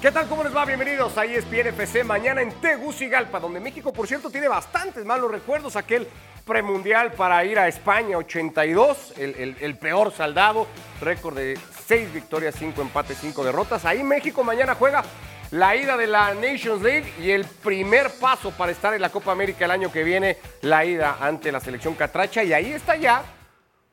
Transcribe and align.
¿Qué 0.00 0.12
tal? 0.12 0.28
¿Cómo 0.28 0.44
les 0.44 0.54
va? 0.54 0.66
Bienvenidos 0.66 1.16
a 1.16 1.24
ESPN 1.24 1.68
FC 1.68 2.04
mañana 2.04 2.42
en 2.42 2.52
Tegucigalpa, 2.60 3.40
donde 3.40 3.60
México, 3.60 3.94
por 3.94 4.06
cierto, 4.06 4.28
tiene 4.28 4.46
bastantes 4.46 5.06
malos 5.06 5.30
recuerdos. 5.30 5.74
Aquel 5.74 6.06
premundial 6.44 7.12
para 7.12 7.42
ir 7.46 7.58
a 7.58 7.66
España 7.66 8.18
82, 8.18 9.14
el, 9.16 9.56
el 9.58 9.78
peor 9.78 10.12
saldado, 10.12 10.66
récord 11.00 11.36
de 11.36 11.58
6 11.86 12.12
victorias, 12.12 12.54
5 12.58 12.82
empates, 12.82 13.16
5 13.22 13.42
derrotas. 13.42 13.86
Ahí 13.86 14.02
México 14.02 14.44
mañana 14.44 14.74
juega 14.74 15.02
la 15.50 15.74
ida 15.74 15.96
de 15.96 16.06
la 16.06 16.34
Nations 16.34 16.82
League 16.82 17.10
y 17.18 17.30
el 17.30 17.46
primer 17.46 18.10
paso 18.20 18.50
para 18.50 18.72
estar 18.72 18.92
en 18.92 19.00
la 19.00 19.08
Copa 19.08 19.32
América 19.32 19.64
el 19.64 19.70
año 19.70 19.90
que 19.90 20.04
viene, 20.04 20.36
la 20.60 20.84
ida 20.84 21.16
ante 21.22 21.50
la 21.50 21.58
selección 21.58 21.94
catracha. 21.94 22.44
Y 22.44 22.52
ahí 22.52 22.70
está 22.70 22.96
ya 22.96 23.24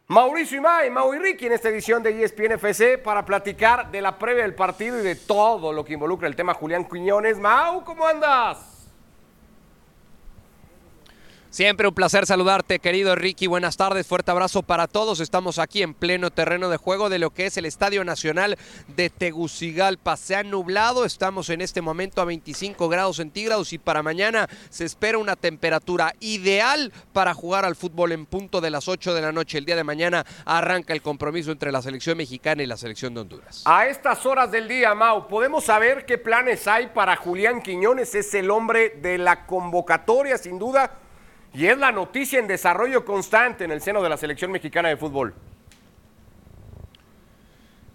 Mauricio 0.07 0.57
Imay, 0.57 0.89
Mau 0.89 1.13
y 1.13 1.17
Ricky 1.17 1.45
en 1.45 1.53
esta 1.53 1.69
edición 1.69 2.03
de 2.03 2.23
ESPN 2.23 2.51
FC 2.53 2.97
para 2.97 3.23
platicar 3.23 3.89
de 3.89 4.01
la 4.01 4.19
previa 4.19 4.43
del 4.43 4.53
partido 4.53 4.99
y 4.99 5.01
de 5.01 5.15
todo 5.15 5.71
lo 5.71 5.85
que 5.85 5.93
involucra 5.93 6.27
el 6.27 6.35
tema 6.35 6.53
Julián 6.53 6.85
Quiñones. 6.89 7.39
Mau, 7.39 7.85
¿cómo 7.85 8.05
andas? 8.05 8.72
Siempre 11.53 11.87
un 11.87 11.93
placer 11.93 12.25
saludarte, 12.25 12.79
querido 12.79 13.13
Ricky. 13.13 13.45
Buenas 13.45 13.77
tardes, 13.77 14.07
fuerte 14.07 14.31
abrazo 14.31 14.63
para 14.63 14.87
todos. 14.87 15.19
Estamos 15.19 15.59
aquí 15.59 15.83
en 15.83 15.93
pleno 15.93 16.31
terreno 16.31 16.67
de 16.67 16.77
juego 16.77 17.09
de 17.09 17.19
lo 17.19 17.29
que 17.29 17.45
es 17.45 17.57
el 17.57 17.67
Estadio 17.67 18.03
Nacional 18.03 18.57
de 18.87 19.11
Tegucigalpa. 19.11 20.17
Se 20.17 20.35
ha 20.35 20.41
nublado, 20.41 21.05
estamos 21.05 21.51
en 21.51 21.61
este 21.61 21.83
momento 21.83 22.23
a 22.23 22.25
25 22.25 22.89
grados 22.89 23.17
centígrados 23.17 23.71
y 23.71 23.77
para 23.77 24.01
mañana 24.01 24.49
se 24.71 24.83
espera 24.83 25.19
una 25.19 25.35
temperatura 25.35 26.15
ideal 26.21 26.91
para 27.13 27.35
jugar 27.35 27.65
al 27.65 27.75
fútbol 27.75 28.13
en 28.13 28.25
punto 28.25 28.59
de 28.59 28.71
las 28.71 28.87
8 28.87 29.13
de 29.13 29.21
la 29.21 29.31
noche. 29.31 29.59
El 29.59 29.65
día 29.65 29.75
de 29.75 29.83
mañana 29.83 30.25
arranca 30.45 30.91
el 30.93 31.03
compromiso 31.03 31.51
entre 31.51 31.71
la 31.71 31.83
selección 31.83 32.17
mexicana 32.17 32.63
y 32.63 32.65
la 32.65 32.77
selección 32.77 33.13
de 33.13 33.21
Honduras. 33.21 33.61
A 33.65 33.85
estas 33.85 34.25
horas 34.25 34.49
del 34.49 34.67
día, 34.67 34.95
Mau, 34.95 35.27
¿podemos 35.27 35.65
saber 35.65 36.07
qué 36.07 36.17
planes 36.17 36.67
hay 36.67 36.87
para 36.87 37.15
Julián 37.15 37.61
Quiñones? 37.61 38.15
Es 38.15 38.33
el 38.33 38.49
hombre 38.49 38.97
de 39.03 39.19
la 39.19 39.45
convocatoria, 39.45 40.39
sin 40.39 40.57
duda 40.57 41.02
y 41.53 41.67
es 41.67 41.77
la 41.77 41.91
noticia 41.91 42.39
en 42.39 42.47
desarrollo 42.47 43.05
constante 43.05 43.63
en 43.63 43.71
el 43.71 43.81
seno 43.81 44.01
de 44.01 44.09
la 44.09 44.17
selección 44.17 44.51
mexicana 44.51 44.89
de 44.89 44.97
fútbol. 44.97 45.33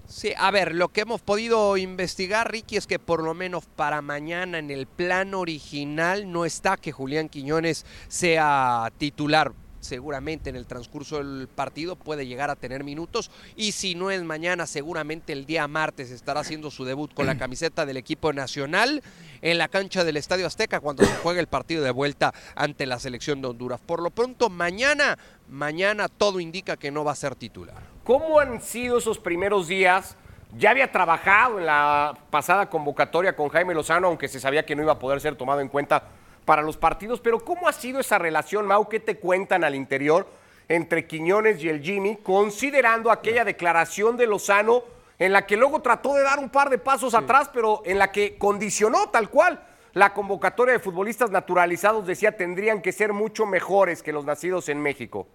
Sí, 0.06 0.32
a 0.38 0.50
ver, 0.50 0.74
lo 0.74 0.88
que 0.88 1.02
hemos 1.02 1.20
podido 1.20 1.76
investigar, 1.76 2.50
Ricky, 2.50 2.78
es 2.78 2.86
que 2.86 2.98
por 2.98 3.22
lo 3.22 3.34
menos 3.34 3.66
para 3.66 4.00
mañana 4.00 4.58
en 4.58 4.70
el 4.70 4.86
plan 4.86 5.34
original 5.34 6.32
no 6.32 6.46
está 6.46 6.78
que 6.78 6.92
Julián 6.92 7.28
Quiñones 7.28 7.84
sea 8.08 8.90
titular 8.96 9.52
seguramente 9.80 10.50
en 10.50 10.56
el 10.56 10.66
transcurso 10.66 11.18
del 11.18 11.48
partido 11.48 11.96
puede 11.96 12.26
llegar 12.26 12.50
a 12.50 12.56
tener 12.56 12.84
minutos 12.84 13.30
y 13.56 13.72
si 13.72 13.94
no 13.94 14.10
es 14.10 14.22
mañana 14.22 14.66
seguramente 14.66 15.32
el 15.32 15.46
día 15.46 15.68
martes 15.68 16.10
estará 16.10 16.40
haciendo 16.40 16.70
su 16.70 16.84
debut 16.84 17.12
con 17.14 17.26
la 17.26 17.38
camiseta 17.38 17.86
del 17.86 17.96
equipo 17.96 18.32
nacional 18.32 19.02
en 19.42 19.58
la 19.58 19.68
cancha 19.68 20.04
del 20.04 20.16
Estadio 20.16 20.46
Azteca 20.46 20.80
cuando 20.80 21.04
se 21.04 21.14
juegue 21.16 21.40
el 21.40 21.46
partido 21.46 21.82
de 21.84 21.90
vuelta 21.90 22.32
ante 22.54 22.86
la 22.86 22.98
selección 22.98 23.40
de 23.40 23.48
Honduras. 23.48 23.80
Por 23.80 24.02
lo 24.02 24.10
pronto 24.10 24.50
mañana, 24.50 25.18
mañana 25.48 26.08
todo 26.08 26.40
indica 26.40 26.76
que 26.76 26.90
no 26.90 27.04
va 27.04 27.12
a 27.12 27.16
ser 27.16 27.34
titular. 27.34 27.82
¿Cómo 28.04 28.40
han 28.40 28.60
sido 28.60 28.98
esos 28.98 29.18
primeros 29.18 29.68
días? 29.68 30.16
Ya 30.56 30.70
había 30.70 30.90
trabajado 30.90 31.58
en 31.58 31.66
la 31.66 32.16
pasada 32.30 32.70
convocatoria 32.70 33.36
con 33.36 33.50
Jaime 33.50 33.74
Lozano, 33.74 34.08
aunque 34.08 34.28
se 34.28 34.40
sabía 34.40 34.64
que 34.64 34.74
no 34.74 34.82
iba 34.82 34.92
a 34.92 34.98
poder 34.98 35.20
ser 35.20 35.36
tomado 35.36 35.60
en 35.60 35.68
cuenta 35.68 36.04
para 36.48 36.62
los 36.62 36.78
partidos, 36.78 37.20
pero 37.20 37.40
¿cómo 37.40 37.68
ha 37.68 37.74
sido 37.74 38.00
esa 38.00 38.16
relación, 38.16 38.66
Mau? 38.66 38.88
¿Qué 38.88 39.00
te 39.00 39.18
cuentan 39.18 39.64
al 39.64 39.74
interior 39.74 40.26
entre 40.66 41.06
Quiñones 41.06 41.62
y 41.62 41.68
el 41.68 41.82
Jimmy, 41.82 42.16
considerando 42.22 43.10
aquella 43.10 43.44
declaración 43.44 44.16
de 44.16 44.26
Lozano 44.26 44.82
en 45.18 45.34
la 45.34 45.44
que 45.44 45.58
luego 45.58 45.82
trató 45.82 46.14
de 46.14 46.22
dar 46.22 46.38
un 46.38 46.48
par 46.48 46.70
de 46.70 46.78
pasos 46.78 47.12
atrás, 47.12 47.50
pero 47.52 47.82
en 47.84 47.98
la 47.98 48.10
que 48.12 48.38
condicionó 48.38 49.10
tal 49.10 49.28
cual 49.28 49.62
la 49.92 50.14
convocatoria 50.14 50.72
de 50.72 50.80
futbolistas 50.80 51.30
naturalizados, 51.30 52.06
decía, 52.06 52.34
tendrían 52.34 52.80
que 52.80 52.92
ser 52.92 53.12
mucho 53.12 53.44
mejores 53.44 54.02
que 54.02 54.14
los 54.14 54.24
nacidos 54.24 54.70
en 54.70 54.80
México? 54.80 55.28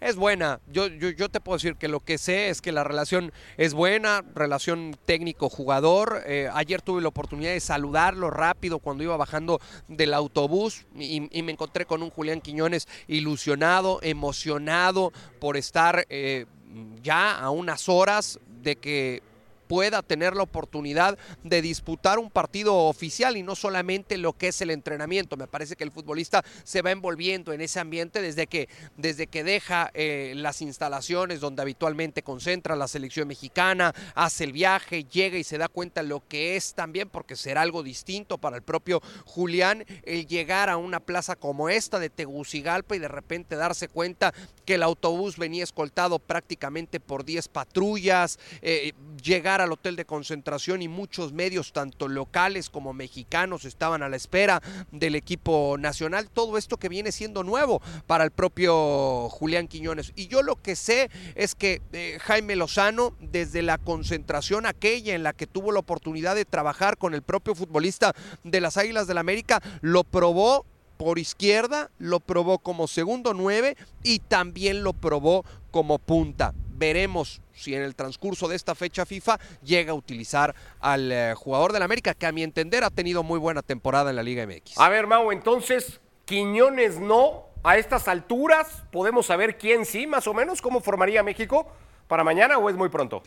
Es 0.00 0.16
buena. 0.16 0.60
Yo, 0.70 0.86
yo, 0.86 1.28
te 1.28 1.40
puedo 1.40 1.56
decir 1.56 1.76
que 1.76 1.88
lo 1.88 2.00
que 2.00 2.18
sé 2.18 2.48
es 2.48 2.60
que 2.60 2.72
la 2.72 2.84
relación 2.84 3.32
es 3.56 3.74
buena, 3.74 4.22
relación 4.34 4.96
técnico-jugador. 5.06 6.22
Eh, 6.26 6.48
ayer 6.52 6.82
tuve 6.82 7.02
la 7.02 7.08
oportunidad 7.08 7.52
de 7.52 7.60
saludarlo 7.60 8.30
rápido 8.30 8.78
cuando 8.78 9.04
iba 9.04 9.16
bajando 9.16 9.60
del 9.88 10.14
autobús 10.14 10.86
y, 10.96 11.20
me 11.42 11.52
encontré 11.52 11.84
con 11.84 12.02
un 12.02 12.10
Julián 12.10 12.40
Quiñones 12.40 12.88
ilusionado, 13.06 14.00
emocionado 14.02 15.12
por 15.40 15.56
estar 15.56 16.06
eh, 16.08 16.46
ya 17.02 17.38
a 17.38 17.50
unas 17.50 17.88
horas 17.88 18.40
de 18.62 18.76
que 18.76 19.22
pueda 19.66 20.02
tener 20.02 20.34
la 20.34 20.42
oportunidad 20.42 21.18
de 21.42 21.62
disputar 21.62 22.18
un 22.18 22.30
partido 22.30 22.76
oficial 22.76 23.36
y 23.36 23.42
no 23.42 23.56
solamente 23.56 24.16
lo 24.16 24.32
que 24.32 24.48
es 24.48 24.60
el 24.60 24.70
entrenamiento. 24.70 25.36
Me 25.36 25.46
parece 25.46 25.76
que 25.76 25.84
el 25.84 25.90
futbolista 25.90 26.44
se 26.64 26.82
va 26.82 26.90
envolviendo 26.90 27.52
en 27.52 27.60
ese 27.60 27.80
ambiente 27.80 28.22
desde 28.22 28.46
que, 28.46 28.68
desde 28.96 29.26
que 29.26 29.44
deja 29.44 29.90
eh, 29.94 30.32
las 30.36 30.62
instalaciones 30.62 31.40
donde 31.40 31.62
habitualmente 31.62 32.22
concentra 32.22 32.76
la 32.76 32.88
selección 32.88 33.28
mexicana, 33.28 33.94
hace 34.14 34.44
el 34.44 34.52
viaje, 34.52 35.04
llega 35.04 35.38
y 35.38 35.44
se 35.44 35.58
da 35.58 35.68
cuenta 35.68 36.02
lo 36.02 36.26
que 36.26 36.56
es 36.56 36.74
también, 36.74 37.08
porque 37.08 37.36
será 37.36 37.62
algo 37.62 37.82
distinto 37.82 38.38
para 38.38 38.56
el 38.56 38.62
propio 38.62 39.02
Julián, 39.24 39.84
el 40.04 40.26
llegar 40.26 40.70
a 40.70 40.76
una 40.76 41.00
plaza 41.00 41.36
como 41.36 41.68
esta 41.68 41.98
de 41.98 42.10
Tegucigalpa 42.10 42.96
y 42.96 42.98
de 42.98 43.08
repente 43.08 43.56
darse 43.56 43.88
cuenta 43.88 44.32
que 44.64 44.74
el 44.74 44.82
autobús 44.82 45.36
venía 45.36 45.64
escoltado 45.64 46.18
prácticamente 46.18 47.00
por 47.00 47.24
10 47.24 47.48
patrullas, 47.48 48.38
eh, 48.62 48.92
llegar 49.22 49.53
al 49.60 49.72
hotel 49.72 49.96
de 49.96 50.04
concentración 50.04 50.82
y 50.82 50.88
muchos 50.88 51.32
medios, 51.32 51.72
tanto 51.72 52.08
locales 52.08 52.70
como 52.70 52.92
mexicanos, 52.92 53.64
estaban 53.64 54.02
a 54.02 54.08
la 54.08 54.16
espera 54.16 54.62
del 54.92 55.14
equipo 55.14 55.76
nacional. 55.78 56.28
Todo 56.30 56.58
esto 56.58 56.76
que 56.76 56.88
viene 56.88 57.12
siendo 57.12 57.42
nuevo 57.42 57.80
para 58.06 58.24
el 58.24 58.30
propio 58.30 59.28
Julián 59.30 59.68
Quiñones. 59.68 60.12
Y 60.16 60.28
yo 60.28 60.42
lo 60.42 60.56
que 60.56 60.76
sé 60.76 61.10
es 61.34 61.54
que 61.54 61.80
eh, 61.92 62.18
Jaime 62.20 62.56
Lozano, 62.56 63.16
desde 63.20 63.62
la 63.62 63.78
concentración 63.78 64.66
aquella 64.66 65.14
en 65.14 65.22
la 65.22 65.32
que 65.32 65.46
tuvo 65.46 65.72
la 65.72 65.80
oportunidad 65.80 66.34
de 66.34 66.44
trabajar 66.44 66.98
con 66.98 67.14
el 67.14 67.22
propio 67.22 67.54
futbolista 67.54 68.14
de 68.42 68.60
las 68.60 68.76
Águilas 68.76 69.06
del 69.06 69.14
la 69.14 69.20
América, 69.20 69.62
lo 69.80 70.04
probó 70.04 70.66
por 70.96 71.18
izquierda, 71.18 71.90
lo 71.98 72.20
probó 72.20 72.58
como 72.58 72.86
segundo 72.86 73.34
nueve 73.34 73.76
y 74.02 74.18
también 74.20 74.82
lo 74.82 74.92
probó 74.92 75.44
como 75.70 75.98
punta. 75.98 76.54
Veremos 76.76 77.40
si 77.52 77.74
en 77.74 77.82
el 77.82 77.94
transcurso 77.94 78.48
de 78.48 78.56
esta 78.56 78.74
fecha 78.74 79.06
FIFA 79.06 79.38
llega 79.62 79.92
a 79.92 79.94
utilizar 79.94 80.54
al 80.80 81.12
eh, 81.12 81.34
jugador 81.36 81.72
del 81.72 81.82
América, 81.82 82.14
que 82.14 82.26
a 82.26 82.32
mi 82.32 82.42
entender 82.42 82.84
ha 82.84 82.90
tenido 82.90 83.22
muy 83.22 83.38
buena 83.38 83.62
temporada 83.62 84.10
en 84.10 84.16
la 84.16 84.22
Liga 84.22 84.46
MX. 84.46 84.78
A 84.78 84.88
ver, 84.88 85.06
Mau, 85.06 85.30
entonces, 85.32 86.00
Quiñones 86.24 86.98
no, 86.98 87.44
a 87.62 87.76
estas 87.78 88.08
alturas, 88.08 88.82
¿podemos 88.90 89.26
saber 89.26 89.58
quién 89.58 89.84
sí, 89.86 90.06
más 90.06 90.26
o 90.26 90.34
menos? 90.34 90.60
¿Cómo 90.60 90.80
formaría 90.80 91.22
México 91.22 91.66
para 92.08 92.24
mañana 92.24 92.58
o 92.58 92.68
es 92.68 92.76
muy 92.76 92.88
pronto? 92.88 93.22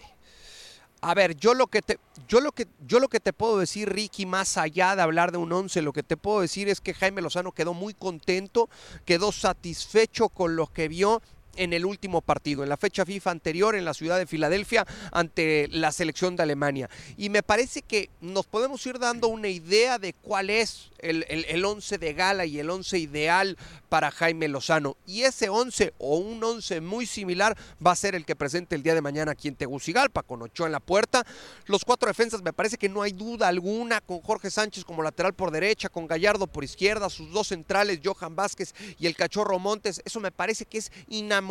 A 1.01 1.13
ver, 1.13 1.35
yo 1.35 1.53
lo 1.53 1.67
que 1.67 1.83
te, 1.83 1.99
yo 2.27 2.41
lo 2.41 2.51
que, 2.51 2.67
yo 2.79 2.99
lo 2.99 3.07
que 3.07 3.19
te 3.19 3.31
puedo 3.31 3.59
decir, 3.59 3.87
Ricky, 3.89 4.25
más 4.25 4.57
allá 4.57 4.95
de 4.95 5.03
hablar 5.03 5.31
de 5.31 5.37
un 5.37 5.51
once, 5.53 5.81
lo 5.83 5.93
que 5.93 6.01
te 6.01 6.17
puedo 6.17 6.41
decir 6.41 6.69
es 6.69 6.81
que 6.81 6.95
Jaime 6.95 7.21
Lozano 7.21 7.51
quedó 7.51 7.75
muy 7.75 7.93
contento, 7.93 8.67
quedó 9.05 9.31
satisfecho 9.31 10.29
con 10.29 10.55
lo 10.55 10.65
que 10.67 10.87
vio 10.87 11.21
en 11.57 11.73
el 11.73 11.85
último 11.85 12.21
partido, 12.21 12.63
en 12.63 12.69
la 12.69 12.77
fecha 12.77 13.05
FIFA 13.05 13.31
anterior 13.31 13.75
en 13.75 13.85
la 13.85 13.93
ciudad 13.93 14.17
de 14.17 14.25
Filadelfia 14.25 14.85
ante 15.11 15.67
la 15.71 15.91
selección 15.91 16.35
de 16.35 16.43
Alemania. 16.43 16.89
Y 17.17 17.29
me 17.29 17.43
parece 17.43 17.81
que 17.81 18.09
nos 18.21 18.45
podemos 18.45 18.85
ir 18.85 18.99
dando 18.99 19.27
una 19.27 19.47
idea 19.47 19.99
de 19.99 20.13
cuál 20.13 20.49
es 20.49 20.91
el, 20.99 21.25
el, 21.27 21.65
once 21.65 21.97
de 21.97 22.13
gala 22.13 22.45
y 22.45 22.59
el 22.59 22.69
once 22.69 22.97
ideal 22.97 23.57
para 23.89 24.11
Jaime 24.11 24.47
Lozano. 24.47 24.97
Y 25.05 25.23
ese 25.23 25.49
once 25.49 25.93
o 25.97 26.17
un 26.17 26.43
once 26.43 26.81
muy 26.81 27.05
similar 27.05 27.57
va 27.85 27.91
a 27.91 27.95
ser 27.95 28.15
el 28.15 28.25
que 28.25 28.35
presente 28.35 28.75
el 28.75 28.83
día 28.83 28.95
de 28.95 29.01
mañana 29.01 29.31
aquí 29.31 29.47
en 29.47 29.55
Tegucigalpa, 29.55 30.23
con 30.23 30.41
Ochoa 30.41 30.67
en 30.67 30.71
la 30.73 30.79
puerta. 30.79 31.25
Los 31.65 31.85
cuatro 31.85 32.07
defensas 32.07 32.41
me 32.41 32.53
parece 32.53 32.77
que 32.77 32.89
no 32.89 33.01
hay 33.01 33.11
duda 33.11 33.47
alguna, 33.47 34.01
con 34.01 34.21
Jorge 34.21 34.51
Sánchez 34.51 34.85
como 34.85 35.03
lateral 35.03 35.33
por 35.33 35.51
derecha, 35.51 35.89
con 35.89 36.07
Gallardo 36.07 36.47
por 36.47 36.63
izquierda, 36.63 37.09
sus 37.09 37.31
dos 37.31 37.47
centrales, 37.47 37.99
Johan 38.03 38.35
Vázquez 38.35 38.73
y 38.99 39.07
el 39.07 39.15
Cachorro 39.15 39.59
Montes. 39.59 40.01
Eso 40.05 40.19
me 40.19 40.31
parece 40.31 40.65
que 40.65 40.79
es 40.79 40.91
inamovible 41.07 41.46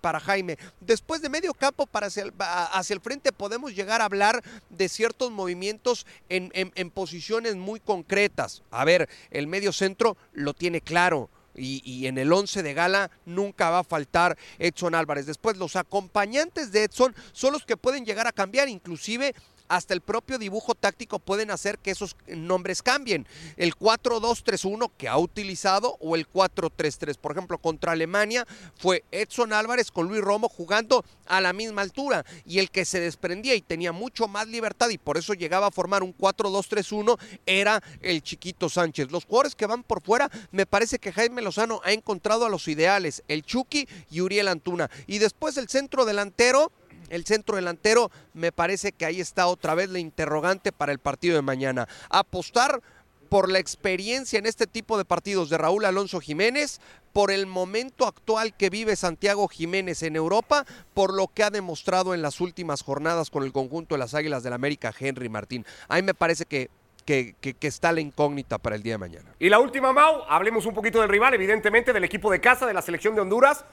para 0.00 0.20
Jaime. 0.20 0.58
Después 0.80 1.22
de 1.22 1.28
medio 1.28 1.54
campo 1.54 1.86
para 1.86 2.06
hacia 2.06 2.24
el, 2.24 2.32
hacia 2.38 2.94
el 2.94 3.00
frente 3.00 3.32
podemos 3.32 3.74
llegar 3.74 4.00
a 4.00 4.06
hablar 4.06 4.42
de 4.70 4.88
ciertos 4.88 5.30
movimientos 5.30 6.06
en, 6.28 6.90
posiciones 6.90 7.56
muy 7.56 7.80
concretas. 7.80 8.62
A 8.70 8.84
ver, 8.84 9.08
el 9.30 9.46
medio 9.46 9.72
centro 9.72 10.16
lo 10.32 10.54
tiene 10.54 10.80
claro. 10.80 11.30
Y, 11.56 12.08
en 12.08 12.18
el 12.18 12.32
11 12.32 12.64
de 12.64 12.74
gala 12.74 13.10
nunca 13.26 13.70
va 13.70 13.80
a 13.80 13.84
faltar 13.84 14.36
Edson 14.58 14.96
Álvarez. 14.96 15.26
Después 15.26 15.56
los 15.56 15.76
acompañantes 15.76 16.72
de 16.72 16.82
Edson 16.82 17.14
son 17.32 17.52
los 17.52 17.64
que 17.64 17.76
pueden 17.76 18.04
llegar 18.04 18.26
a 18.26 18.32
cambiar, 18.32 18.68
inclusive 18.68 19.36
hasta 19.68 19.94
el 19.94 20.00
propio 20.00 20.38
dibujo 20.38 20.74
táctico 20.74 21.18
pueden 21.18 21.50
hacer 21.50 21.78
que 21.78 21.90
esos 21.90 22.16
nombres 22.26 22.82
cambien. 22.82 23.26
El 23.56 23.74
4-2-3-1 23.74 24.90
que 24.96 25.08
ha 25.08 25.18
utilizado 25.18 25.96
o 26.00 26.16
el 26.16 26.30
4-3-3. 26.30 27.16
Por 27.18 27.32
ejemplo, 27.32 27.58
contra 27.58 27.92
Alemania 27.92 28.46
fue 28.76 29.04
Edson 29.10 29.52
Álvarez 29.52 29.90
con 29.90 30.08
Luis 30.08 30.20
Romo 30.20 30.48
jugando 30.48 31.04
a 31.26 31.40
la 31.40 31.52
misma 31.52 31.82
altura 31.82 32.24
y 32.44 32.58
el 32.58 32.70
que 32.70 32.84
se 32.84 33.00
desprendía 33.00 33.54
y 33.54 33.62
tenía 33.62 33.92
mucho 33.92 34.28
más 34.28 34.46
libertad 34.48 34.90
y 34.90 34.98
por 34.98 35.16
eso 35.16 35.34
llegaba 35.34 35.68
a 35.68 35.70
formar 35.70 36.02
un 36.02 36.16
4-2-3-1 36.16 37.18
era 37.46 37.82
el 38.00 38.22
chiquito 38.22 38.68
Sánchez. 38.68 39.10
Los 39.10 39.24
jugadores 39.24 39.54
que 39.54 39.66
van 39.66 39.82
por 39.82 40.02
fuera, 40.02 40.30
me 40.50 40.66
parece 40.66 40.98
que 40.98 41.12
Jaime 41.12 41.42
Lozano 41.42 41.80
ha 41.84 41.92
encontrado 41.92 42.46
a 42.46 42.48
los 42.48 42.68
ideales, 42.68 43.22
el 43.28 43.42
Chucky 43.42 43.88
y 44.10 44.20
Uriel 44.20 44.48
Antuna. 44.48 44.90
Y 45.06 45.18
después 45.18 45.56
el 45.56 45.68
centro 45.68 46.04
delantero, 46.04 46.72
el 47.14 47.24
centro 47.24 47.56
delantero, 47.56 48.10
me 48.32 48.52
parece 48.52 48.92
que 48.92 49.06
ahí 49.06 49.20
está 49.20 49.46
otra 49.46 49.74
vez 49.74 49.88
la 49.90 49.98
interrogante 49.98 50.72
para 50.72 50.92
el 50.92 50.98
partido 50.98 51.36
de 51.36 51.42
mañana. 51.42 51.88
Apostar 52.10 52.82
por 53.28 53.50
la 53.50 53.58
experiencia 53.58 54.38
en 54.38 54.46
este 54.46 54.66
tipo 54.66 54.98
de 54.98 55.04
partidos 55.04 55.50
de 55.50 55.58
Raúl 55.58 55.84
Alonso 55.84 56.20
Jiménez, 56.20 56.80
por 57.12 57.30
el 57.30 57.46
momento 57.46 58.06
actual 58.06 58.56
que 58.56 58.70
vive 58.70 58.96
Santiago 58.96 59.48
Jiménez 59.48 60.02
en 60.02 60.16
Europa, 60.16 60.64
por 60.94 61.14
lo 61.14 61.28
que 61.28 61.42
ha 61.42 61.50
demostrado 61.50 62.14
en 62.14 62.22
las 62.22 62.40
últimas 62.40 62.82
jornadas 62.82 63.30
con 63.30 63.44
el 63.44 63.52
conjunto 63.52 63.94
de 63.94 64.00
las 64.00 64.14
Águilas 64.14 64.42
del 64.42 64.52
América, 64.52 64.92
Henry 64.98 65.28
Martín. 65.28 65.64
A 65.88 65.96
mí 65.96 66.02
me 66.02 66.14
parece 66.14 66.44
que 66.44 66.70
que, 67.04 67.56
está 67.60 67.92
la 67.92 68.00
incógnita 68.00 68.58
para 68.58 68.76
el 68.76 68.82
día 68.82 68.94
de 68.94 68.98
mañana. 68.98 69.34
Y 69.38 69.48
la 69.48 69.58
última, 69.58 69.92
Mau, 69.92 70.24
hablemos 70.28 70.66
un 70.66 70.74
poquito 70.74 71.00
del 71.00 71.08
rival, 71.08 71.34
evidentemente 71.34 71.92
del 71.92 72.04
equipo 72.04 72.30
de 72.30 72.40
casa 72.40 72.66
de 72.66 72.74
la 72.74 72.82
selección 72.82 73.14
de 73.14 73.20
Honduras. 73.20 73.64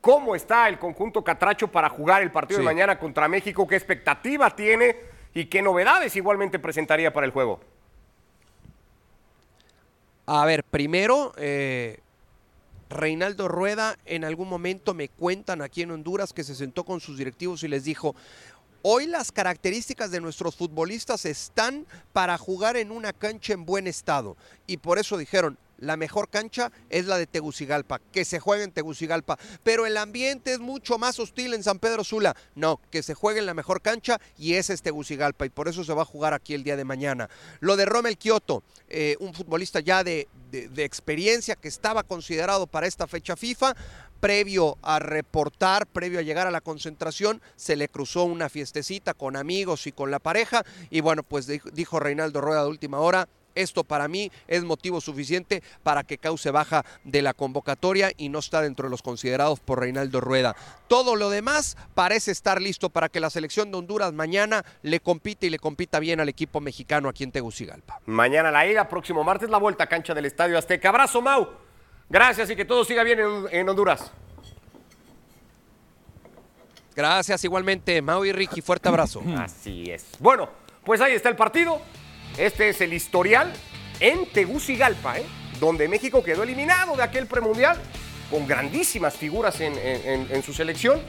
¿Cómo 0.00 0.34
está 0.34 0.68
el 0.68 0.78
conjunto 0.78 1.22
Catracho 1.22 1.68
para 1.68 1.90
jugar 1.90 2.22
el 2.22 2.32
partido 2.32 2.58
de 2.58 2.64
mañana 2.64 2.98
contra 2.98 3.28
México? 3.28 3.66
¿Qué 3.66 3.76
expectativa 3.76 4.54
tiene 4.56 4.96
y 5.34 5.44
qué 5.46 5.60
novedades 5.60 6.16
igualmente 6.16 6.58
presentaría 6.58 7.12
para 7.12 7.26
el 7.26 7.32
juego? 7.32 7.60
A 10.24 10.46
ver, 10.46 10.64
primero, 10.64 11.34
eh, 11.36 12.00
Reinaldo 12.88 13.46
Rueda 13.46 13.98
en 14.06 14.24
algún 14.24 14.48
momento 14.48 14.94
me 14.94 15.08
cuentan 15.08 15.60
aquí 15.60 15.82
en 15.82 15.90
Honduras 15.90 16.32
que 16.32 16.44
se 16.44 16.54
sentó 16.54 16.84
con 16.84 17.00
sus 17.00 17.18
directivos 17.18 17.62
y 17.62 17.68
les 17.68 17.84
dijo, 17.84 18.14
hoy 18.82 19.06
las 19.06 19.30
características 19.32 20.10
de 20.10 20.20
nuestros 20.20 20.56
futbolistas 20.56 21.26
están 21.26 21.86
para 22.12 22.38
jugar 22.38 22.76
en 22.76 22.90
una 22.90 23.12
cancha 23.12 23.52
en 23.52 23.66
buen 23.66 23.86
estado 23.86 24.36
y 24.66 24.78
por 24.78 24.98
eso 24.98 25.18
dijeron, 25.18 25.58
la 25.80 25.96
mejor 25.96 26.28
cancha 26.28 26.70
es 26.88 27.06
la 27.06 27.18
de 27.18 27.26
Tegucigalpa, 27.26 28.00
que 28.12 28.24
se 28.24 28.38
juegue 28.38 28.64
en 28.64 28.72
Tegucigalpa, 28.72 29.38
pero 29.62 29.86
el 29.86 29.96
ambiente 29.96 30.52
es 30.52 30.60
mucho 30.60 30.98
más 30.98 31.18
hostil 31.18 31.54
en 31.54 31.62
San 31.62 31.78
Pedro 31.78 32.04
Sula. 32.04 32.36
No, 32.54 32.80
que 32.90 33.02
se 33.02 33.14
juegue 33.14 33.40
en 33.40 33.46
la 33.46 33.54
mejor 33.54 33.82
cancha 33.82 34.20
y 34.38 34.54
ese 34.54 34.74
es 34.74 34.82
Tegucigalpa 34.82 35.46
y 35.46 35.50
por 35.50 35.68
eso 35.68 35.84
se 35.84 35.94
va 35.94 36.02
a 36.02 36.06
jugar 36.06 36.34
aquí 36.34 36.54
el 36.54 36.62
día 36.62 36.76
de 36.76 36.84
mañana. 36.84 37.28
Lo 37.60 37.76
de 37.76 37.86
Rommel 37.86 38.18
Kioto, 38.18 38.62
eh, 38.88 39.16
un 39.20 39.34
futbolista 39.34 39.80
ya 39.80 40.04
de, 40.04 40.28
de 40.50 40.84
experiencia 40.84 41.56
que 41.56 41.68
estaba 41.68 42.02
considerado 42.02 42.66
para 42.66 42.86
esta 42.86 43.06
fecha 43.06 43.36
FIFA, 43.36 43.74
previo 44.20 44.76
a 44.82 44.98
reportar, 44.98 45.86
previo 45.86 46.18
a 46.18 46.22
llegar 46.22 46.46
a 46.46 46.50
la 46.50 46.60
concentración, 46.60 47.40
se 47.56 47.74
le 47.74 47.88
cruzó 47.88 48.24
una 48.24 48.48
fiestecita 48.48 49.14
con 49.14 49.36
amigos 49.36 49.86
y 49.86 49.92
con 49.92 50.10
la 50.10 50.18
pareja 50.18 50.64
y 50.90 51.00
bueno, 51.00 51.22
pues 51.22 51.46
dijo 51.72 51.98
Reinaldo 51.98 52.40
Rueda 52.40 52.62
de 52.62 52.68
última 52.68 53.00
hora, 53.00 53.28
esto 53.54 53.84
para 53.84 54.08
mí 54.08 54.30
es 54.48 54.64
motivo 54.64 55.00
suficiente 55.00 55.62
para 55.82 56.04
que 56.04 56.18
cause 56.18 56.50
baja 56.50 56.84
de 57.04 57.22
la 57.22 57.34
convocatoria 57.34 58.12
y 58.16 58.28
no 58.28 58.38
está 58.38 58.62
dentro 58.62 58.86
de 58.86 58.90
los 58.90 59.02
considerados 59.02 59.60
por 59.60 59.80
Reinaldo 59.80 60.20
Rueda. 60.20 60.56
Todo 60.88 61.16
lo 61.16 61.30
demás 61.30 61.76
parece 61.94 62.30
estar 62.30 62.60
listo 62.60 62.90
para 62.90 63.08
que 63.08 63.20
la 63.20 63.30
selección 63.30 63.70
de 63.70 63.78
Honduras 63.78 64.12
mañana 64.12 64.64
le 64.82 65.00
compite 65.00 65.46
y 65.46 65.50
le 65.50 65.58
compita 65.58 65.98
bien 65.98 66.20
al 66.20 66.28
equipo 66.28 66.60
mexicano 66.60 67.08
aquí 67.08 67.24
en 67.24 67.32
Tegucigalpa. 67.32 68.00
Mañana 68.06 68.50
la 68.50 68.66
ida, 68.66 68.88
próximo 68.88 69.24
martes 69.24 69.50
la 69.50 69.58
vuelta 69.58 69.84
a 69.84 69.86
cancha 69.86 70.14
del 70.14 70.26
Estadio 70.26 70.58
Azteca. 70.58 70.88
Abrazo, 70.88 71.20
Mau. 71.20 71.48
Gracias 72.08 72.50
y 72.50 72.56
que 72.56 72.64
todo 72.64 72.84
siga 72.84 73.02
bien 73.04 73.20
en, 73.20 73.46
en 73.50 73.68
Honduras. 73.68 74.10
Gracias 76.94 77.44
igualmente, 77.44 78.02
Mau 78.02 78.24
y 78.24 78.32
Ricky. 78.32 78.60
Fuerte 78.60 78.88
abrazo. 78.88 79.22
Así 79.38 79.90
es. 79.90 80.06
Bueno, 80.18 80.48
pues 80.84 81.00
ahí 81.00 81.14
está 81.14 81.28
el 81.28 81.36
partido. 81.36 81.80
Este 82.40 82.70
es 82.70 82.80
el 82.80 82.94
historial 82.94 83.52
en 84.00 84.24
Tegucigalpa, 84.24 85.18
¿eh? 85.18 85.24
donde 85.60 85.88
México 85.88 86.24
quedó 86.24 86.42
eliminado 86.42 86.96
de 86.96 87.02
aquel 87.02 87.26
premundial 87.26 87.78
con 88.30 88.46
grandísimas 88.46 89.14
figuras 89.14 89.60
en, 89.60 90.42
su 90.42 90.54
selección. 90.54 91.02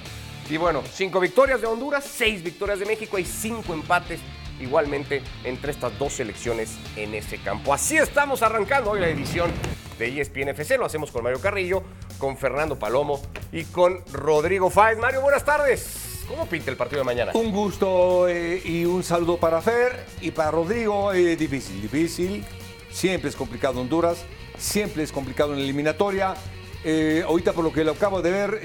Y 0.50 0.57
bueno, 0.57 0.83
cinco 0.92 1.22
victorias 1.22 1.62
de 1.62 1.68
Honduras, 1.68 2.04
seis 2.04 2.44
victorias 2.44 2.80
de 2.80 2.86
México 2.86 3.18
y 3.18 3.24
cinco 3.24 3.74
empates 3.74 4.19
igualmente 4.60 5.24
entre 5.45 5.72
estas 5.72 5.98
dos 5.98 6.12
selecciones 6.12 6.75
en 6.98 7.16
ese 7.16 7.38
campo. 7.38 7.74
Así 7.74 7.95
estamos 7.95 8.42
arrancando 8.42 8.92
hoy 8.92 9.00
la 9.00 9.07
edición 9.07 9.50
de 9.98 10.19
ESPN 10.19 10.50
FC. 10.50 10.77
Lo 10.77 10.86
hacemos 10.86 11.12
con 11.12 11.24
Mario 11.24 11.39
Carrillo, 11.39 11.81
con 12.18 12.36
Fernando 12.38 12.77
Palomo 12.77 13.22
y 13.54 13.63
con 13.63 14.04
Rodrigo 14.12 14.69
Fáez. 14.69 14.98
Mario, 14.98 15.22
buenas 15.22 15.45
tardes. 15.45 16.11
¿Cómo 16.27 16.45
pinta 16.45 16.71
el 16.71 16.77
partido 16.77 17.01
de 17.01 17.06
mañana? 17.06 17.31
Un 17.33 17.51
gusto 17.51 18.27
eh, 18.27 18.62
y 18.63 18.85
un 18.85 19.03
saludo 19.03 19.38
para 19.38 19.62
Fer 19.62 20.06
y 20.21 20.31
para 20.31 20.51
Rodrigo. 20.51 21.13
Eh, 21.13 21.35
difícil, 21.35 21.81
difícil. 21.81 22.45
Siempre 22.89 23.29
es 23.29 23.35
complicado 23.35 23.81
Honduras, 23.81 24.25
siempre 24.57 25.03
es 25.03 25.12
complicado 25.12 25.53
en 25.53 25.59
la 25.59 25.63
eliminatoria. 25.63 26.35
Eh, 26.83 27.23
ahorita 27.25 27.53
por 27.53 27.63
lo 27.63 27.71
que 27.71 27.83
lo 27.83 27.91
acabo 27.91 28.21
de 28.21 28.31
ver, 28.31 28.62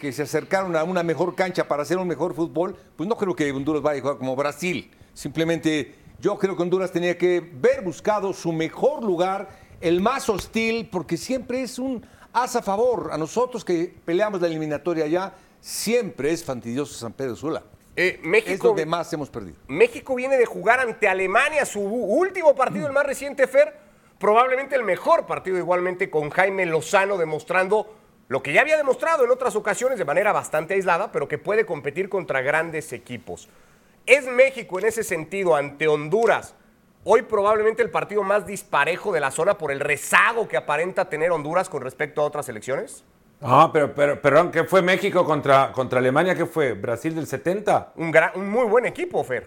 que 0.00 0.12
se 0.12 0.22
acercaron 0.22 0.76
a 0.76 0.84
una 0.84 1.02
mejor 1.02 1.34
cancha 1.34 1.68
para 1.68 1.82
hacer 1.82 1.96
un 1.98 2.08
mejor 2.08 2.34
fútbol, 2.34 2.76
pues 2.96 3.08
no 3.08 3.16
creo 3.16 3.34
que 3.34 3.50
Honduras 3.52 3.82
vaya 3.82 3.98
a 3.98 4.02
jugar 4.02 4.18
como 4.18 4.36
Brasil. 4.36 4.90
Simplemente 5.14 5.94
yo 6.20 6.38
creo 6.38 6.56
que 6.56 6.62
Honduras 6.62 6.92
tenía 6.92 7.16
que 7.16 7.40
ver 7.40 7.82
buscado 7.82 8.32
su 8.32 8.52
mejor 8.52 9.02
lugar, 9.02 9.48
el 9.80 10.00
más 10.00 10.28
hostil, 10.28 10.88
porque 10.90 11.16
siempre 11.16 11.62
es 11.62 11.78
un 11.78 12.04
as 12.32 12.56
a 12.56 12.62
favor. 12.62 13.10
A 13.12 13.18
nosotros 13.18 13.64
que 13.64 13.94
peleamos 14.04 14.40
la 14.40 14.46
eliminatoria 14.46 15.04
allá, 15.04 15.34
siempre 15.66 16.30
es 16.30 16.44
fastidioso 16.44 16.94
San 16.94 17.12
Pedro 17.12 17.34
Sula. 17.34 17.64
Eh, 17.96 18.20
México, 18.22 18.52
es 18.52 18.60
donde 18.60 18.86
más 18.86 19.12
hemos 19.12 19.28
perdido. 19.28 19.56
México 19.66 20.14
viene 20.14 20.38
de 20.38 20.46
jugar 20.46 20.78
ante 20.78 21.08
Alemania 21.08 21.66
su 21.66 21.80
último 21.80 22.54
partido, 22.54 22.86
el 22.86 22.92
más 22.92 23.04
reciente, 23.04 23.48
Fer, 23.48 23.74
probablemente 24.20 24.76
el 24.76 24.84
mejor 24.84 25.26
partido 25.26 25.58
igualmente 25.58 26.08
con 26.08 26.30
Jaime 26.30 26.66
Lozano 26.66 27.18
demostrando 27.18 27.92
lo 28.28 28.42
que 28.44 28.52
ya 28.52 28.60
había 28.60 28.76
demostrado 28.76 29.24
en 29.24 29.30
otras 29.30 29.56
ocasiones 29.56 29.98
de 29.98 30.04
manera 30.04 30.30
bastante 30.32 30.74
aislada, 30.74 31.10
pero 31.10 31.26
que 31.26 31.38
puede 31.38 31.66
competir 31.66 32.08
contra 32.08 32.42
grandes 32.42 32.92
equipos. 32.92 33.48
¿Es 34.04 34.26
México 34.28 34.78
en 34.78 34.86
ese 34.86 35.02
sentido 35.02 35.56
ante 35.56 35.88
Honduras 35.88 36.54
hoy 37.02 37.22
probablemente 37.22 37.82
el 37.82 37.90
partido 37.90 38.22
más 38.22 38.46
disparejo 38.46 39.12
de 39.12 39.18
la 39.18 39.32
zona 39.32 39.58
por 39.58 39.72
el 39.72 39.80
rezago 39.80 40.46
que 40.46 40.56
aparenta 40.56 41.08
tener 41.08 41.32
Honduras 41.32 41.68
con 41.68 41.82
respecto 41.82 42.20
a 42.20 42.24
otras 42.24 42.48
elecciones? 42.48 43.04
Ah, 43.42 43.70
pero, 43.72 43.94
pero, 43.94 44.20
perdón, 44.20 44.50
¿qué 44.50 44.64
fue 44.64 44.82
México 44.82 45.24
contra, 45.24 45.70
contra 45.72 45.98
Alemania? 45.98 46.34
¿Qué 46.34 46.46
fue? 46.46 46.72
¿Brasil 46.72 47.14
del 47.14 47.26
70? 47.26 47.92
Un, 47.96 48.12
un 48.34 48.50
muy 48.50 48.66
buen 48.66 48.86
equipo, 48.86 49.22
Fer. 49.22 49.46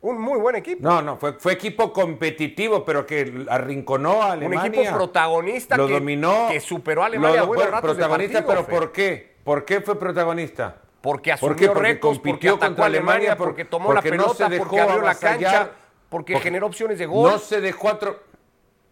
Un 0.00 0.20
muy 0.20 0.38
buen 0.38 0.54
equipo. 0.56 0.82
No, 0.82 1.02
no, 1.02 1.16
fue, 1.16 1.32
fue 1.32 1.54
equipo 1.54 1.92
competitivo, 1.92 2.84
pero 2.84 3.04
que 3.04 3.44
arrinconó 3.48 4.22
a 4.22 4.32
Alemania. 4.32 4.70
Un 4.70 4.74
equipo 4.74 4.96
protagonista 4.96 5.76
lo 5.76 5.88
que, 5.88 5.94
dominó, 5.94 6.46
que 6.48 6.60
superó 6.60 7.02
a 7.02 7.06
Alemania. 7.06 7.42
Lo, 7.42 7.80
protagonista, 7.80 8.46
pero 8.46 8.64
¿por 8.66 8.92
qué? 8.92 9.36
¿Por 9.42 9.64
qué 9.64 9.80
fue 9.80 9.98
protagonista? 9.98 10.76
Porque 11.00 11.32
asumió 11.32 11.54
porque 11.54 11.68
récords, 11.68 12.18
compitió 12.18 12.58
contra 12.58 12.86
Alemania, 12.86 13.36
porque, 13.36 13.64
tomó 13.64 13.92
la 13.92 14.02
pelota, 14.02 14.48
porque 14.56 14.80
abrió 14.80 15.02
la 15.02 15.14
cancha, 15.14 15.70
porque, 16.08 16.38
generó 16.40 16.66
opciones 16.66 16.98
de 16.98 17.06
gol. 17.06 17.30
No 17.30 17.38
se 17.38 17.60
dejó, 17.60 17.98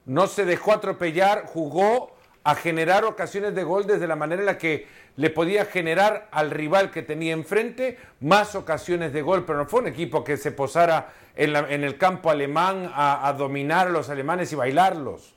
no 0.07 0.27
se 0.27 0.45
dejó 0.45 0.73
atropellar, 0.73 1.45
jugó 1.47 2.14
a 2.45 2.55
generar 2.55 3.05
ocasiones 3.05 3.55
de 3.55 3.65
gol 3.65 3.87
desde 3.87 4.07
la 4.07 4.17
manera 4.17 4.43
en 4.43 4.47
la 4.47 4.59
que 4.59 4.87
le 5.17 5.31
podía 5.31 5.65
generar 5.65 6.29
al 6.31 6.51
rival 6.51 6.91
que 6.91 7.03
tenía 7.03 7.33
enfrente 7.33 7.99
más 8.21 8.55
ocasiones 8.55 9.15
de 9.15 9.23
gol, 9.23 9.45
pero 9.47 9.59
no 9.59 9.67
fue 9.67 9.81
un 9.81 9.87
equipo 9.87 10.23
que 10.23 10.37
se 10.37 10.53
posara 10.53 11.13
en, 11.35 11.85
el 11.85 11.97
campo 11.97 12.31
alemán 12.31 12.91
a, 12.95 13.35
dominar 13.37 13.87
a 13.87 13.91
los 13.91 14.11
alemanes 14.11 14.53
y 14.53 14.57
bailarlos. 14.57 15.35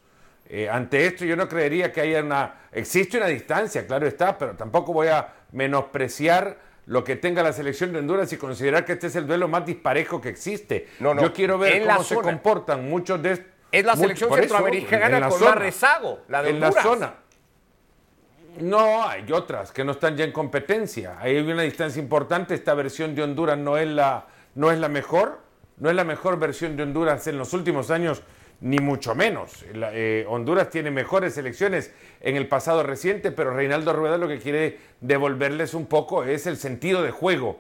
Eh, 0.50 0.70
ante 0.70 1.06
esto 1.06 1.26
yo 1.26 1.36
no 1.36 1.48
creería 1.48 1.92
que 1.92 2.02
haya 2.02 2.22
una... 2.22 2.56
Existe 2.72 3.18
una 3.18 3.28
distancia, 3.28 3.88
claro 3.88 4.06
está, 4.06 4.38
pero 4.38 4.56
tampoco 4.56 4.94
voy 4.94 5.08
a 5.08 5.34
menospreciar 5.54 6.58
lo 6.88 7.04
que 7.04 7.16
tenga 7.16 7.42
la 7.44 7.54
selección 7.54 7.94
de 7.94 8.00
Honduras 8.00 8.32
y 8.34 8.38
considerar 8.38 8.86
que 8.86 8.94
este 8.94 9.08
es 9.08 9.16
el 9.16 9.28
duelo 9.28 9.48
más 9.48 9.66
disparejo 9.66 10.20
que 10.22 10.30
existe. 10.30 10.88
No, 11.00 11.14
no, 11.14 11.22
yo 11.22 11.34
quiero 11.34 11.58
ver 11.58 11.86
cómo 11.86 12.04
se 12.04 12.16
comportan 12.16 12.90
muchos 12.90 13.22
de 13.22 13.32
estos 13.32 13.57
es 13.80 13.86
la 13.86 13.96
selección 13.96 14.30
centroamericana 14.34 15.30
con 15.30 15.40
más 15.44 15.56
rezago, 15.56 16.20
la 16.28 16.42
de 16.44 16.50
En 16.50 16.60
la 16.60 16.72
zona. 16.72 17.14
No, 18.60 19.08
hay 19.08 19.32
otras 19.32 19.72
que 19.72 19.84
no 19.84 19.92
están 19.92 20.18
ya 20.18 20.26
en 20.26 20.32
competencia. 20.32 21.18
Hay 21.20 21.38
una 21.38 21.62
distancia 21.62 22.02
importante. 22.02 22.56
Esta 22.56 22.74
versión 22.74 23.14
de 23.14 23.22
Honduras 23.24 23.58
no 23.58 23.78
es 23.78 23.88
la, 23.88 24.26
no 24.56 24.72
es 24.72 24.80
la 24.80 24.90
mejor. 24.90 25.40
No 25.78 25.90
es 25.92 25.96
la 25.96 26.04
mejor 26.04 26.40
versión 26.40 26.76
de 26.76 26.84
Honduras 26.84 27.28
en 27.28 27.38
los 27.38 27.54
últimos 27.54 27.92
años, 27.92 28.24
ni 28.62 28.80
mucho 28.80 29.14
menos. 29.14 29.64
Eh, 29.72 30.26
Honduras 30.28 30.72
tiene 30.72 30.90
mejores 30.90 31.36
selecciones 31.36 31.94
en 32.20 32.36
el 32.36 32.48
pasado 32.48 32.82
reciente, 32.82 33.32
pero 33.32 33.52
Reinaldo 33.54 33.94
Rueda 33.94 34.18
lo 34.18 34.28
que 34.28 34.40
quiere 34.40 34.80
devolverles 35.02 35.76
un 35.76 35.86
poco 35.86 36.24
es 36.24 36.48
el 36.48 36.58
sentido 36.58 37.04
de 37.04 37.12
juego 37.12 37.60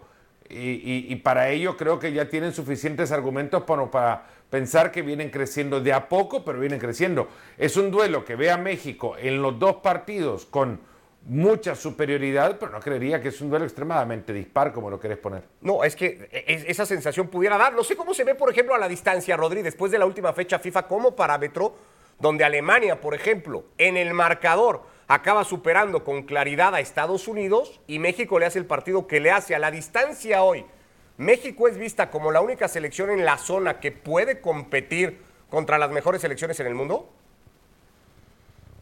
Y, 0.49 0.55
y- 0.55 1.05
y 1.09 1.15
para 1.17 1.49
ello 1.49 1.75
creo 1.77 1.99
que 1.99 2.13
ya 2.13 2.29
tienen 2.29 2.53
suficientes 2.53 3.11
argumentos 3.11 3.63
para, 3.63 3.91
para 3.91 4.23
pensar 4.49 4.91
que 4.91 5.01
vienen 5.01 5.29
creciendo 5.29 5.81
de 5.81 5.93
a 5.93 6.07
poco, 6.07 6.43
pero 6.45 6.59
vienen 6.59 6.79
creciendo. 6.79 7.27
Es 7.57 7.77
un 7.77 7.91
duelo 7.91 8.23
que 8.25 8.35
ve 8.35 8.49
a 8.51 8.57
México 8.57 9.15
en 9.17 9.41
los 9.41 9.57
dos 9.59 9.77
partidos 9.77 10.45
con 10.45 10.79
mucha 11.25 11.75
superioridad, 11.75 12.57
pero 12.57 12.71
no 12.71 12.79
creería 12.79 13.21
que 13.21 13.27
es 13.29 13.41
un 13.41 13.49
duelo 13.49 13.65
extremadamente 13.65 14.31
dispar 14.31 14.71
como 14.71 14.89
lo 14.89 14.97
querés 14.99 15.17
poner. 15.17 15.43
No, 15.59 15.83
es 15.83 15.95
que 15.95 16.29
es- 16.31 16.63
esa 16.67 16.85
sensación 16.85 17.27
pudiera 17.27 17.57
dar. 17.57 17.73
No 17.73 17.83
sé 17.83 17.97
cómo 17.97 18.13
se 18.13 18.23
ve, 18.23 18.33
por 18.35 18.49
ejemplo, 18.49 18.73
a 18.73 18.77
la 18.77 18.87
distancia, 18.87 19.35
Rodri, 19.35 19.61
después 19.61 19.91
de 19.91 19.99
la 19.99 20.05
última 20.05 20.31
fecha 20.31 20.57
FIFA 20.59 20.87
como 20.87 21.15
parámetro, 21.15 21.75
donde 22.19 22.45
Alemania, 22.45 23.01
por 23.01 23.13
ejemplo, 23.13 23.65
en 23.77 23.97
el 23.97 24.13
marcador 24.13 24.83
acaba 25.09 25.43
superando 25.43 26.03
con 26.05 26.23
claridad 26.23 26.73
a 26.75 26.79
Estados 26.79 27.27
Unidos 27.27 27.81
y 27.87 27.99
México 27.99 28.39
le 28.39 28.45
hace 28.45 28.59
el 28.59 28.65
partido 28.65 29.05
que 29.05 29.19
le 29.19 29.31
hace 29.31 29.53
a 29.53 29.59
la 29.59 29.69
distancia 29.71 30.43
hoy. 30.43 30.65
México 31.17 31.67
es 31.67 31.77
vista 31.77 32.11
como 32.11 32.31
la 32.31 32.41
única 32.41 32.67
selección 32.67 33.09
en 33.09 33.25
la 33.25 33.39
zona 33.39 33.79
que 33.79 33.91
puede 33.91 34.39
competir 34.39 35.19
contra 35.49 35.79
las 35.79 35.89
mejores 35.89 36.21
selecciones 36.21 36.59
en 36.59 36.67
el 36.67 36.75
mundo. 36.75 37.11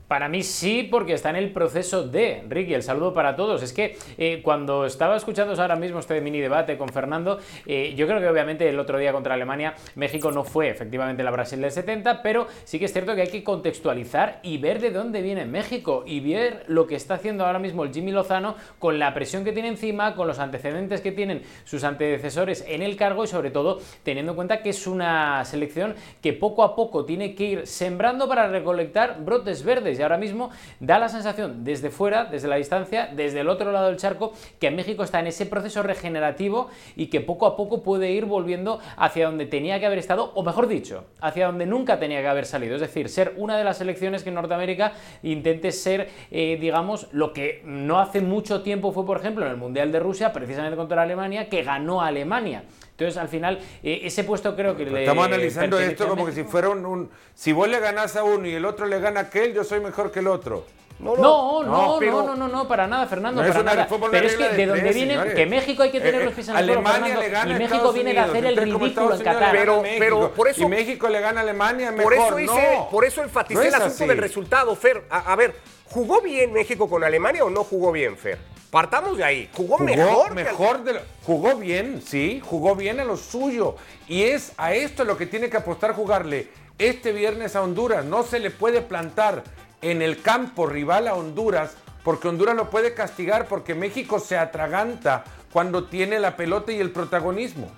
Para 0.08 0.30
mí 0.30 0.44
sí, 0.44 0.88
porque 0.90 1.14
está 1.14 1.32
en 1.32 1.38
el 1.38 1.52
proceso 1.52 2.08
de. 2.08 2.44
Ricky, 2.48 2.76
el 2.76 2.84
saludo 2.84 3.14
para 3.16 3.36
todos. 3.36 3.64
Es 3.64 3.74
que 3.74 3.98
eh, 4.20 4.42
cuando 4.44 4.86
estaba 4.86 5.18
escuchando 5.18 5.60
ahora 5.60 5.76
mismo 5.76 5.98
este 5.98 6.22
mini 6.22 6.40
debate 6.40 6.78
con 6.78 6.90
Fernando, 6.90 7.40
eh, 7.66 7.96
yo 7.98 8.06
creo 8.06 8.20
que 8.20 8.28
obviamente 8.28 8.70
el 8.70 8.80
otro 8.80 9.00
día 9.00 9.12
contra 9.12 9.34
Alemania, 9.34 9.74
México 9.96 10.32
no 10.32 10.44
fue 10.44 10.70
efectivamente 10.70 11.24
la 11.24 11.32
Brasil 11.32 11.60
del 11.60 11.72
70, 11.72 12.22
pero 12.22 12.48
sí 12.66 12.78
que 12.78 12.86
es 12.86 12.94
cierto 12.94 13.16
que 13.16 13.22
hay 13.22 13.30
que 13.30 13.44
contextualizar 13.44 14.42
y 14.44 14.60
ver 14.60 14.80
de 14.80 14.92
dónde 14.92 15.24
viene 15.24 15.46
México 15.46 16.04
y 16.06 16.20
ver 16.20 16.66
lo 16.68 16.86
que 16.86 16.96
está 16.96 17.16
haciendo 17.16 17.44
ahora 17.44 17.58
mismo 17.58 17.84
el 17.84 17.92
Jimmy 17.92 18.12
Lozano 18.12 18.56
con 18.78 19.00
la 19.00 19.12
presión 19.16 19.44
que 19.44 19.54
tiene 19.54 19.70
encima, 19.70 20.16
con 20.16 20.28
los 20.28 20.38
antecedentes 20.38 21.02
que 21.02 21.14
tienen 21.14 21.42
sus 21.64 21.84
antecesores 21.84 22.64
en 22.68 22.84
el 22.84 22.96
cargo 22.96 23.24
y 23.24 23.28
sobre 23.28 23.50
todo 23.50 23.80
teniendo 24.04 24.34
en 24.34 24.36
cuenta 24.36 24.62
que 24.62 24.70
es 24.70 24.86
una 24.86 25.44
selección 25.46 25.96
que 26.22 26.34
poco 26.34 26.64
a 26.64 26.76
poco 26.76 27.06
tiene 27.06 27.34
que 27.34 27.44
ir 27.44 27.68
sembrando 27.68 28.28
para 28.28 28.48
recolectar 28.48 29.24
brotes 29.24 29.64
verdes 29.64 29.95
y 30.00 30.02
ahora 30.02 30.18
mismo 30.18 30.50
da 30.80 31.00
la 31.00 31.10
sensación 31.10 31.64
desde 31.64 31.90
fuera, 31.90 32.26
desde 32.26 32.48
la 32.48 32.56
distancia, 32.56 33.10
desde 33.14 33.42
el 33.42 33.50
otro 33.50 33.72
lado 33.72 33.88
del 33.88 33.98
charco, 33.98 34.34
que 34.60 34.72
México 34.72 35.04
está 35.04 35.20
en 35.20 35.28
ese 35.28 35.46
proceso 35.46 35.84
regenerativo 35.84 36.70
y 36.96 37.08
que 37.08 37.22
poco 37.22 37.46
a 37.46 37.56
poco 37.56 37.84
puede 37.84 38.12
ir 38.12 38.26
volviendo 38.26 38.80
hacia 38.98 39.26
donde 39.26 39.46
tenía 39.46 39.80
que 39.80 39.86
haber 39.86 40.00
estado, 40.00 40.32
o 40.36 40.44
mejor 40.44 40.68
dicho, 40.68 41.06
hacia 41.22 41.48
donde 41.48 41.66
nunca 41.66 42.00
tenía 42.00 42.22
que 42.22 42.28
haber 42.28 42.46
salido. 42.46 42.76
Es 42.76 42.82
decir, 42.82 43.10
ser 43.10 43.34
una 43.38 43.58
de 43.58 43.64
las 43.64 43.78
selecciones 43.78 44.24
que 44.24 44.30
en 44.30 44.36
Norteamérica 44.36 44.94
intente 45.24 45.72
ser, 45.72 46.10
eh, 46.32 46.58
digamos, 46.60 47.08
lo 47.12 47.34
que 47.34 47.62
no 47.66 48.00
hace 48.00 48.22
mucho 48.22 48.62
tiempo 48.62 48.92
fue, 48.92 49.06
por 49.06 49.18
ejemplo, 49.18 49.46
en 49.46 49.52
el 49.52 49.58
Mundial 49.58 49.92
de 49.92 50.00
Rusia, 50.00 50.34
precisamente 50.34 50.78
contra 50.78 51.02
Alemania, 51.02 51.50
que 51.50 51.64
ganó 51.64 52.02
Alemania. 52.02 52.64
Entonces, 52.98 53.18
al 53.18 53.28
final, 53.28 53.60
eh, 53.84 54.02
ese 54.04 54.24
puesto 54.24 54.56
creo 54.56 54.78
que 54.78 54.86
le 54.86 55.02
Estamos 55.02 55.26
analizando 55.26 55.78
esto 55.80 56.08
como 56.08 56.26
que 56.26 56.32
si 56.32 56.44
fuera 56.46 56.70
un, 56.70 56.86
un- 56.86 57.10
Si 57.34 57.52
vos 57.52 57.68
le 57.68 57.80
ganás 57.82 58.16
a 58.16 58.24
uno 58.24 58.48
y 58.48 58.54
el 58.54 58.64
otro 58.66 58.86
le 58.86 59.00
gana 59.02 59.20
a 59.20 59.24
aquel, 59.24 59.54
yo 59.54 59.66
soy 59.66 59.82
mejor 59.82 60.12
que 60.14 60.20
el 60.20 60.28
otro. 60.28 60.66
No, 60.98 61.14
no, 61.18 61.62
no, 61.64 61.98
pero- 62.00 62.24
no, 62.24 62.36
no, 62.38 62.48
no, 62.48 62.68
para 62.70 62.88
nada, 62.88 63.06
Fernando, 63.06 63.42
para 63.42 63.64
nada. 63.64 63.86
Pero 64.10 64.28
es 64.28 64.38
que 64.38 64.44
de 64.48 64.56
de 64.56 64.66
donde 64.66 64.82
tres, 64.82 64.96
viene, 64.96 65.12
señores. 65.12 65.34
que 65.36 65.46
México 65.46 65.84
hay 65.84 65.92
que 65.92 66.00
tener 66.00 66.24
los 66.24 66.34
pies 66.34 66.48
en 66.48 66.56
el 66.56 66.64
suelo, 66.66 66.80
Alemania 66.80 67.00
Fernando, 67.16 67.22
le 67.22 67.30
gana 67.30 67.50
y 67.50 67.54
México 67.56 67.76
Estados 67.76 67.96
viene 67.96 68.14
de 68.14 68.20
hacer 68.20 68.46
el 68.46 68.56
ridículo 68.58 69.14
en 69.16 69.22
Qatar. 69.22 69.52
Pero- 69.52 69.84
pero 70.00 70.32
por 70.32 70.48
eso- 70.48 70.62
y 70.62 70.66
México 70.68 71.10
le 71.10 71.20
gana 71.20 71.42
a 71.42 71.44
Alemania, 71.44 71.92
mejor. 71.92 72.04
Por 72.04 72.14
eso 72.14 72.40
hice, 72.40 72.76
no. 72.78 72.90
por 72.90 73.04
eso 73.04 73.22
enfaticé 73.24 73.56
No 73.60 73.62
el 73.68 73.76
asunto 73.76 73.94
así. 73.94 74.08
del 74.08 74.18
resultado, 74.20 74.74
Fer. 74.78 75.04
A, 75.10 75.34
a 75.34 75.36
ver, 75.36 75.54
¿jugó 75.84 76.22
bien 76.22 76.54
México 76.54 76.88
con 76.90 77.04
Alemania 77.04 77.44
o 77.44 77.50
no 77.50 77.66
jugó 77.66 77.92
bien, 77.92 78.16
Fer? 78.16 78.38
Partamos 78.76 79.16
de 79.18 79.24
ahí. 79.24 79.50
¿Jugó, 79.54 79.78
Jugó 79.78 79.86
mejor? 79.86 80.28
que- 80.28 80.34
mejor 80.34 80.84
de 80.84 80.94
lo- 80.96 81.00
jugó 81.26 81.56
bien, 81.56 82.02
sí, 82.06 82.42
jugó 82.44 82.76
bien 82.76 83.00
a 83.00 83.06
lo 83.06 83.16
suyo. 83.16 83.78
Y 84.06 84.24
es 84.24 84.52
a 84.58 84.74
esto 84.74 85.06
lo 85.06 85.16
que 85.16 85.26
tiene 85.28 85.50
que 85.50 85.56
apostar 85.56 85.94
jugarle 85.96 86.50
este 86.78 87.14
viernes 87.14 87.56
a 87.56 87.62
Honduras. 87.62 88.04
No 88.04 88.24
se 88.24 88.38
le 88.38 88.52
puede 88.52 88.82
plantar 88.82 89.46
en 89.82 90.02
el 90.02 90.22
campo 90.22 90.66
rival 90.68 91.08
a 91.08 91.14
Honduras, 91.14 91.78
porque 92.04 92.28
Honduras 92.28 92.54
lo 92.54 92.70
puede 92.70 92.94
castigar, 92.94 93.48
porque 93.48 93.74
México 93.76 94.20
se 94.20 94.38
atraganta 94.38 95.24
cuando 95.54 95.86
tiene 95.86 96.20
la 96.20 96.36
pelota 96.36 96.74
y 96.74 96.80
el 96.82 96.92
protagonismo. 96.92 97.72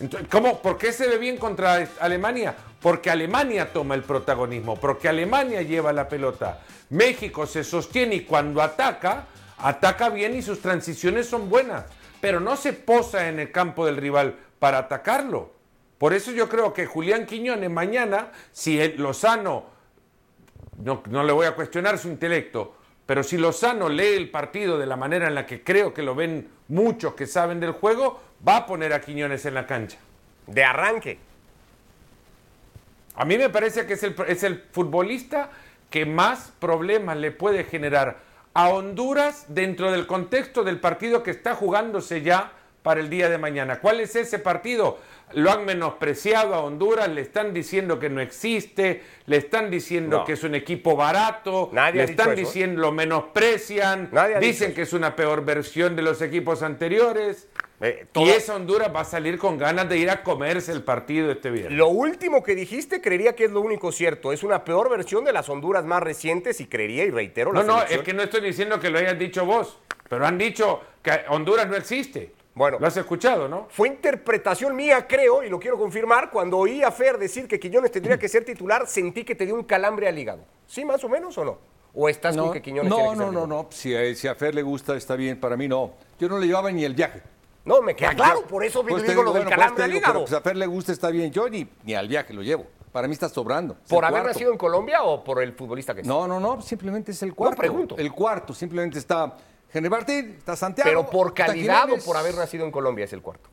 Entonces, 0.00 0.28
¿cómo? 0.28 0.58
¿Por 0.60 0.76
qué 0.76 0.92
se 0.92 1.06
ve 1.06 1.18
bien 1.18 1.36
contra 1.36 1.86
Alemania? 2.00 2.52
Porque 2.82 3.10
Alemania 3.10 3.72
toma 3.72 3.94
el 3.94 4.02
protagonismo, 4.02 4.74
porque 4.74 5.08
Alemania 5.08 5.62
lleva 5.62 5.92
la 5.92 6.08
pelota. 6.08 6.62
México 6.90 7.46
se 7.46 7.62
sostiene 7.62 8.16
y 8.16 8.20
cuando 8.22 8.60
ataca, 8.60 9.26
ataca 9.58 10.08
bien 10.10 10.36
y 10.36 10.42
sus 10.42 10.60
transiciones 10.60 11.28
son 11.28 11.50
buenas, 11.50 11.84
pero 12.20 12.40
no 12.40 12.56
se 12.56 12.72
posa 12.72 13.28
en 13.28 13.38
el 13.40 13.52
campo 13.52 13.86
del 13.86 13.96
rival 13.96 14.36
para 14.58 14.78
atacarlo. 14.78 15.52
Por 15.98 16.14
eso 16.14 16.30
yo 16.30 16.48
creo 16.48 16.72
que 16.72 16.86
Julián 16.86 17.26
Quiñones 17.26 17.70
mañana, 17.70 18.30
si 18.52 18.92
Lozano, 18.96 19.66
no, 20.82 21.02
no 21.10 21.24
le 21.24 21.32
voy 21.32 21.46
a 21.46 21.54
cuestionar 21.54 21.98
su 21.98 22.08
intelecto, 22.08 22.76
pero 23.04 23.24
si 23.24 23.36
Lozano 23.36 23.88
lee 23.88 24.14
el 24.14 24.30
partido 24.30 24.78
de 24.78 24.86
la 24.86 24.96
manera 24.96 25.26
en 25.26 25.34
la 25.34 25.46
que 25.46 25.64
creo 25.64 25.92
que 25.92 26.02
lo 26.02 26.14
ven 26.14 26.48
muchos 26.68 27.14
que 27.14 27.26
saben 27.26 27.58
del 27.58 27.72
juego, 27.72 28.20
va 28.46 28.58
a 28.58 28.66
poner 28.66 28.92
a 28.92 29.00
Quiñones 29.00 29.44
en 29.46 29.54
la 29.54 29.66
cancha. 29.66 29.98
De 30.46 30.62
arranque. 30.62 31.18
A 33.16 33.24
mí 33.24 33.36
me 33.36 33.48
parece 33.48 33.86
que 33.86 33.94
es 33.94 34.02
el, 34.04 34.14
es 34.28 34.44
el 34.44 34.62
futbolista 34.70 35.50
que 35.90 36.06
más 36.06 36.52
problemas 36.60 37.16
le 37.16 37.32
puede 37.32 37.64
generar 37.64 38.27
a 38.58 38.70
Honduras 38.70 39.44
dentro 39.46 39.92
del 39.92 40.08
contexto 40.08 40.64
del 40.64 40.80
partido 40.80 41.22
que 41.22 41.30
está 41.30 41.54
jugándose 41.54 42.22
ya 42.22 42.50
para 42.82 42.98
el 42.98 43.08
día 43.08 43.28
de 43.28 43.38
mañana. 43.38 43.78
¿Cuál 43.78 44.00
es 44.00 44.16
ese 44.16 44.40
partido? 44.40 44.98
Lo 45.34 45.50
han 45.50 45.64
menospreciado 45.64 46.54
a 46.54 46.60
Honduras, 46.60 47.08
le 47.08 47.20
están 47.20 47.52
diciendo 47.52 47.98
que 47.98 48.08
no 48.08 48.20
existe, 48.20 49.02
le 49.26 49.36
están 49.36 49.70
diciendo 49.70 50.18
No. 50.18 50.24
que 50.24 50.32
es 50.32 50.42
un 50.44 50.54
equipo 50.54 50.96
barato, 50.96 51.70
Nadie 51.72 52.04
le 52.04 52.10
están 52.10 52.34
diciendo, 52.34 52.80
lo 52.80 52.92
menosprecian, 52.92 54.08
Nadie 54.12 54.38
dicen 54.40 54.74
que 54.74 54.82
es 54.82 54.92
una 54.92 55.14
peor 55.16 55.44
versión 55.44 55.96
de 55.96 56.02
los 56.02 56.22
equipos 56.22 56.62
anteriores. 56.62 57.48
Eh, 57.80 58.06
Y 58.14 58.28
esa 58.30 58.56
Honduras 58.56 58.90
va 58.92 59.02
a 59.02 59.04
salir 59.04 59.38
con 59.38 59.56
ganas 59.56 59.88
de 59.88 59.98
ir 59.98 60.10
a 60.10 60.24
comerse 60.24 60.72
el 60.72 60.82
partido 60.82 61.30
este 61.30 61.50
viernes. 61.50 61.78
Lo 61.78 61.88
último 61.88 62.42
que 62.42 62.56
dijiste 62.56 63.00
creería 63.00 63.36
que 63.36 63.44
es 63.44 63.52
lo 63.52 63.60
único 63.60 63.92
cierto. 63.92 64.32
Es 64.32 64.42
una 64.42 64.64
peor 64.64 64.90
versión 64.90 65.24
de 65.24 65.32
las 65.32 65.48
Honduras 65.48 65.84
más 65.84 66.02
recientes 66.02 66.60
y 66.60 66.66
creería 66.66 67.04
y 67.04 67.10
reitero 67.10 67.52
la 67.52 67.62
No, 67.62 67.76
no, 67.76 67.82
es 67.84 68.00
que 68.00 68.12
no 68.12 68.22
estoy 68.24 68.40
diciendo 68.40 68.80
que 68.80 68.90
lo 68.90 68.98
hayas 68.98 69.16
dicho 69.16 69.44
vos, 69.46 69.78
pero 70.08 70.26
han 70.26 70.38
dicho 70.38 70.80
que 71.02 71.12
Honduras 71.28 71.68
no 71.68 71.76
existe. 71.76 72.32
Bueno. 72.58 72.78
Lo 72.80 72.86
has 72.88 72.96
escuchado, 72.96 73.48
¿no? 73.48 73.68
Fue 73.70 73.86
interpretación 73.86 74.74
mía, 74.74 75.06
creo, 75.06 75.44
y 75.44 75.48
lo 75.48 75.60
quiero 75.60 75.78
confirmar. 75.78 76.28
Cuando 76.30 76.58
oí 76.58 76.82
a 76.82 76.90
Fer 76.90 77.16
decir 77.16 77.46
que 77.46 77.60
Quiñones 77.60 77.92
tendría 77.92 78.18
que 78.18 78.28
ser 78.28 78.44
titular, 78.44 78.88
sentí 78.88 79.22
que 79.24 79.36
te 79.36 79.46
dio 79.46 79.54
un 79.54 79.62
calambre 79.62 80.08
al 80.08 80.18
hígado. 80.18 80.40
¿Sí, 80.66 80.84
más 80.84 81.02
o 81.04 81.08
menos 81.08 81.38
o 81.38 81.44
no? 81.44 81.58
¿O 81.94 82.08
estás 82.08 82.36
con 82.36 82.52
que 82.52 82.60
Quiñones 82.60 82.92
tiene 82.92 83.04
no, 83.04 83.10
que 83.12 83.16
no, 83.16 83.24
ser 83.24 83.32
no, 83.32 83.40
titular? 83.42 83.64
no. 83.64 83.66
Si 83.70 83.94
a, 83.94 84.14
si 84.14 84.26
a 84.26 84.34
Fer 84.34 84.54
le 84.56 84.62
gusta, 84.62 84.96
está 84.96 85.14
bien. 85.14 85.38
Para 85.38 85.56
mí 85.56 85.68
no. 85.68 85.92
Yo 86.18 86.28
no 86.28 86.36
le 86.38 86.46
llevaba 86.48 86.70
ni 86.72 86.84
el 86.84 86.94
viaje. 86.94 87.22
No, 87.64 87.80
me 87.80 87.94
queda 87.94 88.10
No, 88.10 88.16
claro, 88.16 88.42
por 88.46 88.64
eso 88.64 88.84
pues 88.84 89.02
digo 89.04 89.22
lo 89.22 89.32
del 89.32 89.44
bueno, 89.44 89.50
pues 89.50 89.56
calambre 89.56 89.84
al 89.84 89.90
digo, 89.90 89.98
hígado. 90.00 90.14
pero, 90.14 90.24
pues, 90.24 90.32
a 90.32 90.40
Fer 90.40 90.56
le 90.56 90.66
gusta, 90.66 90.90
está 90.90 91.10
bien. 91.10 91.30
Yo 91.30 91.48
ni, 91.48 91.68
ni 91.84 91.94
al 91.94 92.08
viaje 92.08 92.34
lo 92.34 92.42
llevo. 92.42 92.66
Para 92.90 93.06
mí 93.06 93.12
está 93.12 93.28
sobrando. 93.28 93.76
Es 93.84 93.88
¿Por 93.90 94.04
haber 94.04 94.22
cuarto. 94.22 94.28
nacido 94.34 94.50
en 94.50 94.58
Colombia 94.58 95.04
o 95.04 95.22
por 95.22 95.40
el 95.42 95.52
futbolista 95.52 95.94
que 95.94 96.00
es? 96.00 96.06
No, 96.06 96.26
no, 96.26 96.40
no. 96.40 96.60
Simplemente 96.60 97.12
es 97.12 97.22
el 97.22 97.34
cuarto. 97.34 97.56
pregunto. 97.56 97.96
El 97.96 98.10
cuarto. 98.12 98.52
Simplemente 98.52 98.98
está 98.98 99.36
Henry 99.72 99.90
Martín, 99.90 100.34
está 100.38 100.56
Santiago. 100.56 100.88
Pero 100.88 101.10
por 101.10 101.34
calidad 101.34 101.90
o 101.90 101.98
por 101.98 102.16
haber 102.16 102.34
nacido 102.34 102.64
en 102.64 102.70
Colombia 102.70 103.04
es 103.04 103.12
el 103.12 103.22
cuarto. 103.22 103.50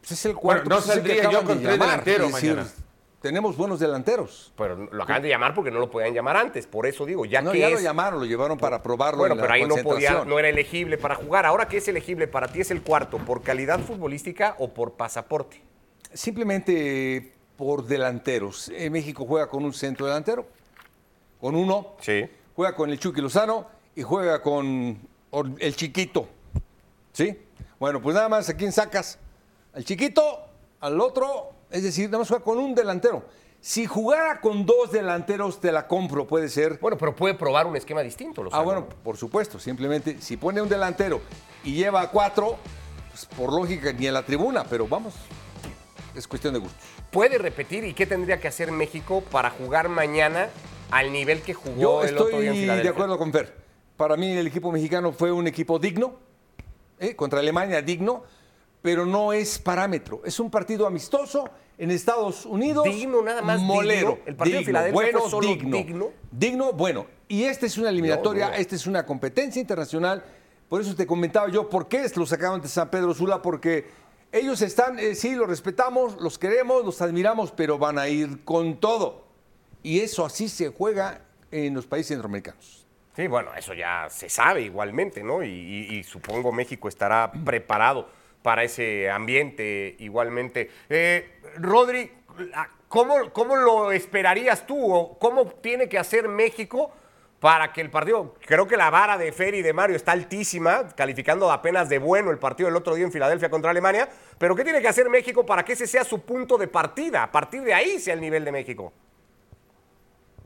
Pues 0.00 0.12
es 0.12 0.26
el 0.26 0.34
cuarto. 0.34 0.64
Bueno, 0.64 0.76
no 0.76 0.82
pues 0.82 0.94
saldría 0.96 1.30
yo 1.30 1.44
con 1.44 1.58
de 1.58 1.64
tres 1.64 1.78
delanteros 1.78 2.32
decir, 2.32 2.50
mañana. 2.56 2.70
Tenemos 3.22 3.56
buenos 3.56 3.80
delanteros. 3.80 4.52
Pero 4.54 4.76
lo 4.76 5.02
acaban 5.02 5.22
de 5.22 5.30
llamar 5.30 5.54
porque 5.54 5.70
no 5.70 5.78
lo 5.78 5.90
podían 5.90 6.12
llamar 6.12 6.36
antes. 6.36 6.66
Por 6.66 6.86
eso 6.86 7.06
digo, 7.06 7.24
ya 7.24 7.40
No, 7.40 7.52
que 7.52 7.60
ya 7.60 7.68
es... 7.68 7.74
lo 7.74 7.80
llamaron, 7.80 8.20
lo 8.20 8.26
llevaron 8.26 8.58
para 8.58 8.82
probarlo 8.82 9.20
Bueno, 9.20 9.32
en 9.34 9.38
la 9.38 9.42
pero 9.44 9.54
ahí 9.54 9.64
no 9.64 9.76
podía, 9.76 10.24
no 10.26 10.38
era 10.38 10.48
elegible 10.50 10.98
para 10.98 11.14
jugar. 11.14 11.46
Ahora 11.46 11.66
que 11.66 11.78
es 11.78 11.88
elegible 11.88 12.28
para 12.28 12.48
ti 12.48 12.60
es 12.60 12.70
el 12.70 12.82
cuarto, 12.82 13.16
¿por 13.18 13.42
calidad 13.42 13.80
futbolística 13.80 14.56
o 14.58 14.74
por 14.74 14.92
pasaporte? 14.92 15.62
Simplemente 16.12 17.32
por 17.56 17.86
delanteros. 17.86 18.68
En 18.68 18.92
México 18.92 19.24
juega 19.24 19.48
con 19.48 19.64
un 19.64 19.72
centro 19.72 20.04
delantero, 20.06 20.46
con 21.40 21.54
uno, 21.54 21.94
Sí. 22.00 22.26
juega 22.54 22.74
con 22.74 22.90
el 22.90 22.98
Chucky 22.98 23.20
Lozano 23.22 23.66
y 23.94 24.02
juega 24.02 24.42
con 24.42 24.98
el 25.58 25.76
chiquito. 25.76 26.28
¿Sí? 27.12 27.38
Bueno, 27.78 28.00
pues 28.00 28.14
nada 28.14 28.28
más, 28.28 28.48
¿a 28.48 28.56
quién 28.56 28.72
sacas? 28.72 29.18
Al 29.72 29.84
chiquito, 29.84 30.44
al 30.80 31.00
otro, 31.00 31.50
es 31.70 31.82
decir, 31.82 32.06
nada 32.06 32.18
más 32.18 32.28
juega 32.28 32.44
con 32.44 32.58
un 32.58 32.74
delantero. 32.74 33.24
Si 33.60 33.86
jugara 33.86 34.40
con 34.40 34.66
dos 34.66 34.92
delanteros, 34.92 35.60
te 35.60 35.72
la 35.72 35.86
compro, 35.88 36.26
puede 36.26 36.48
ser. 36.48 36.78
Bueno, 36.80 36.98
pero 36.98 37.16
puede 37.16 37.34
probar 37.34 37.66
un 37.66 37.76
esquema 37.76 38.02
distinto. 38.02 38.42
Ah, 38.42 38.44
Lozano. 38.44 38.64
bueno, 38.64 38.86
por 39.02 39.16
supuesto. 39.16 39.58
Simplemente, 39.58 40.20
si 40.20 40.36
pone 40.36 40.60
un 40.60 40.68
delantero 40.68 41.20
y 41.64 41.74
lleva 41.74 42.02
a 42.02 42.10
cuatro, 42.10 42.58
pues 43.10 43.24
por 43.24 43.52
lógica 43.52 43.92
ni 43.92 44.06
en 44.06 44.14
la 44.14 44.22
tribuna, 44.22 44.64
pero 44.64 44.86
vamos, 44.86 45.14
es 46.14 46.28
cuestión 46.28 46.52
de 46.52 46.60
gustos. 46.60 46.78
¿Puede 47.10 47.38
repetir 47.38 47.84
y 47.84 47.94
qué 47.94 48.04
tendría 48.06 48.38
que 48.38 48.48
hacer 48.48 48.70
México 48.70 49.22
para 49.30 49.48
jugar 49.50 49.88
mañana 49.88 50.50
al 50.90 51.10
nivel 51.10 51.40
que 51.40 51.54
jugó 51.54 51.80
Yo 51.80 52.04
el 52.04 52.18
otro 52.18 52.28
día 52.28 52.38
en 52.38 52.44
estoy 52.48 52.60
Filadelfia? 52.60 52.90
de 52.90 52.94
acuerdo 52.94 53.18
con 53.18 53.32
Fer. 53.32 53.63
Para 53.96 54.16
mí 54.16 54.30
el 54.32 54.46
equipo 54.46 54.72
mexicano 54.72 55.12
fue 55.12 55.30
un 55.30 55.46
equipo 55.46 55.78
digno, 55.78 56.16
¿eh? 56.98 57.14
contra 57.14 57.40
Alemania 57.40 57.80
digno, 57.82 58.24
pero 58.82 59.06
no 59.06 59.32
es 59.32 59.58
parámetro. 59.58 60.20
Es 60.24 60.40
un 60.40 60.50
partido 60.50 60.86
amistoso 60.86 61.48
en 61.78 61.90
Estados 61.90 62.44
Unidos. 62.44 62.84
Digno, 62.84 63.22
nada 63.22 63.42
más 63.42 63.60
Molero. 63.60 64.10
digno. 64.10 64.18
El 64.26 64.36
partido 64.36 64.58
de 64.58 64.64
Filadelfia 64.64 64.94
bueno, 64.94 65.20
fue 65.20 65.30
solo 65.30 65.48
digno. 65.48 65.76
digno. 65.76 66.10
Digno, 66.30 66.72
bueno. 66.72 67.06
Y 67.28 67.44
esta 67.44 67.66
es 67.66 67.78
una 67.78 67.88
eliminatoria, 67.88 68.46
No, 68.46 68.52
no. 68.52 68.58
esta 68.58 68.74
es 68.74 68.86
una 68.86 69.06
competencia 69.06 69.60
internacional. 69.60 70.24
Por 70.68 70.80
eso 70.80 70.94
te 70.94 71.06
comentaba 71.06 71.48
yo 71.48 71.68
por 71.70 71.88
qué 71.88 72.04
lo 72.16 72.26
sacaron 72.26 72.60
de 72.60 72.68
San 72.68 72.90
Pedro 72.90 73.14
Sula, 73.14 73.40
porque 73.40 73.86
ellos 74.32 74.60
están, 74.62 74.98
eh, 74.98 75.14
sí, 75.14 75.34
los 75.34 75.48
respetamos, 75.48 76.20
los 76.20 76.38
queremos, 76.38 76.84
los 76.84 77.00
admiramos, 77.00 77.52
pero 77.52 77.78
van 77.78 77.98
a 77.98 78.08
ir 78.08 78.44
con 78.44 78.78
todo. 78.80 79.24
Y 79.82 80.00
eso 80.00 80.24
así 80.24 80.48
se 80.48 80.68
juega 80.70 81.22
en 81.50 81.74
los 81.74 81.86
países 81.86 82.08
centroamericanos. 82.08 82.83
Sí, 83.14 83.26
bueno, 83.28 83.50
eso 83.56 83.74
ya 83.74 84.08
se 84.10 84.28
sabe 84.28 84.62
igualmente, 84.62 85.22
¿no? 85.22 85.42
Y, 85.42 85.48
y- 85.48 85.96
y 85.98 86.02
supongo 86.04 86.50
México 86.52 86.88
estará 86.88 87.30
preparado 87.44 88.08
para 88.42 88.62
ese 88.64 89.08
ambiente 89.10 89.96
igualmente. 90.00 90.70
Eh, 90.88 91.40
Rodri, 91.56 92.10
¿cómo, 92.88 93.30
¿cómo 93.32 93.56
lo 93.56 93.92
esperarías 93.92 94.66
tú 94.66 94.92
o 94.94 95.18
cómo 95.18 95.46
tiene 95.46 95.88
que 95.88 95.98
hacer 95.98 96.28
México 96.28 96.92
para 97.40 97.72
que 97.72 97.82
el 97.82 97.90
partido, 97.90 98.34
creo 98.46 98.66
que 98.66 98.76
la 98.76 98.88
vara 98.90 99.18
de 99.18 99.30
Fer 99.30 99.54
y 99.54 99.60
de 99.62 99.72
Mario 99.74 99.96
está 99.96 100.12
altísima, 100.12 100.88
calificando 100.96 101.52
apenas 101.52 101.88
de 101.90 101.98
bueno 101.98 102.30
el 102.30 102.38
partido 102.38 102.68
del 102.68 102.76
otro 102.76 102.94
día 102.94 103.04
en 103.04 103.12
Filadelfia 103.12 103.50
contra 103.50 103.70
Alemania, 103.70 104.08
pero 104.38 104.56
¿qué 104.56 104.64
tiene 104.64 104.80
que 104.80 104.88
hacer 104.88 105.10
México 105.10 105.44
para 105.44 105.62
que 105.62 105.74
ese 105.74 105.86
sea 105.86 106.04
su 106.04 106.22
punto 106.22 106.56
de 106.56 106.68
partida? 106.68 107.22
A 107.22 107.30
partir 107.30 107.62
de 107.62 107.74
ahí 107.74 107.98
sea 108.00 108.14
el 108.14 108.20
nivel 108.22 108.44
de 108.46 108.52
México. 108.52 108.92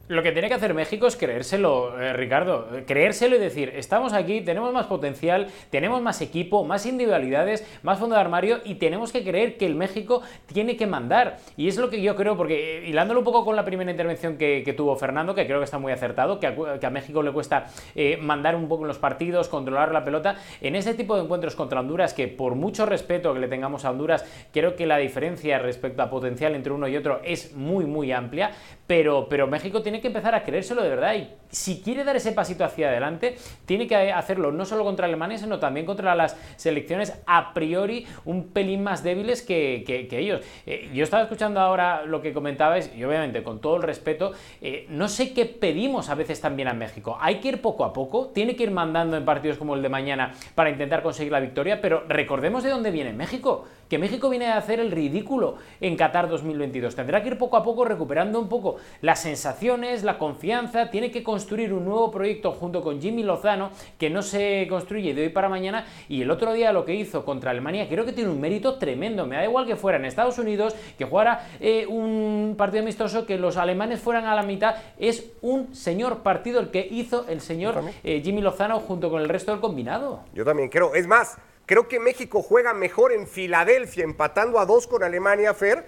Lo 0.08 0.22
que 0.22 0.32
tiene 0.32 0.48
que 0.48 0.54
hacer 0.54 0.72
México 0.72 1.06
es 1.06 1.16
creérselo, 1.16 2.00
eh, 2.00 2.14
Ricardo. 2.14 2.66
Creérselo 2.86 3.36
y 3.36 3.38
decir, 3.38 3.74
estamos 3.76 4.14
aquí, 4.14 4.40
tenemos 4.40 4.72
más 4.72 4.86
potencial, 4.86 5.48
tenemos 5.68 6.00
más 6.00 6.22
equipo, 6.22 6.64
más 6.64 6.86
individualidades, 6.86 7.66
más 7.82 7.98
fondo 7.98 8.14
de 8.14 8.22
armario 8.22 8.60
y 8.64 8.76
tenemos 8.76 9.12
que 9.12 9.22
creer 9.22 9.58
que 9.58 9.66
el 9.66 9.74
México 9.74 10.22
tiene 10.46 10.78
que 10.78 10.86
mandar. 10.86 11.36
Y 11.58 11.68
es 11.68 11.76
lo 11.76 11.90
que 11.90 12.00
yo 12.00 12.16
creo, 12.16 12.38
porque 12.38 12.78
eh, 12.78 12.88
hilándolo 12.88 13.20
un 13.20 13.24
poco 13.24 13.44
con 13.44 13.54
la 13.54 13.66
primera 13.66 13.90
intervención 13.90 14.38
que, 14.38 14.74
tuvo 14.74 14.96
Fernando, 14.96 15.34
que 15.34 15.44
creo 15.44 15.58
que 15.58 15.64
está 15.64 15.78
muy 15.78 15.92
acertado, 15.92 16.40
que 16.40 16.46
a, 16.46 16.90
México 16.90 17.22
le 17.22 17.30
cuesta 17.30 17.66
eh, 17.94 18.16
mandar 18.16 18.56
un 18.56 18.66
poco 18.66 18.84
en 18.84 18.88
los 18.88 18.98
partidos, 18.98 19.48
controlar 19.48 19.92
la 19.92 20.06
pelota, 20.06 20.36
en 20.62 20.74
ese 20.74 20.94
tipo 20.94 21.16
de 21.16 21.24
encuentros 21.24 21.54
contra 21.54 21.80
Honduras, 21.80 22.14
que 22.14 22.28
por 22.28 22.54
mucho 22.54 22.86
respeto 22.86 23.34
que 23.34 23.40
le 23.40 23.48
tengamos 23.48 23.84
a 23.84 23.90
Honduras, 23.90 24.24
creo 24.54 24.74
que 24.74 24.86
la 24.86 24.96
diferencia 24.96 25.58
respecto 25.58 26.00
a 26.00 26.08
potencial 26.08 26.54
entre 26.54 26.72
uno 26.72 26.88
y 26.88 26.96
otro 26.96 27.20
es 27.24 27.54
muy, 27.54 27.84
muy 27.84 28.10
amplia, 28.10 28.52
pero, 28.86 29.28
pero 29.28 29.46
México 29.46 29.82
tiene 29.82 29.97
que 30.00 30.08
empezar 30.08 30.34
a 30.34 30.44
creérselo 30.44 30.82
de 30.82 30.88
verdad 30.88 31.14
y 31.14 31.28
si 31.50 31.80
quiere 31.80 32.04
dar 32.04 32.16
ese 32.16 32.32
pasito 32.32 32.64
hacia 32.64 32.88
adelante, 32.88 33.36
tiene 33.66 33.86
que 33.86 33.96
hacerlo 34.12 34.52
no 34.52 34.64
solo 34.64 34.84
contra 34.84 35.06
Alemania, 35.06 35.38
sino 35.38 35.58
también 35.58 35.86
contra 35.86 36.14
las 36.14 36.36
selecciones 36.56 37.14
a 37.26 37.54
priori 37.54 38.06
un 38.24 38.48
pelín 38.48 38.82
más 38.82 39.02
débiles 39.02 39.42
que, 39.42 39.84
que- 39.86 40.08
que 40.08 40.18
ellos. 40.18 40.40
Eh, 40.66 40.90
yo 40.92 41.04
estaba 41.04 41.22
escuchando 41.22 41.60
ahora 41.60 42.04
lo 42.04 42.20
que 42.22 42.32
comentabais 42.32 42.90
y 42.96 43.02
obviamente 43.04 43.42
con 43.42 43.60
todo 43.60 43.76
el 43.76 43.82
respeto, 43.82 44.32
eh, 44.60 44.86
no 44.90 45.08
sé 45.08 45.32
qué 45.32 45.46
pedimos 45.46 46.08
a 46.10 46.14
veces 46.14 46.40
también 46.40 46.68
a 46.68 46.74
México. 46.74 47.16
Hay 47.20 47.36
que 47.40 47.48
ir 47.48 47.62
poco 47.62 47.84
a 47.84 47.92
poco, 47.92 48.28
tiene 48.28 48.54
que 48.56 48.64
ir 48.64 48.70
mandando 48.70 49.16
en 49.16 49.24
partidos 49.24 49.58
como 49.58 49.74
el 49.74 49.82
de 49.82 49.88
mañana 49.88 50.32
para 50.54 50.70
intentar 50.70 51.02
conseguir 51.02 51.32
la 51.32 51.40
victoria, 51.40 51.80
pero 51.80 52.04
recordemos 52.08 52.62
de 52.62 52.70
dónde 52.70 52.90
viene 52.90 53.12
México, 53.12 53.66
que 53.88 53.98
México 53.98 54.28
viene 54.28 54.46
a 54.48 54.58
hacer 54.58 54.80
el 54.80 54.90
ridículo 54.90 55.56
en 55.80 55.96
Qatar 55.96 56.28
2022. 56.28 56.94
Tendrá 56.94 57.22
que 57.22 57.28
ir 57.28 57.38
poco 57.38 57.56
a 57.56 57.62
poco 57.62 57.84
recuperando 57.86 58.38
un 58.38 58.48
poco 58.48 58.76
las 59.00 59.20
sensaciones, 59.22 60.02
la 60.04 60.18
confianza, 60.18 60.90
tiene 60.90 61.10
que 61.10 61.22
construir 61.38 61.72
un 61.72 61.84
nuevo 61.84 62.10
proyecto 62.10 62.50
junto 62.50 62.82
con 62.82 63.00
Jimmy 63.00 63.22
Lozano 63.22 63.70
que 63.96 64.10
no 64.10 64.22
se 64.22 64.66
construye 64.68 65.14
de 65.14 65.22
hoy 65.22 65.28
para 65.28 65.48
mañana 65.48 65.86
y 66.08 66.22
el 66.22 66.32
otro 66.32 66.52
día 66.52 66.72
lo 66.72 66.84
que 66.84 66.96
hizo 66.96 67.24
contra 67.24 67.52
Alemania 67.52 67.88
creo 67.88 68.04
que 68.04 68.12
tiene 68.12 68.28
un 68.28 68.40
mérito 68.40 68.76
tremendo. 68.76 69.24
Me 69.24 69.36
da 69.36 69.44
igual 69.44 69.64
que 69.64 69.76
fuera 69.76 69.98
en 69.98 70.04
Estados 70.04 70.36
Unidos, 70.38 70.74
que 70.98 71.04
jugara 71.04 71.48
eh, 71.60 71.86
un 71.86 72.56
partido 72.58 72.82
amistoso, 72.82 73.24
que 73.24 73.38
los 73.38 73.56
alemanes 73.56 74.00
fueran 74.00 74.24
a 74.24 74.34
la 74.34 74.42
mitad. 74.42 74.74
Es 74.98 75.30
un 75.40 75.72
señor 75.76 76.24
partido 76.24 76.58
el 76.58 76.72
que 76.72 76.88
hizo 76.90 77.24
el 77.28 77.40
señor 77.40 77.84
eh, 78.02 78.20
Jimmy 78.24 78.40
Lozano 78.40 78.80
junto 78.80 79.08
con 79.08 79.22
el 79.22 79.28
resto 79.28 79.52
del 79.52 79.60
combinado. 79.60 80.24
Yo 80.34 80.44
también 80.44 80.70
creo. 80.70 80.96
Es 80.96 81.06
más, 81.06 81.38
creo 81.66 81.86
que 81.86 82.00
México 82.00 82.42
juega 82.42 82.74
mejor 82.74 83.12
en 83.12 83.28
Filadelfia, 83.28 84.02
empatando 84.02 84.58
a 84.58 84.66
dos 84.66 84.88
con 84.88 85.04
Alemania, 85.04 85.54
Fer, 85.54 85.86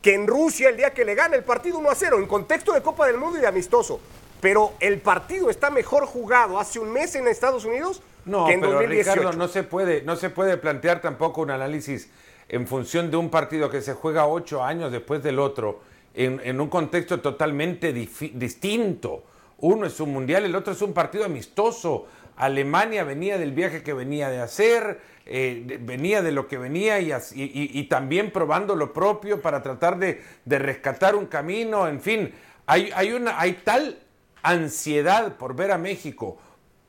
que 0.00 0.14
en 0.14 0.28
Rusia 0.28 0.68
el 0.68 0.76
día 0.76 0.90
que 0.94 1.04
le 1.04 1.16
gana 1.16 1.34
el 1.34 1.42
partido 1.42 1.78
1 1.78 1.90
a 1.90 1.94
0, 1.96 2.18
en 2.20 2.26
contexto 2.26 2.72
de 2.72 2.82
Copa 2.82 3.08
del 3.08 3.18
Mundo 3.18 3.38
y 3.38 3.40
de 3.40 3.48
amistoso. 3.48 3.98
Pero 4.42 4.72
el 4.80 4.98
partido 5.00 5.48
está 5.50 5.70
mejor 5.70 6.04
jugado 6.04 6.58
hace 6.58 6.80
un 6.80 6.92
mes 6.92 7.14
en 7.14 7.28
Estados 7.28 7.64
Unidos 7.64 8.02
No, 8.24 8.44
que 8.46 8.54
en 8.54 8.60
pero 8.60 8.72
2018. 8.72 9.14
Ricardo, 9.20 9.38
no 9.38 9.46
se, 9.46 9.62
puede, 9.62 10.02
no 10.02 10.16
se 10.16 10.30
puede 10.30 10.56
plantear 10.56 11.00
tampoco 11.00 11.42
un 11.42 11.50
análisis 11.52 12.10
en 12.48 12.66
función 12.66 13.08
de 13.10 13.16
un 13.16 13.30
partido 13.30 13.70
que 13.70 13.80
se 13.80 13.94
juega 13.94 14.26
ocho 14.26 14.62
años 14.64 14.90
después 14.90 15.22
del 15.22 15.38
otro, 15.38 15.80
en, 16.12 16.40
en 16.44 16.60
un 16.60 16.68
contexto 16.68 17.20
totalmente 17.20 17.92
distinto. 17.92 19.22
Uno 19.58 19.86
es 19.86 20.00
un 20.00 20.12
mundial, 20.12 20.44
el 20.44 20.56
otro 20.56 20.72
es 20.72 20.82
un 20.82 20.92
partido 20.92 21.24
amistoso. 21.24 22.06
Alemania 22.36 23.04
venía 23.04 23.38
del 23.38 23.52
viaje 23.52 23.84
que 23.84 23.92
venía 23.92 24.28
de 24.28 24.40
hacer, 24.40 25.00
eh, 25.24 25.78
venía 25.80 26.20
de 26.20 26.32
lo 26.32 26.48
que 26.48 26.58
venía 26.58 26.98
y- 26.98 27.12
y 27.36 27.84
también 27.84 28.32
probando 28.32 28.74
lo 28.74 28.92
propio 28.92 29.40
para 29.40 29.62
tratar 29.62 29.98
de, 29.98 30.20
de 30.44 30.58
rescatar 30.58 31.14
un 31.14 31.26
camino, 31.26 31.86
en 31.86 32.00
fin, 32.00 32.34
hay, 32.66 32.90
hay, 32.94 33.12
una, 33.12 33.38
hay 33.38 33.52
tal 33.64 33.98
ansiedad 34.42 35.36
por 35.36 35.54
ver 35.54 35.70
a 35.72 35.78
México 35.78 36.38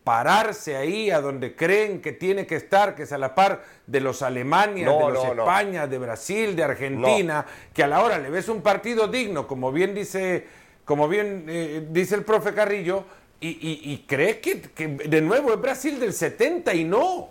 pararse 0.03 0.75
ahí 0.75 1.09
a 1.11 1.21
donde 1.21 1.55
creen 1.55 2.01
que 2.01 2.11
tiene 2.11 2.45
que 2.45 2.55
estar, 2.55 2.93
que 2.93 3.03
es 3.03 3.13
a 3.13 3.17
la 3.17 3.33
par 3.35 3.63
de 3.87 4.01
los 4.01 4.21
Alemania, 4.21 4.85
No, 4.85 5.07
de 5.07 5.13
los 5.13 5.23
no, 5.23 5.33
no. 5.35 5.43
España, 5.43 5.87
de 5.87 5.97
Brasil, 5.97 6.55
de 6.55 6.63
Argentina, 6.63 7.45
que 7.73 7.83
a 7.83 7.87
la 7.87 8.03
hora 8.03 8.17
le 8.17 8.29
ves 8.29 8.49
un 8.49 8.61
partido 8.61 9.07
digno, 9.07 9.47
como 9.47 9.71
bien 9.71 9.95
dice, 9.95 10.45
como 10.83 11.07
bien 11.07 11.45
eh, 11.47 11.87
dice 11.89 12.15
el 12.15 12.25
profe 12.25 12.53
Carrillo, 12.53 13.05
y, 13.39 13.47
y, 13.49 13.93
y 13.93 14.05
crees 14.07 14.37
que, 14.37 14.61
que 14.61 14.87
de 14.87 15.21
nuevo 15.21 15.53
es 15.53 15.59
Brasil 15.59 15.99
del 15.99 16.13
70 16.13 16.73
y 16.73 16.83
no. 16.83 17.29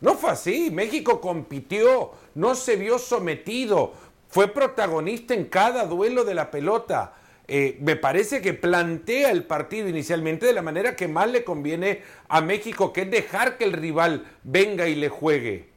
No 0.00 0.14
fue 0.14 0.30
así. 0.30 0.70
México 0.70 1.20
compitió, 1.20 2.12
no 2.34 2.54
se 2.54 2.76
vio 2.76 2.98
sometido, 2.98 3.92
fue 4.28 4.48
protagonista 4.48 5.34
en 5.34 5.44
cada 5.46 5.84
duelo 5.84 6.24
de 6.24 6.34
la 6.34 6.50
pelota. 6.50 7.14
Eh, 7.52 7.76
me 7.80 7.96
parece 7.96 8.40
que 8.40 8.54
plantea 8.54 9.32
el 9.32 9.42
partido 9.42 9.88
inicialmente 9.88 10.46
de 10.46 10.52
la 10.52 10.62
manera 10.62 10.94
que 10.94 11.08
más 11.08 11.28
le 11.28 11.42
conviene 11.42 12.00
a 12.28 12.40
México, 12.40 12.92
que 12.92 13.02
es 13.02 13.10
dejar 13.10 13.58
que 13.58 13.64
el 13.64 13.72
rival 13.72 14.24
venga 14.44 14.86
y 14.86 14.94
le 14.94 15.08
juegue. 15.08 15.68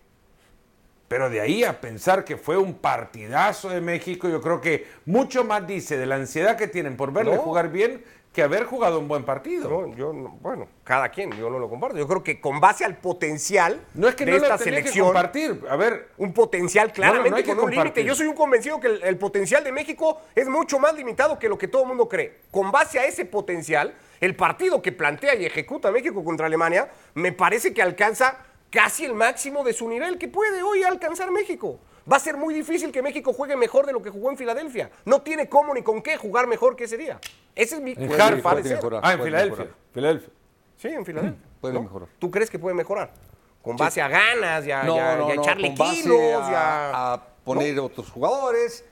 Pero 1.08 1.32
de 1.32 1.42
ahí 1.42 1.64
a 1.64 1.82
pensar 1.82 2.26
que 2.26 2.38
fue 2.38 2.58
un 2.58 2.76
partidazo 2.76 3.70
de 3.70 3.82
México, 3.82 4.30
yo 4.30 4.40
creo 4.40 4.62
que 4.62 4.86
mucho 5.06 5.44
más 5.44 5.66
dice 5.66 5.98
de 5.98 6.06
la 6.06 6.14
ansiedad 6.16 6.58
que 6.58 6.68
tienen 6.68 6.96
por 6.96 7.12
verle 7.12 7.34
No. 7.36 7.42
jugar 7.42 7.72
bien 7.72 8.04
que 8.34 8.42
haber 8.42 8.66
jugado 8.66 9.00
un 9.00 9.08
buen 9.08 9.24
partido. 9.24 9.70
No, 9.70 9.96
yo 9.96 10.12
no- 10.12 10.30
bueno, 10.42 10.68
cada 10.84 11.10
quien, 11.10 11.32
yo 11.34 11.50
no 11.52 11.60
lo 11.60 11.70
comparto. 11.70 11.98
Yo 11.98 12.08
creo 12.08 12.24
que 12.24 12.42
con 12.42 12.60
base 12.60 12.84
al 12.84 12.98
potencial 12.98 13.80
No 13.94 14.08
es 14.08 14.16
que 14.16 14.26
de 14.26 14.32
no 14.32 14.38
esta 14.38 14.50
lo 14.50 14.58
tenía 14.58 14.80
que 14.80 14.82
selección, 14.90 15.06
compartir. 15.06 15.62
A 15.70 15.76
ver, 15.76 16.10
un 16.18 16.34
potencial 16.34 16.92
claramente 16.92 17.30
no 17.42 17.46
que 17.46 17.56
con 17.56 17.66
un 17.66 17.72
límite. 17.72 18.04
Yo 18.04 18.16
soy 18.16 18.26
un 18.26 18.34
convencido 18.36 18.80
que 18.80 18.88
el, 18.88 19.04
el 19.04 19.18
potencial 19.20 19.64
de 19.64 19.72
México 19.72 20.20
es 20.34 20.48
mucho 20.50 20.80
más 20.80 20.96
limitado 20.96 21.38
que 21.38 21.48
lo 21.48 21.58
que 21.60 21.68
todo 21.68 21.84
el 21.84 21.90
mundo 21.90 22.10
cree. 22.10 22.40
Con 22.50 22.72
base 22.72 22.98
a 23.00 23.06
ese 23.06 23.26
potencial, 23.26 23.94
el 24.20 24.36
partido 24.36 24.82
que 24.82 24.92
plantea 24.92 25.36
y 25.36 25.46
ejecuta 25.46 25.92
México 25.92 26.24
contra 26.24 26.48
Alemania 26.48 26.90
me 27.14 27.32
parece 27.34 27.72
que 27.74 27.84
alcanza 27.84 28.38
casi 28.72 29.06
el 29.06 29.14
máximo 29.14 29.64
de 29.64 29.74
su 29.74 29.88
nivel 29.88 30.18
que 30.18 30.28
puede 30.28 30.64
hoy 30.64 30.82
alcanzar 30.84 31.30
México. 31.30 31.80
Va 32.12 32.18
a 32.18 32.20
ser 32.20 32.36
muy 32.38 32.54
difícil 32.54 32.92
que 32.92 33.02
México 33.02 33.32
juegue 33.34 33.56
mejor 33.56 33.86
de 33.86 33.94
lo 33.94 34.02
que 34.02 34.10
jugó 34.10 34.30
en 34.30 34.38
Filadelfia. 34.38 34.92
No 35.06 35.22
tiene 35.22 35.48
cómo 35.48 35.74
ni 35.74 35.82
con 35.84 36.02
qué 36.02 36.18
jugar 36.18 36.48
mejor 36.48 36.76
que 36.76 36.84
ese 36.84 36.98
día. 36.98 37.20
Ese 37.56 37.76
es 37.76 37.82
mi 37.82 37.92
En 37.92 38.10
parecer. 38.42 38.76
mejorar. 38.76 39.02
ah, 39.04 39.14
en 39.14 39.24
Filadelfia. 39.24 39.58
mejorar. 39.60 39.76
Filadelfia. 39.94 40.30
Sí, 40.78 40.88
en 40.90 41.06
Filadelfia. 41.06 41.40
Puede 41.62 41.74
¿no? 41.76 41.84
mejorar. 41.84 42.10
¿Tú 42.20 42.30
crees 42.30 42.50
que 42.50 42.60
puede 42.60 42.76
mejorar? 42.76 43.14
Con 43.62 43.78
base 43.78 44.02
a 44.02 44.10
ganas 44.10 44.66
y 44.68 44.72
a, 44.72 44.84
No, 44.84 44.96
y 44.98 45.00
a- 45.00 45.16
no, 45.16 45.30
y 45.30 45.32
a 45.32 45.36
no, 45.36 45.42
echarle 45.42 45.74
con 45.76 45.92
kilos 45.92 46.20
a, 46.20 46.52
y 46.52 46.54
a- 46.54 47.14
a 47.14 47.24
poner 47.46 47.80
otros 47.80 48.10
jugadores. 48.12 48.84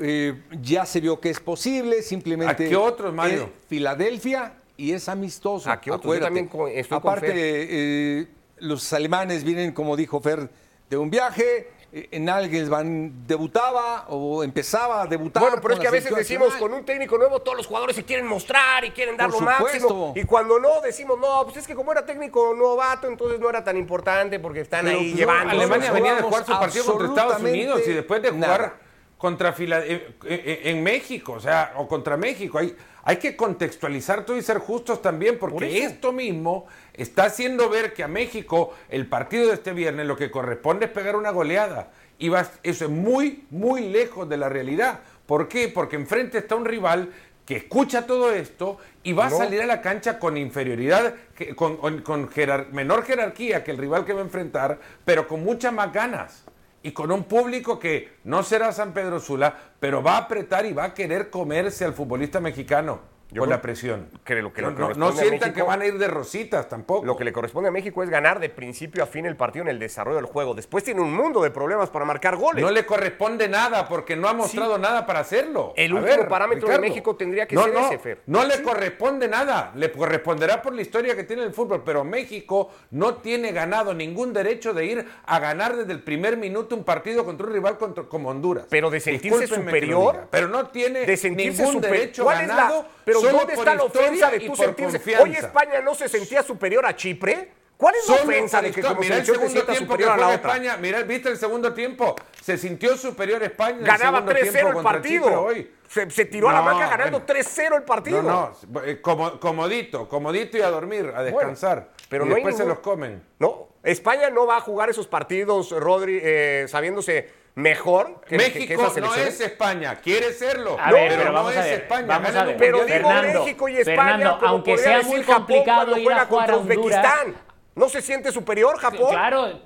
Eh, 0.00 0.42
ya 0.60 0.84
se 0.84 1.00
vio 1.00 1.18
que 1.18 1.30
es 1.30 1.40
posible, 1.40 2.02
simplemente. 2.02 2.66
¿A 2.66 2.68
qué 2.68 2.76
otros, 2.76 3.12
Mario? 3.14 3.44
es 3.44 3.66
Filadelfia 3.68 4.52
y 4.76 4.92
es 4.92 5.08
amistoso. 5.08 5.70
¿A 5.70 5.80
qué 5.80 5.90
otros? 5.90 6.14
Yo 6.14 6.20
también 6.22 6.46
con 6.48 6.70
Aparte, 6.90 7.26
Fer. 7.28 7.36
eh, 7.38 8.26
los 8.58 8.92
alemanes 8.92 9.42
vienen, 9.42 9.72
como 9.72 9.96
dijo 9.96 10.20
Fer, 10.20 10.50
de 10.90 10.96
un 10.98 11.08
viaje. 11.10 11.70
Eh, 11.92 12.08
En 12.10 12.28
alguien 12.28 12.68
van, 12.68 13.26
debutaba 13.26 14.06
o 14.08 14.42
empezaba 14.44 15.02
a 15.02 15.06
debutar. 15.06 15.42
Bueno, 15.42 15.58
pero 15.62 15.74
es 15.74 15.80
que 15.80 15.88
a 15.88 15.90
veces 15.90 16.14
decimos 16.14 16.48
nacional. 16.48 16.70
con 16.70 16.78
un 16.80 16.84
técnico 16.84 17.16
nuevo 17.18 17.40
todos 17.40 17.56
los 17.56 17.66
jugadores 17.66 17.96
se 17.96 18.04
quieren 18.04 18.26
mostrar 18.26 18.84
y 18.84 18.90
quieren 18.90 19.16
dar 19.16 19.30
Por 19.30 19.40
lo 19.40 19.46
máximo. 19.46 19.88
supuesto. 19.88 20.20
Y 20.20 20.24
cuando 20.24 20.58
no, 20.58 20.80
decimos, 20.82 21.18
no, 21.18 21.44
pues 21.44 21.56
es 21.58 21.66
que 21.66 21.74
como 21.74 21.92
era 21.92 22.04
técnico 22.04 22.54
novato, 22.54 23.06
entonces 23.08 23.40
no 23.40 23.48
era 23.48 23.64
tan 23.64 23.76
importante 23.76 24.38
porque 24.38 24.60
están 24.60 24.84
Pero, 24.84 24.98
ahí 24.98 25.10
pues, 25.10 25.16
llevando. 25.20 25.50
Alemania 25.52 25.92
venía 25.92 26.14
de 26.16 26.22
jugar 26.22 26.44
su 26.44 26.52
partido 26.52 26.84
contra 26.84 27.08
Estados 27.08 27.40
Unidos 27.42 27.82
y 27.86 27.92
después 27.92 28.20
de 28.22 28.30
jugar 28.30 28.60
nada. 28.60 28.74
contra 29.16 29.52
Fila- 29.52 29.80
eh, 29.84 30.14
eh, 30.26 30.60
en 30.64 30.82
México, 30.82 31.32
o 31.32 31.40
sea, 31.40 31.72
o 31.76 31.88
contra 31.88 32.16
México. 32.16 32.58
Hay, 32.58 32.76
hay 33.02 33.16
que 33.16 33.34
contextualizar 33.34 34.26
todo 34.26 34.36
y 34.36 34.42
ser 34.42 34.58
justos 34.58 35.00
también, 35.00 35.38
porque 35.38 35.82
esto 35.82 36.12
mismo 36.12 36.66
está 37.02 37.24
haciendo 37.24 37.68
ver 37.68 37.92
que 37.94 38.02
a 38.02 38.08
México 38.08 38.74
el 38.88 39.06
partido 39.06 39.48
de 39.48 39.54
este 39.54 39.72
viernes 39.72 40.06
lo 40.06 40.16
que 40.16 40.30
corresponde 40.30 40.86
es 40.86 40.92
pegar 40.92 41.16
una 41.16 41.30
goleada. 41.30 41.90
Y 42.18 42.28
va- 42.28 42.50
eso 42.62 42.84
es 42.84 42.90
muy, 42.90 43.44
muy 43.50 43.88
lejos 43.88 44.28
de 44.28 44.36
la 44.36 44.48
realidad. 44.48 45.00
¿Por 45.26 45.48
qué? 45.48 45.68
Porque 45.68 45.96
enfrente 45.96 46.38
está 46.38 46.54
un 46.56 46.64
rival 46.64 47.12
que 47.46 47.56
escucha 47.56 48.06
todo 48.06 48.32
esto 48.32 48.76
y 49.02 49.12
va 49.14 49.26
a 49.26 49.30
salir 49.38 49.62
a 49.62 49.66
la 49.66 49.80
cancha 49.80 50.18
con 50.18 50.36
inferioridad, 50.36 51.14
con, 51.56 51.76
con- 51.78 52.02
con 52.02 52.28
jerar- 52.28 52.68
menor 52.72 53.04
jerarquía 53.04 53.64
que 53.64 53.70
el 53.70 53.78
rival 53.78 54.04
que 54.04 54.12
va 54.12 54.20
a 54.20 54.24
enfrentar, 54.24 54.78
pero 55.04 55.26
con 55.28 55.42
muchas 55.44 55.72
más 55.72 55.92
ganas. 55.92 56.44
Y 56.82 56.92
con 56.92 57.10
un 57.10 57.24
público 57.24 57.78
que 57.78 58.12
no 58.24 58.42
será 58.42 58.70
San 58.72 58.92
Pedro 58.92 59.18
Sula, 59.20 59.56
pero 59.80 60.02
va 60.02 60.14
a 60.14 60.18
apretar 60.18 60.64
y 60.66 60.72
va 60.72 60.84
a 60.84 60.94
querer 60.94 61.30
comerse 61.30 61.84
al 61.84 61.92
futbolista 61.94 62.38
mexicano 62.40 63.00
Yo 63.30 63.40
con 63.42 63.48
creo 63.48 63.56
la 63.58 63.62
presión. 63.62 64.08
que 64.24 64.34
lo 64.36 64.52
que 64.54 64.62
le 64.62 64.70
no, 64.70 65.12
sientan 65.12 65.40
México- 65.40 65.52
que 65.54 65.62
van 65.62 65.82
a 65.82 65.86
ir 65.86 65.98
de 65.98 66.08
rositas 66.08 66.66
tampoco. 66.68 67.04
Lo 67.04 67.14
que 67.16 67.24
le 67.24 67.32
corresponde 67.32 67.68
a 67.68 67.70
México 67.72 68.02
es 68.02 68.08
ganar 68.08 68.40
de 68.40 68.48
principio 68.48 69.02
a 69.02 69.06
fin 69.06 69.26
el 69.26 69.36
partido 69.36 69.64
en 69.64 69.68
el 69.68 69.78
desarrollo 69.78 70.16
del 70.16 70.24
juego. 70.26 70.54
Después 70.54 70.82
tiene 70.82 71.02
un 71.02 71.12
mundo 71.12 71.42
de 71.42 71.50
problemas 71.50 71.90
para 71.90 72.06
marcar 72.06 72.36
goles. 72.36 72.62
No 72.64 72.70
le 72.70 72.86
corresponde 72.86 73.46
nada 73.48 73.86
porque 73.86 74.16
no 74.16 74.28
ha 74.28 74.32
mostrado 74.32 74.78
nada 74.78 75.04
para 75.04 75.20
hacerlo. 75.20 75.74
El 75.76 75.92
A 75.92 76.00
último 76.00 76.28
parámetro 76.28 76.68
de. 76.68 76.78
México 76.78 77.16
tendría 77.16 77.46
que 77.46 77.54
No, 77.54 77.64
ser 77.64 77.74
no, 77.74 77.86
ese, 77.86 77.98
Fer. 77.98 78.22
No 78.26 78.44
le 78.44 78.62
corresponde 78.62 79.28
nada. 79.28 79.72
Le 79.74 79.92
corresponderá 79.92 80.62
por 80.62 80.72
la 80.72 80.80
historia 80.80 81.14
que 81.14 81.24
tiene 81.24 81.42
el 81.42 81.52
fútbol. 81.52 81.82
Pero 81.84 82.04
México 82.04 82.70
no 82.92 83.16
tiene 83.16 83.52
ganado 83.52 83.92
ningún 83.92 84.32
derecho 84.32 84.72
de 84.72 84.86
ir 84.86 85.06
a 85.26 85.38
ganar 85.38 85.76
desde 85.76 85.92
el 85.92 86.02
primer 86.02 86.36
minuto 86.38 86.74
un 86.74 86.84
partido 86.84 87.26
contra 87.26 87.46
un 87.46 87.52
rival 87.52 87.76
contra- 87.76 88.04
como 88.04 88.30
Honduras. 88.30 88.64
Pero 88.70 88.88
de 88.88 89.00
sentirse 89.00 89.40
Discúlpenme 89.40 89.70
superior, 89.70 90.12
diga, 90.14 90.28
Pero 90.30 90.48
no 90.48 90.68
tiene 90.68 91.00
de 91.04 91.30
ningún 91.30 91.80
derecho 91.80 92.24
¿Cuál 92.24 92.40
es 92.42 92.48
la- 92.48 92.54
ganado. 92.54 92.86
Pero 93.20 93.32
solo 93.32 93.38
¿dónde 93.38 93.54
está 93.54 93.74
la 93.74 93.82
ofensa 93.84 94.30
de 94.30 94.40
tú 94.40 94.56
sentirse? 94.56 94.98
confianza. 94.98 95.24
Hoy 95.24 95.32
España 95.34 95.80
no 95.80 95.94
se 95.94 96.08
sentía 96.08 96.42
superior 96.42 96.86
a 96.86 96.96
Chipre. 96.96 97.52
¿Cuál 97.76 97.94
es 97.94 98.08
la 98.08 98.16
Solo 98.16 98.28
ofensa 98.28 98.60
de 98.60 98.72
que 98.72 98.82
como 98.82 99.00
mira 99.00 99.18
el 99.18 99.24
segundo 99.24 99.64
tiempo 99.64 99.96
que 99.96 100.04
a 100.04 100.16
la? 100.16 100.34
España, 100.34 100.76
mira, 100.78 101.02
¿viste 101.02 101.28
el 101.28 101.36
segundo 101.36 101.72
tiempo? 101.72 102.16
Se 102.42 102.58
sintió 102.58 102.96
superior 102.96 103.40
España 103.44 103.78
Ganaba 103.80 104.18
segundo 104.18 104.32
3-0 104.32 104.50
tiempo 104.50 104.78
el 104.78 104.84
partido. 104.84 105.42
Hoy. 105.42 105.72
Se, 105.88 106.10
se 106.10 106.24
tiró 106.24 106.48
a 106.50 106.52
la 106.54 106.60
banca 106.60 106.88
ganando 106.88 107.20
bueno. 107.20 107.40
3-0 107.40 107.76
el 107.76 107.82
partido. 107.84 108.22
No, 108.22 108.52
no, 108.68 108.82
eh, 108.82 109.00
como, 109.00 109.38
comodito, 109.38 110.08
comodito 110.08 110.58
y 110.58 110.60
a 110.60 110.70
dormir, 110.70 111.12
a 111.14 111.22
descansar. 111.22 111.90
pero 112.08 112.26
y 112.26 112.28
no 112.28 112.34
hay 112.34 112.42
después 112.42 112.56
se 112.58 112.66
los 112.66 112.80
comen. 112.80 113.22
No, 113.38 113.68
España 113.84 114.28
no 114.28 114.44
va 114.44 114.56
a 114.56 114.60
jugar 114.60 114.90
esos 114.90 115.06
partidos, 115.06 115.70
Rodri, 115.70 116.18
eh, 116.20 116.66
sabiéndose 116.68 117.30
mejor 117.54 118.20
que, 118.22 118.36
que- 118.36 118.52
que 118.52 118.58
México 118.60 118.82
esas 118.82 118.96
no 118.98 119.14
es 119.14 119.40
España, 119.40 119.96
quiere 119.96 120.32
serlo, 120.32 120.76
A 120.80 120.92
ver, 120.92 121.08
pero, 121.08 121.16
pero 121.20 121.28
no 121.30 121.34
vamos 121.34 121.56
a 121.56 121.60
es 121.60 121.64
ver, 121.64 121.80
España. 121.82 122.06
vamos 122.06 122.34
a 122.36 122.44
ver. 122.44 122.56
Pero 122.56 122.76
digo 122.84 122.88
Fernando, 122.88 123.40
México 123.44 123.68
y 123.68 123.76
España, 123.78 123.96
Fernando, 123.96 124.38
como 124.38 124.50
aunque 124.52 124.78
sea 124.78 124.96
decir 124.98 125.10
muy 125.14 125.22
Japón 125.24 125.36
complicado 125.36 125.76
cuando 125.86 125.98
ir 125.98 126.02
a 126.02 126.04
juega 126.14 126.26
jugar 126.26 126.46
contra 126.50 126.54
a 126.54 126.58
Honduras. 126.58 126.98
Uzbekistán. 127.16 127.48
¿No 127.74 127.88
se 127.88 128.02
siente 128.02 128.32
superior 128.32 128.76
Japón? 128.78 129.08
Claro, 129.10 129.60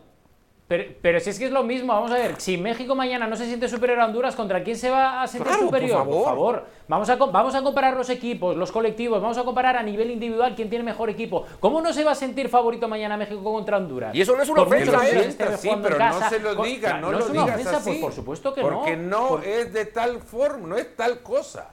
pero, 0.68 0.84
pero 1.02 1.20
si 1.20 1.28
es 1.30 1.38
que 1.38 1.44
es 1.46 1.50
lo 1.50 1.62
mismo, 1.64 1.92
vamos 1.92 2.10
a 2.12 2.14
ver, 2.14 2.36
si 2.40 2.56
México 2.56 2.94
mañana 2.94 3.26
no 3.26 3.36
se 3.36 3.44
siente 3.46 3.68
superior 3.68 4.00
a 4.00 4.06
Honduras, 4.06 4.34
¿contra 4.34 4.62
quién 4.64 4.76
se 4.78 4.88
va 4.88 5.20
a 5.22 5.26
sentir 5.26 5.46
Claro, 5.48 5.60
por 5.60 5.68
superior? 5.68 5.98
favor. 6.24 6.66
Vamos, 6.88 7.10
a, 7.10 7.16
vamos 7.16 7.54
a 7.54 7.62
comparar 7.62 7.94
los 7.94 8.08
equipos, 8.08 8.56
los 8.56 8.72
colectivos, 8.72 9.20
vamos 9.20 9.36
a 9.36 9.44
comparar 9.44 9.76
a 9.76 9.82
nivel 9.82 10.10
individual 10.10 10.54
quién 10.56 10.70
tiene 10.70 10.82
mejor 10.84 11.10
equipo. 11.10 11.44
¿Cómo 11.60 11.82
no 11.82 11.92
se 11.92 12.04
va 12.04 12.12
a 12.12 12.14
sentir 12.14 12.48
favorito 12.48 12.88
mañana 12.88 13.18
México 13.18 13.42
contra 13.42 13.76
Honduras? 13.76 14.14
Y 14.14 14.22
eso 14.22 14.34
no 14.34 14.42
es 14.42 14.48
una 14.48 14.64
Por 14.64 14.68
ofensa, 14.74 14.92
que 14.92 14.96
¿eh? 14.96 15.08
Honduras 15.08 15.26
esté 15.26 15.56
Sienta, 15.58 15.58
sí, 15.58 15.70
pero 15.82 15.98
no 15.98 16.28
se 16.30 16.38
lo 16.40 16.56
con- 16.56 16.66
diga, 16.66 16.92
no, 16.94 17.00
no 17.00 17.12
lo 17.12 17.18
es 17.18 17.24
una 17.30 17.32
digas 17.42 17.54
ofensa, 17.54 17.76
así. 17.76 17.90
pues 17.90 18.00
por 18.00 18.12
supuesto 18.14 18.54
que 18.54 18.62
porque 18.62 18.96
no. 18.96 19.36
no 19.36 19.42
es 19.42 19.72
de 19.74 19.84
tal 19.86 20.20
forma, 20.20 20.68
no 20.68 20.76
es 20.78 20.96
tal 20.96 21.20
cosa. 21.22 21.68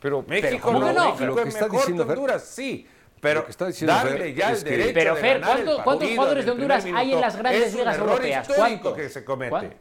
Pero 0.00 0.24
México 0.26 0.58
¿cómo 0.62 0.80
no, 0.80 0.86
que 0.86 0.92
no? 0.94 1.04
México 1.06 1.24
Lo 1.26 1.34
que 1.36 1.42
es 1.42 1.48
está 1.48 1.64
mejor 1.66 1.78
diciendo 1.80 2.06
que 2.06 2.12
Honduras, 2.12 2.42
sí. 2.44 2.86
Pero 3.22 3.38
Lo 3.42 3.44
que 3.46 3.50
está 3.52 3.66
diciendo 3.68 3.94
darle 3.94 4.18
Fer 4.18 4.34
ya 4.34 4.50
el 4.50 4.64
derecho 4.64 4.90
Pero 4.94 5.14
de 5.14 5.20
Fer, 5.20 5.38
ganar 5.40 5.56
¿cuánto- 5.64 5.84
¿cuántos 5.84 6.10
jugadores 6.10 6.44
de 6.44 6.50
Honduras 6.50 6.84
hay 6.92 7.12
en 7.12 7.20
las 7.20 7.36
grandes 7.36 7.62
es 7.68 7.72
un 7.74 7.78
ligas 7.78 7.94
error 7.94 8.08
europeas? 8.08 8.48
histórico 8.48 8.60
¿Cuántos? 8.82 8.94
que 8.94 9.08
se 9.10 9.24
comete. 9.24 9.76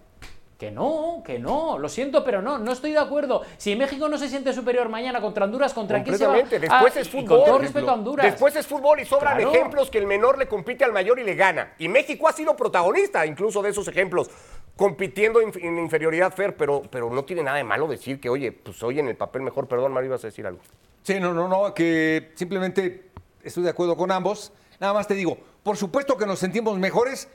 Que 0.59 0.69
no, 0.69 1.23
que 1.25 1.39
no, 1.39 1.79
lo 1.79 1.89
siento, 1.89 2.23
pero 2.23 2.43
no, 2.43 2.59
no 2.59 2.71
estoy 2.71 2.91
de 2.91 2.99
acuerdo. 2.99 3.41
Si 3.57 3.75
México 3.75 4.07
no 4.07 4.19
se 4.19 4.29
siente 4.29 4.53
superior 4.53 4.89
mañana 4.89 5.19
contra 5.19 5.45
Honduras, 5.45 5.73
¿contra 5.73 6.03
quién 6.03 6.19
se 6.19 6.27
va? 6.27 6.35
Después 6.35 6.69
Ah, 6.69 6.99
es 6.99 7.07
y 7.07 7.09
fútbol. 7.09 7.25
con 7.39 7.45
todo 7.45 7.57
respeto 7.57 7.89
a 7.89 7.93
Honduras. 7.95 8.25
Después 8.27 8.55
es 8.55 8.67
fútbol 8.67 8.99
y 8.99 9.05
sobran 9.05 9.37
Claro. 9.37 9.51
ejemplos 9.55 9.89
que 9.89 9.97
el 9.97 10.05
menor 10.05 10.37
le 10.37 10.47
compite 10.47 10.85
al 10.85 10.91
mayor 10.93 11.17
y 11.17 11.23
le 11.23 11.33
gana. 11.33 11.73
Y 11.79 11.87
México 11.87 12.27
ha 12.27 12.33
sido 12.33 12.55
protagonista 12.55 13.25
incluso 13.25 13.63
de 13.63 13.71
esos 13.71 13.87
ejemplos, 13.87 14.29
compitiendo 14.75 15.41
en, 15.41 15.51
en 15.63 15.79
inferioridad, 15.79 16.31
Fer, 16.31 16.55
pero, 16.55 16.83
pero 16.91 17.09
no 17.09 17.25
tiene 17.25 17.41
nada 17.41 17.57
de 17.57 17.63
malo 17.63 17.87
decir 17.87 18.21
que, 18.21 18.29
oye, 18.29 18.51
pues 18.51 18.83
hoy 18.83 18.99
en 18.99 19.07
el 19.07 19.15
papel 19.15 19.41
mejor, 19.41 19.67
perdón, 19.67 19.91
Mario, 19.93 20.09
ibas 20.09 20.23
a 20.23 20.27
decir 20.27 20.45
algo. 20.45 20.61
Sí, 21.01 21.19
no, 21.19 21.33
no, 21.33 21.47
no, 21.47 21.73
que 21.73 22.33
simplemente 22.35 23.09
estoy 23.43 23.63
de 23.63 23.69
acuerdo 23.69 23.95
con 23.95 24.11
ambos. 24.11 24.51
Nada 24.79 24.93
más 24.93 25.07
te 25.07 25.13
digo, 25.13 25.37
por 25.63 25.77
supuesto 25.77 26.17
que 26.17 26.25
nos 26.25 26.39
sentimos 26.39 26.77
mejores 26.77 27.27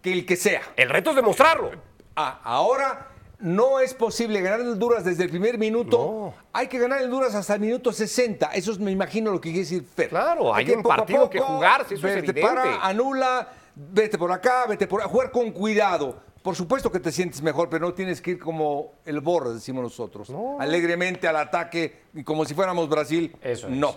que 0.00 0.12
el 0.12 0.26
que 0.26 0.36
sea. 0.36 0.62
El 0.76 0.90
reto 0.90 1.10
es 1.10 1.16
demostrarlo. 1.16 1.70
Ah, 2.16 2.40
ahora 2.42 3.08
no 3.42 3.80
es 3.80 3.94
posible 3.94 4.40
ganar 4.40 4.60
en 4.60 4.68
Honduras 4.68 5.04
desde 5.04 5.24
el 5.24 5.30
primer 5.30 5.58
minuto. 5.58 6.34
Hay 6.52 6.68
que 6.68 6.78
ganar 6.78 7.00
en 7.00 7.06
Honduras 7.06 7.34
hasta 7.34 7.54
el 7.54 7.60
minuto 7.60 7.92
60. 7.92 8.46
Eso 8.54 8.72
es, 8.72 8.78
me 8.78 8.90
imagino 8.90 9.30
lo 9.30 9.40
que 9.40 9.50
quiere 9.50 9.60
decir 9.60 9.84
Fer. 9.84 10.08
Claro, 10.08 10.54
hay 10.54 10.70
un 10.70 10.82
partido 10.82 11.28
que 11.28 11.40
jugarse, 11.40 11.94
eso 11.94 12.06
es 12.06 12.14
vete 12.14 12.30
evidente. 12.30 12.40
para, 12.40 12.84
anula, 12.84 13.48
vete 13.74 14.18
por 14.18 14.30
acá, 14.32 14.66
vete 14.68 14.86
por 14.86 15.00
acá, 15.00 15.10
jugar 15.10 15.30
con 15.30 15.50
cuidado. 15.50 16.16
Por 16.42 16.56
supuesto 16.56 16.90
que 16.90 16.98
te 16.98 17.12
sientes 17.12 17.40
mejor, 17.40 17.68
pero 17.68 17.86
no 17.86 17.94
tienes 17.94 18.20
que 18.20 18.32
ir 18.32 18.38
como 18.38 18.94
el 19.04 19.20
borre, 19.20 19.54
decimos 19.54 19.82
nosotros. 19.82 20.32
Alegremente 20.58 21.28
al 21.28 21.36
ataque, 21.36 22.02
y 22.14 22.24
como 22.24 22.44
si 22.44 22.54
fuéramos 22.54 22.88
Brasil. 22.88 23.36
Eso 23.40 23.68
es. 23.68 23.72
No. 23.72 23.96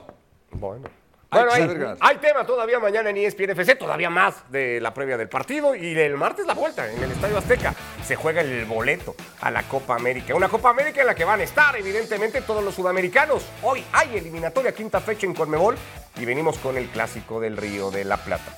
Bueno. 1.32 1.96
Hay 2.00 2.18
tema 2.18 2.46
todavía 2.46 2.80
mañana 2.80 3.10
en 3.10 3.18
ESPN 3.18 3.52
FC, 3.52 3.76
todavía 3.76 4.10
más 4.10 4.50
de 4.52 4.80
la 4.80 4.94
previa 4.94 5.18
del 5.18 5.30
partido 5.30 5.76
y 5.76 5.98
el 5.98 6.16
martes 6.16 6.46
la 6.46 6.54
vuelta 6.54 6.90
en 6.90 7.02
el 7.04 7.12
Estadio 7.12 7.38
Azteca. 7.38 7.74
Se 8.06 8.16
juega 8.16 8.42
el 8.42 8.66
boleto 8.66 9.16
a 9.42 9.52
la 9.52 9.64
Copa 9.64 9.96
América. 9.96 10.36
Una 10.36 10.50
Copa 10.50 10.70
América 10.70 11.02
en 11.02 11.08
la 11.08 11.16
que 11.16 11.26
van 11.26 11.40
a 11.40 11.44
estar 11.44 11.76
evidentemente 11.76 12.42
todos 12.42 12.64
los 12.64 12.76
sudamericanos. 12.76 13.46
Hoy 13.64 13.84
hay 13.92 14.18
eliminatoria 14.18 14.74
quinta 14.74 15.00
fecha 15.00 15.26
en 15.26 15.34
Conmebol 15.34 15.76
y 16.18 16.26
venimos 16.26 16.58
con 16.60 16.78
el 16.78 16.88
clásico 16.90 17.40
del 17.40 17.58
Río 17.58 17.92
de 17.92 18.06
la 18.06 18.18
Plata. 18.18 18.58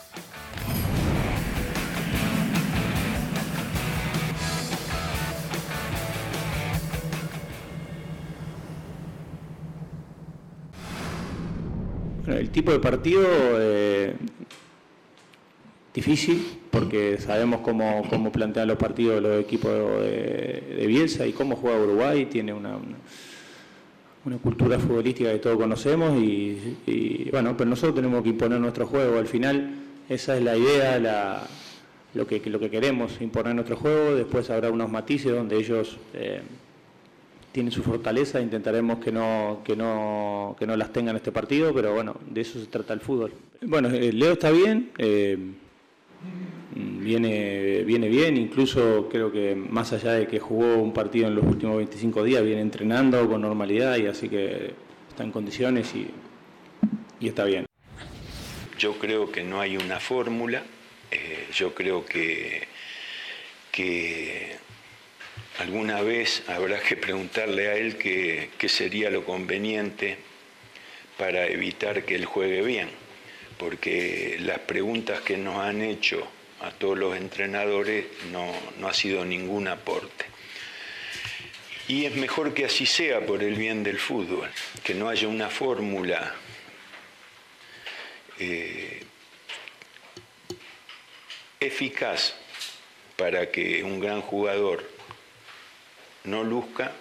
El 12.27 12.49
tipo 12.49 12.71
de 12.71 12.79
partido 12.79 13.23
eh, 13.25 14.13
difícil 15.93 16.59
porque 16.69 17.17
sabemos 17.19 17.61
cómo, 17.61 18.03
cómo 18.09 18.31
plantean 18.31 18.67
los 18.67 18.77
partidos 18.77 19.21
los 19.21 19.41
equipos 19.41 19.71
de, 20.01 20.83
Bielsa 20.87 21.25
y 21.25 21.33
cómo 21.33 21.55
juega 21.55 21.79
Uruguay, 21.79 22.25
tiene 22.27 22.53
una, 22.53 22.77
una, 24.25 24.37
cultura 24.37 24.77
futbolística 24.77 25.31
que 25.31 25.39
todos 25.39 25.57
conocemos 25.57 26.17
y, 26.21 27.29
bueno, 27.31 27.55
pero 27.57 27.69
nosotros 27.69 27.95
tenemos 27.95 28.21
que 28.23 28.29
imponer 28.29 28.59
nuestro 28.59 28.85
juego, 28.85 29.17
al 29.17 29.27
final 29.27 29.71
esa 30.07 30.37
es 30.37 30.43
la 30.43 30.55
idea, 30.55 31.47
lo, 32.13 32.27
que, 32.27 32.41
lo 32.49 32.59
que 32.59 32.69
queremos, 32.69 33.19
imponer 33.19 33.55
nuestro 33.55 33.75
juego, 33.75 34.15
después 34.15 34.49
habrá 34.49 34.69
unos 34.69 34.89
matices 34.89 35.31
donde 35.31 35.57
ellos... 35.57 35.97
eh, 36.13 36.41
tienen 37.57 37.71
su 37.71 37.81
fortaleza, 37.81 38.39
intentaremos 38.39 38.99
que 38.99 39.11
no, 39.11 39.61
que 39.65 39.75
no, 39.75 40.55
que 40.59 40.67
no 40.67 40.77
las 40.77 40.93
tengan 40.93 41.15
este 41.15 41.31
partido, 41.31 41.73
pero 41.73 41.91
bueno, 41.91 42.15
de 42.29 42.41
eso 42.41 42.59
se 42.59 42.67
trata 42.67 42.93
el 42.93 42.99
fútbol. 42.99 43.33
Bueno, 43.63 43.89
eh, 43.89 44.13
Leo 44.13 44.33
está 44.33 44.51
bien, 44.51 44.91
eh, 44.99 45.39
viene, 46.75 47.83
viene 47.83 48.09
bien, 48.09 48.37
incluso 48.37 49.09
creo 49.11 49.31
que 49.31 49.55
más 49.55 49.91
allá 49.91 50.11
de 50.11 50.27
que 50.27 50.39
jugó 50.39 50.75
un 50.77 50.93
partido 50.93 51.29
en 51.29 51.33
los 51.33 51.45
últimos 51.45 51.77
25 51.77 52.23
días, 52.23 52.43
viene 52.43 52.61
entrenando 52.61 53.27
con 53.27 53.41
normalidad 53.41 53.97
y 53.97 54.05
así 54.05 54.29
que 54.29 54.73
está 55.09 55.23
en 55.23 55.31
condiciones 55.31 55.95
y, 55.95 56.11
y 57.19 57.27
está 57.27 57.43
bien. 57.43 57.65
Yo 58.77 58.99
creo 58.99 59.31
que 59.31 59.43
no 59.43 59.61
hay 59.61 59.77
una 59.77 59.99
fórmula, 59.99 60.61
eh, 61.09 61.47
yo 61.51 61.73
creo 61.73 62.05
que, 62.05 62.67
que 63.71 64.57
alguna 65.59 66.01
vez 66.01 66.43
habrá 66.47 66.79
que 66.79 66.95
preguntarle 66.95 67.67
a 67.69 67.75
él 67.75 67.97
qué, 67.97 68.69
sería 68.69 69.09
lo 69.09 69.25
conveniente 69.25 70.17
para 71.17 71.47
evitar 71.47 72.05
que 72.05 72.15
él 72.15 72.25
juegue 72.25 72.61
bien, 72.61 72.89
porque 73.57 74.37
las 74.39 74.59
preguntas 74.59 75.21
que 75.21 75.37
nos 75.37 75.57
han 75.57 75.81
hecho 75.81 76.27
a 76.61 76.71
todos 76.71 76.97
los 76.97 77.17
entrenadores 77.17 78.05
no, 78.31 78.53
no 78.79 78.87
ha 78.87 78.93
sido 78.93 79.25
ningún 79.25 79.67
aporte. 79.67 80.25
Y 81.87 82.05
es 82.05 82.15
mejor 82.15 82.53
que 82.53 82.65
así 82.65 82.85
sea 82.85 83.25
por 83.25 83.41
el 83.41 83.55
bien 83.55 83.83
del 83.83 83.97
fútbol, 83.97 84.49
que 84.83 84.93
no 84.93 85.07
haya 85.09 85.27
una 85.27 85.49
fórmula 85.49 86.35
eh, 88.39 89.03
eficaz 91.59 92.35
para 93.15 93.49
que 93.49 93.83
un 93.83 93.99
gran 93.99 94.21
jugador 94.21 94.96
no 96.27 96.43
luzca, 96.43 96.91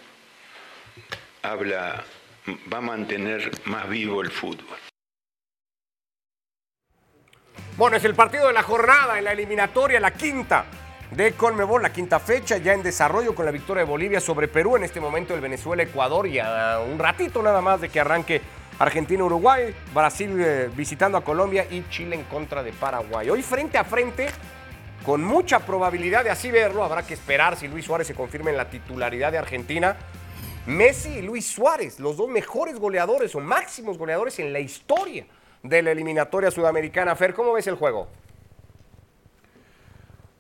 habla, 1.43 2.05
va 2.73 2.79
a 2.79 2.81
mantener 2.81 3.51
más 3.67 3.89
vivo 3.89 4.23
el 4.23 4.31
fútbol. 4.31 4.79
Bueno, 7.77 7.97
es 7.97 8.05
el 8.05 8.15
partido 8.15 8.47
de 8.47 8.55
la 8.55 8.63
jornada 8.63 9.19
en 9.19 9.25
la 9.25 9.33
eliminatoria, 9.33 10.01
la 10.01 10.13
quinta 10.13 10.65
de 11.11 11.33
Conmebol, 11.33 11.83
la 11.83 11.93
quinta 11.93 12.19
fecha 12.19 12.57
ya 12.57 12.73
en 12.73 12.83
desarrollo 12.83 13.35
con 13.35 13.45
la 13.45 13.51
victoria 13.51 13.85
de 13.85 13.91
Bolivia 13.91 14.21
sobre 14.21 14.49
Perú, 14.49 14.77
en 14.77 14.85
este 14.85 15.01
momento 15.01 15.35
el 15.35 15.41
Venezuela-Ecuador 15.41 16.27
y 16.27 16.39
a 16.39 16.81
un 16.81 16.99
ratito 16.99 17.43
nada 17.43 17.61
más 17.61 17.81
de 17.81 17.89
que 17.91 18.01
arranque 18.01 18.41
Argentina-Uruguay, 18.79 19.75
Brasil 19.93 20.31
eh, 20.39 20.71
visitando 20.75 21.19
a 21.19 21.25
Colombia 21.25 21.67
y 21.71 21.85
Chile 21.91 22.17
en 22.17 22.25
contra 22.25 22.63
de 22.63 22.73
Paraguay. 22.73 23.29
Hoy 23.29 23.43
frente 23.43 23.79
a 23.79 23.85
frente, 23.85 24.29
con 25.05 25.23
mucha 25.23 25.61
probabilidad 25.61 26.25
de 26.25 26.31
así 26.31 26.51
verlo, 26.51 26.85
habrá 26.85 27.07
que 27.07 27.15
esperar 27.15 27.57
si 27.57 27.69
Luis 27.69 27.85
Suárez 27.85 28.07
se 28.07 28.15
confirma 28.15 28.51
en 28.51 28.57
la 28.57 28.71
titularidad 28.71 29.33
de 29.33 29.39
Argentina. 29.39 29.97
Messi 30.67 31.19
y 31.19 31.23
Luis 31.23 31.47
Suárez, 31.47 32.01
los 32.01 32.17
dos 32.17 32.29
mejores 32.29 32.79
goleadores 32.79 33.35
o 33.35 33.41
máximos 33.41 33.99
goleadores 33.99 34.39
en 34.41 34.53
la 34.53 34.59
historia 34.59 35.27
de 35.63 35.83
la 35.83 35.93
eliminatoria 35.93 36.51
sudamericana. 36.51 37.15
Fer, 37.15 37.35
¿cómo 37.35 37.53
ves 37.53 37.67
el 37.69 37.77
juego? 37.77 38.09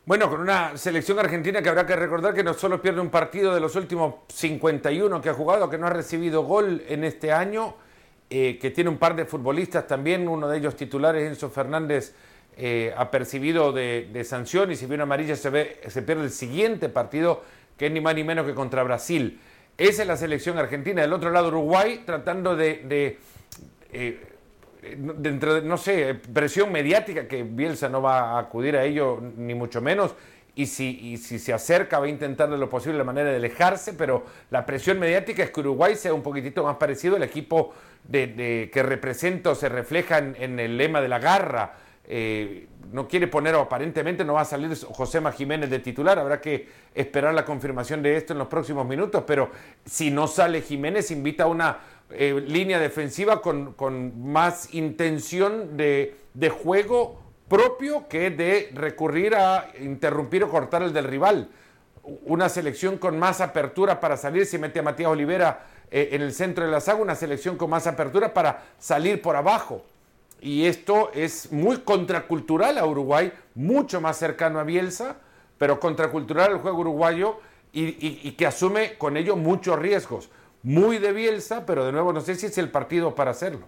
Bueno, 0.04 0.30
con 0.30 0.40
una 0.40 0.76
selección 0.76 1.18
argentina 1.18 1.60
que 1.60 1.68
habrá 1.68 1.84
que 1.84 1.96
recordar 1.96 2.32
que 2.32 2.44
no 2.44 2.54
solo 2.54 2.80
pierde 2.80 3.00
un 3.00 3.10
partido 3.10 3.52
de 3.52 3.60
los 3.60 3.74
últimos 3.74 4.14
51 4.28 5.20
que 5.20 5.30
ha 5.30 5.34
jugado, 5.34 5.68
que 5.68 5.78
no 5.78 5.88
ha 5.88 5.90
recibido 5.90 6.42
gol 6.44 6.84
en 6.88 7.02
este 7.02 7.32
año, 7.32 7.74
eh, 8.30 8.56
que 8.60 8.70
tiene 8.70 8.88
un 8.88 8.98
par 8.98 9.16
de 9.16 9.24
futbolistas 9.24 9.86
también, 9.88 10.28
uno 10.28 10.48
de 10.48 10.58
ellos 10.58 10.76
titulares, 10.76 11.26
Enzo 11.28 11.50
Fernández, 11.50 12.14
eh, 12.56 12.94
ha 12.96 13.10
percibido 13.10 13.72
de, 13.72 14.24
sanción 14.24 14.72
y 14.72 14.76
si 14.76 14.86
bien 14.86 15.00
amarilla 15.00 15.36
se, 15.36 15.50
ve, 15.50 15.80
se 15.88 16.02
pierde 16.02 16.24
el 16.24 16.30
siguiente 16.30 16.88
partido, 16.88 17.42
que 17.76 17.86
es 17.86 17.92
ni 17.92 18.00
más 18.00 18.14
ni 18.14 18.24
menos 18.24 18.46
que 18.46 18.54
contra 18.54 18.82
Brasil. 18.82 19.40
Esa 19.76 20.02
es 20.02 20.08
la 20.08 20.16
selección 20.16 20.58
argentina. 20.58 21.02
Del 21.02 21.12
otro 21.12 21.30
lado, 21.30 21.48
Uruguay, 21.48 22.02
tratando 22.06 22.56
de, 22.56 22.82
de 22.84 23.18
eh, 23.92 24.20
dentro 24.96 25.54
de, 25.54 25.62
no 25.62 25.76
sé, 25.76 26.14
presión 26.14 26.72
mediática, 26.72 27.28
que 27.28 27.42
Bielsa 27.42 27.88
no 27.88 28.00
va 28.00 28.32
a 28.32 28.38
acudir 28.38 28.76
a 28.76 28.84
ello, 28.84 29.20
ni 29.36 29.54
mucho 29.54 29.80
menos, 29.80 30.14
y 30.56 30.64
si, 30.66 31.18
si 31.18 31.38
se 31.38 31.52
acerca 31.52 31.98
va 31.98 32.06
a 32.06 32.08
intentar 32.08 32.48
de 32.48 32.56
lo 32.56 32.70
posible 32.70 32.96
la 32.96 33.04
manera 33.04 33.30
de 33.30 33.36
alejarse, 33.36 33.92
pero 33.92 34.24
la 34.50 34.64
presión 34.64 34.98
mediática 34.98 35.42
es 35.42 35.50
que 35.50 35.60
Uruguay 35.60 35.94
sea 35.96 36.14
un 36.14 36.22
poquitito 36.22 36.64
más 36.64 36.76
parecido 36.76 37.16
al 37.16 37.22
equipo 37.22 37.74
de, 38.04 38.70
que 38.72 38.82
representa 38.82 39.50
o 39.50 39.54
se 39.54 39.68
refleja 39.68 40.16
en, 40.16 40.58
el 40.58 40.78
lema 40.78 41.02
de 41.02 41.08
la 41.08 41.18
garra. 41.18 41.74
Eh, 42.08 42.68
no 42.92 43.08
quiere 43.08 43.26
poner, 43.26 43.54
o 43.56 43.60
aparentemente 43.60 44.24
no 44.24 44.34
va 44.34 44.42
a 44.42 44.44
salir 44.44 44.76
José 44.76 45.20
Jiménez 45.32 45.68
de 45.68 45.80
titular, 45.80 46.18
habrá 46.18 46.40
que 46.40 46.68
esperar 46.94 47.34
la 47.34 47.44
confirmación 47.44 48.02
de 48.02 48.16
esto 48.16 48.32
en 48.32 48.38
los 48.38 48.48
próximos 48.48 48.86
minutos, 48.86 49.24
pero 49.26 49.50
si 49.84 50.10
no 50.10 50.28
sale 50.28 50.62
Jiménez, 50.62 51.10
invita 51.10 51.44
a 51.44 51.46
una 51.48 51.78
eh, 52.10 52.40
línea 52.46 52.78
defensiva 52.78 53.42
con, 53.42 53.74
más 54.30 54.72
intención 54.72 55.76
de, 55.76 56.16
de, 56.34 56.48
juego 56.50 57.20
propio 57.48 58.06
que 58.08 58.30
de 58.30 58.70
recurrir 58.72 59.34
a 59.34 59.72
interrumpir 59.80 60.44
o 60.44 60.48
cortar 60.48 60.82
el 60.82 60.92
del 60.92 61.04
rival. 61.04 61.50
Una 62.24 62.48
selección 62.48 62.98
con 62.98 63.18
más 63.18 63.40
apertura 63.40 63.98
para 63.98 64.16
salir, 64.16 64.46
si 64.46 64.58
mete 64.58 64.78
a 64.78 64.82
Matías 64.82 65.10
Olivera 65.10 65.66
eh, 65.90 66.10
en 66.12 66.22
el 66.22 66.32
centro 66.32 66.64
de 66.64 66.70
la 66.70 66.80
saga, 66.80 67.00
una 67.00 67.16
selección 67.16 67.56
con 67.56 67.70
más 67.70 67.88
apertura 67.88 68.32
para 68.32 68.62
salir 68.78 69.20
por 69.20 69.34
abajo. 69.34 69.84
Y 70.40 70.66
esto 70.66 71.10
es 71.14 71.50
muy 71.52 71.78
contracultural 71.78 72.78
a 72.78 72.86
Uruguay, 72.86 73.32
mucho 73.54 74.00
más 74.00 74.18
cercano 74.18 74.58
a 74.60 74.64
Bielsa, 74.64 75.16
pero 75.58 75.80
contracultural 75.80 76.52
al 76.52 76.58
juego 76.58 76.80
uruguayo 76.80 77.40
y, 77.72 78.32
que 78.32 78.46
asume 78.46 78.96
con 78.96 79.16
ello 79.16 79.36
muchos 79.36 79.78
riesgos 79.78 80.30
muy 80.62 80.98
de 80.98 81.12
Bielsa, 81.12 81.66
pero 81.66 81.84
de 81.84 81.92
nuevo 81.92 82.12
no 82.12 82.20
sé 82.20 82.34
si 82.34 82.46
es 82.46 82.58
el 82.58 82.70
partido 82.70 83.14
para 83.14 83.30
hacerlo. 83.30 83.66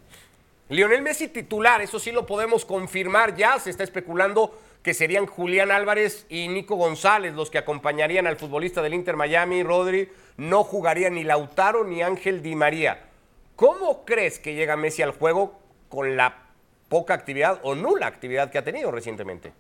Lionel 0.68 1.02
Messi 1.02 1.28
titular, 1.28 1.80
eso 1.80 1.98
sí 1.98 2.12
lo 2.12 2.26
podemos 2.26 2.64
confirmar 2.64 3.36
ya, 3.36 3.58
se 3.58 3.70
está 3.70 3.84
especulando 3.84 4.58
que 4.82 4.94
serían 4.94 5.26
Julián 5.26 5.70
Álvarez 5.70 6.26
y 6.28 6.48
Nico 6.48 6.76
González 6.76 7.34
los 7.34 7.50
que 7.50 7.58
acompañarían 7.58 8.26
al 8.26 8.36
futbolista 8.36 8.82
del 8.82 8.94
Inter 8.94 9.16
Miami, 9.16 9.62
Rodri, 9.62 10.10
no 10.36 10.64
jugaría 10.64 11.10
ni 11.10 11.24
Lautaro 11.24 11.84
ni 11.84 12.02
Ángel 12.02 12.42
Di 12.42 12.54
María. 12.54 13.08
¿Cómo 13.56 14.04
crees 14.04 14.38
que 14.38 14.54
llega 14.54 14.76
Messi 14.76 15.02
al 15.02 15.12
juego 15.12 15.60
con 15.88 16.16
la 16.16 16.47
poca 16.88 17.14
actividad 17.14 17.60
o 17.62 17.74
nula 17.74 18.06
actividad 18.06 18.50
que 18.50 18.58
ha 18.58 18.64
tenido 18.64 18.90
recientemente? 18.90 19.52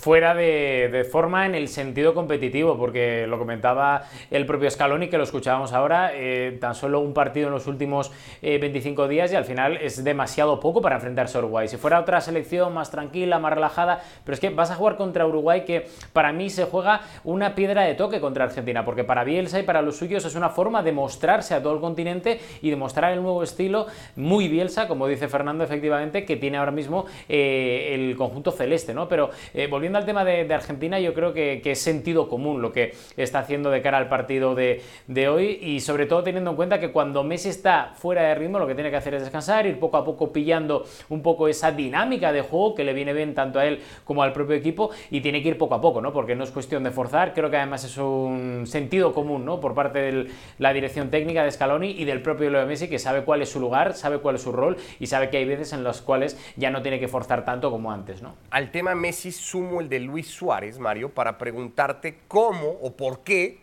Fuera 0.00 0.34
de, 0.34 1.06
forma 1.10 1.44
en 1.44 1.54
el 1.54 1.68
sentido 1.68 2.14
competitivo, 2.14 2.78
porque 2.78 3.26
lo 3.26 3.38
comentaba 3.38 4.04
el 4.30 4.46
propio 4.46 4.70
Scaloni, 4.70 5.08
que 5.08 5.18
lo 5.18 5.24
escuchábamos 5.24 5.72
ahora, 5.74 6.12
eh, 6.14 6.56
tan 6.58 6.74
solo 6.74 7.00
un 7.00 7.12
partido 7.12 7.48
en 7.48 7.52
los 7.52 7.66
últimos 7.66 8.10
eh, 8.40 8.58
25 8.58 9.08
días 9.08 9.30
y 9.32 9.36
al 9.36 9.44
final 9.44 9.76
es 9.76 10.02
demasiado 10.02 10.58
poco 10.58 10.80
para 10.80 10.96
enfrentarse 10.96 11.36
a 11.36 11.40
Uruguay. 11.40 11.68
Si 11.68 11.76
fuera 11.76 12.00
otra 12.00 12.20
selección 12.22 12.72
más 12.72 12.90
tranquila, 12.90 13.38
más 13.38 13.52
relajada, 13.52 14.00
pero 14.24 14.34
es 14.34 14.40
que 14.40 14.48
vas 14.48 14.70
a 14.70 14.74
jugar 14.74 14.96
contra 14.96 15.26
Uruguay 15.26 15.64
que 15.64 15.88
para 16.14 16.32
mí 16.32 16.48
se 16.48 16.64
juega 16.64 17.02
una 17.24 17.54
piedra 17.54 17.82
de 17.82 17.94
toque 17.94 18.20
contra 18.20 18.44
Argentina, 18.44 18.84
porque 18.84 19.04
para 19.04 19.24
Bielsa 19.24 19.60
y 19.60 19.64
para 19.64 19.82
los 19.82 19.98
suyos 19.98 20.24
es 20.24 20.34
una 20.34 20.48
forma 20.48 20.82
de 20.82 20.92
mostrarse 20.92 21.54
a 21.54 21.62
todo 21.62 21.74
el 21.74 21.80
continente 21.80 22.40
y 22.62 22.70
de 22.70 22.76
mostrar 22.76 23.12
el 23.12 23.22
nuevo 23.22 23.42
estilo 23.42 23.86
muy 24.16 24.48
Bielsa, 24.48 24.88
como 24.88 25.06
dice 25.06 25.28
Fernando 25.28 25.62
efectivamente, 25.62 26.24
que 26.24 26.36
tiene 26.36 26.56
ahora 26.56 26.72
mismo 26.72 27.04
eh, 27.28 27.90
el 27.92 28.16
conjunto 28.16 28.50
celeste, 28.50 28.94
¿no? 28.94 29.06
Pero 29.06 29.30
volviendo 29.68 29.89
al 29.98 30.04
tema 30.04 30.24
de, 30.24 30.44
de 30.44 30.54
Argentina, 30.54 30.98
yo 31.00 31.14
creo 31.14 31.32
que, 31.32 31.60
que, 31.62 31.72
es 31.72 31.80
sentido 31.80 32.28
común 32.28 32.62
lo 32.62 32.72
que 32.72 32.94
está 33.16 33.40
haciendo 33.40 33.70
de 33.70 33.82
cara 33.82 33.98
al 33.98 34.08
partido 34.08 34.54
de, 34.54 34.82
de, 35.06 35.28
hoy 35.28 35.58
y 35.60 35.80
sobre 35.80 36.06
todo 36.06 36.22
teniendo 36.22 36.50
en 36.50 36.56
cuenta 36.56 36.80
que 36.80 36.90
cuando 36.90 37.22
Messi 37.24 37.48
está 37.48 37.92
fuera 37.96 38.22
de 38.22 38.34
ritmo 38.34 38.58
lo 38.58 38.66
que 38.66 38.74
tiene 38.74 38.90
que 38.90 38.96
hacer 38.96 39.14
es 39.14 39.22
descansar, 39.22 39.66
ir 39.66 39.78
poco 39.78 39.96
a 39.96 40.04
poco 40.04 40.32
pillando 40.32 40.84
un 41.08 41.22
poco 41.22 41.48
esa 41.48 41.72
dinámica 41.72 42.32
de 42.32 42.42
juego 42.42 42.74
que 42.74 42.84
le 42.84 42.92
viene 42.92 43.12
bien 43.12 43.34
tanto 43.34 43.58
a 43.58 43.66
él 43.66 43.80
como 44.04 44.22
al 44.22 44.32
propio 44.32 44.56
equipo 44.56 44.90
y 45.10 45.20
tiene 45.20 45.42
que 45.42 45.48
ir 45.50 45.58
poco 45.58 45.74
a 45.74 45.80
poco, 45.80 46.00
¿no? 46.00 46.12
Porque 46.12 46.34
no 46.34 46.44
es 46.44 46.50
cuestión 46.50 46.84
de 46.84 46.90
forzar, 46.90 47.34
creo 47.34 47.50
que 47.50 47.56
además 47.56 47.84
es 47.84 47.96
un 47.98 48.64
sentido 48.66 49.12
común, 49.12 49.44
¿no? 49.44 49.60
Por 49.60 49.74
parte 49.74 49.98
de 50.00 50.30
la 50.58 50.72
dirección 50.72 51.10
técnica 51.10 51.44
de 51.44 51.50
Scaloni 51.50 51.90
y 51.90 52.04
del 52.04 52.22
propio 52.22 52.50
Leo 52.50 52.66
Messi 52.66 52.88
que 52.88 52.98
sabe 52.98 53.22
cuál 53.22 53.42
es 53.42 53.48
su 53.48 53.60
lugar, 53.60 53.94
sabe 53.94 54.18
cuál 54.18 54.36
es 54.36 54.42
su 54.42 54.52
rol 54.52 54.76
y 54.98 55.06
sabe 55.06 55.30
que 55.30 55.38
hay 55.38 55.44
veces 55.44 55.72
en 55.72 55.84
las 55.84 56.00
cuales 56.00 56.38
ya 56.56 56.70
no 56.70 56.82
tiene 56.82 57.00
que 57.00 57.08
forzar 57.08 57.44
tanto 57.44 57.70
como 57.70 57.92
antes, 57.92 58.22
¿no? 58.22 58.34
Al 58.50 58.70
tema 58.70 58.94
Messi 58.94 59.32
sumo 59.32 59.79
el 59.80 59.88
de 59.88 60.00
Luis 60.00 60.28
Suárez, 60.28 60.78
Mario, 60.78 61.10
para 61.10 61.38
preguntarte 61.38 62.20
cómo 62.28 62.70
o 62.80 62.96
por 62.96 63.20
qué 63.20 63.60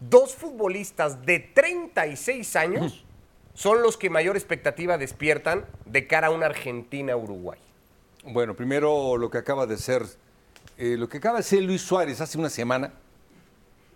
dos 0.00 0.34
futbolistas 0.34 1.24
de 1.24 1.38
36 1.40 2.56
años 2.56 3.04
son 3.54 3.82
los 3.82 3.96
que 3.96 4.10
mayor 4.10 4.36
expectativa 4.36 4.98
despiertan 4.98 5.64
de 5.86 6.06
cara 6.06 6.26
a 6.26 6.30
una 6.30 6.46
Argentina-Uruguay. 6.46 7.58
Bueno, 8.24 8.54
primero 8.54 9.16
lo 9.16 9.30
que 9.30 9.38
acaba 9.38 9.66
de 9.66 9.78
ser, 9.78 10.04
eh, 10.76 10.96
lo 10.98 11.08
que 11.08 11.18
acaba 11.18 11.38
de 11.38 11.44
ser 11.44 11.62
Luis 11.62 11.80
Suárez 11.80 12.20
hace 12.20 12.36
una 12.36 12.50
semana, 12.50 12.92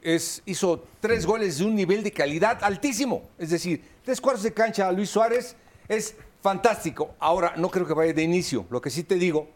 es, 0.03 0.43
hizo 0.47 0.87
tres 1.01 1.27
goles 1.27 1.59
de 1.59 1.65
un 1.65 1.75
nivel 1.75 2.03
de 2.03 2.13
calidad 2.13 2.63
altísimo. 2.63 3.29
Es 3.39 3.51
decir, 3.51 3.85
tres 4.03 4.21
cuartos 4.21 4.45
de 4.45 4.55
cancha 4.55 4.89
a 4.89 4.93
Luis 4.93 5.11
Suárez 5.11 5.57
es 5.89 6.15
fantástico. 6.41 7.15
Ahora, 7.19 7.55
no 7.57 7.71
creo 7.71 7.87
que 7.87 7.93
vaya 7.93 8.13
de 8.13 8.23
inicio. 8.23 8.67
Lo 8.71 8.81
que 8.81 8.89
sí 8.89 9.05
te 9.05 9.17
digo 9.17 9.49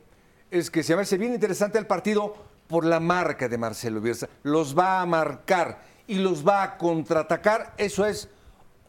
es 0.51 0.71
que 0.71 0.83
se 0.83 0.95
me 0.95 1.03
hace 1.03 1.19
bien 1.19 1.35
interesante 1.35 1.79
el 1.79 1.87
partido 1.87 2.35
por 2.67 2.85
la 2.85 3.01
marca 3.01 3.49
de 3.49 3.59
Marcelo 3.59 4.01
Bielsa. 4.01 4.29
Los 4.43 4.77
va 4.77 5.01
a 5.01 5.07
marcar 5.07 5.83
y 6.07 6.17
los 6.17 6.47
va 6.47 6.63
a 6.63 6.79
contraatacar. 6.79 7.75
Eso 7.77 8.07
es 8.07 8.29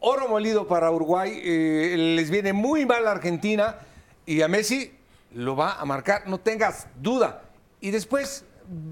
oro 0.00 0.28
molido 0.28 0.66
para 0.66 0.90
Uruguay. 0.90 1.40
Eh, 1.42 1.96
les 2.16 2.30
viene 2.30 2.52
muy 2.52 2.86
mal 2.86 3.06
a 3.06 3.12
Argentina 3.12 3.76
y 4.24 4.42
a 4.42 4.48
Messi 4.48 4.92
lo 5.32 5.54
va 5.54 5.74
a 5.74 5.84
marcar, 5.84 6.26
no 6.26 6.38
tengas 6.38 6.86
duda. 7.00 7.42
Y 7.80 7.90
después 7.90 8.44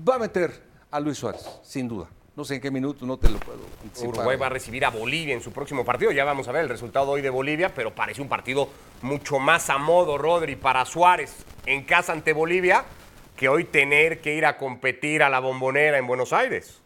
va 0.09 0.16
a 0.16 0.18
meter 0.18 0.62
a 0.90 1.00
Luis 1.00 1.18
Suárez, 1.18 1.48
sin 1.62 1.88
duda. 1.88 2.09
No 2.37 2.44
sé 2.44 2.57
en 2.57 2.61
qué 2.61 2.70
minuto, 2.70 3.07
no 3.07 3.16
te 3.16 3.31
lo 3.31 3.38
puedo 3.38 3.61
anticipar. 3.83 4.09
Uruguay 4.09 4.37
va 4.37 4.47
a 4.47 4.51
recibir 4.51 4.85
a 4.85 4.90
Bolivia 4.90 5.35
en 5.35 5.40
su 5.40 5.53
próximo 5.53 5.85
partido. 5.85 6.11
Ya 6.11 6.25
vamos 6.25 6.49
a 6.49 6.53
ver 6.53 6.62
el 6.62 6.68
resultado 6.68 7.11
hoy 7.11 7.23
de 7.23 7.31
Bolivia, 7.31 7.73
pero 7.73 7.94
parece 7.94 8.23
un 8.23 8.29
partido 8.29 8.68
mucho 9.03 9.38
más 9.38 9.70
a 9.70 9.79
modo, 9.79 10.18
Rodri, 10.18 10.57
para 10.57 10.85
Suárez 10.85 11.44
en 11.64 11.85
casa 11.85 12.12
ante 12.12 12.33
Bolivia 12.33 12.85
que 13.37 13.49
hoy 13.49 13.64
tener 13.64 14.20
que 14.20 14.35
ir 14.35 14.47
a 14.47 14.59
competir 14.59 15.23
a 15.23 15.29
la 15.29 15.38
bombonera 15.38 15.99
en 15.99 16.07
Buenos 16.07 16.33
Aires. 16.33 16.84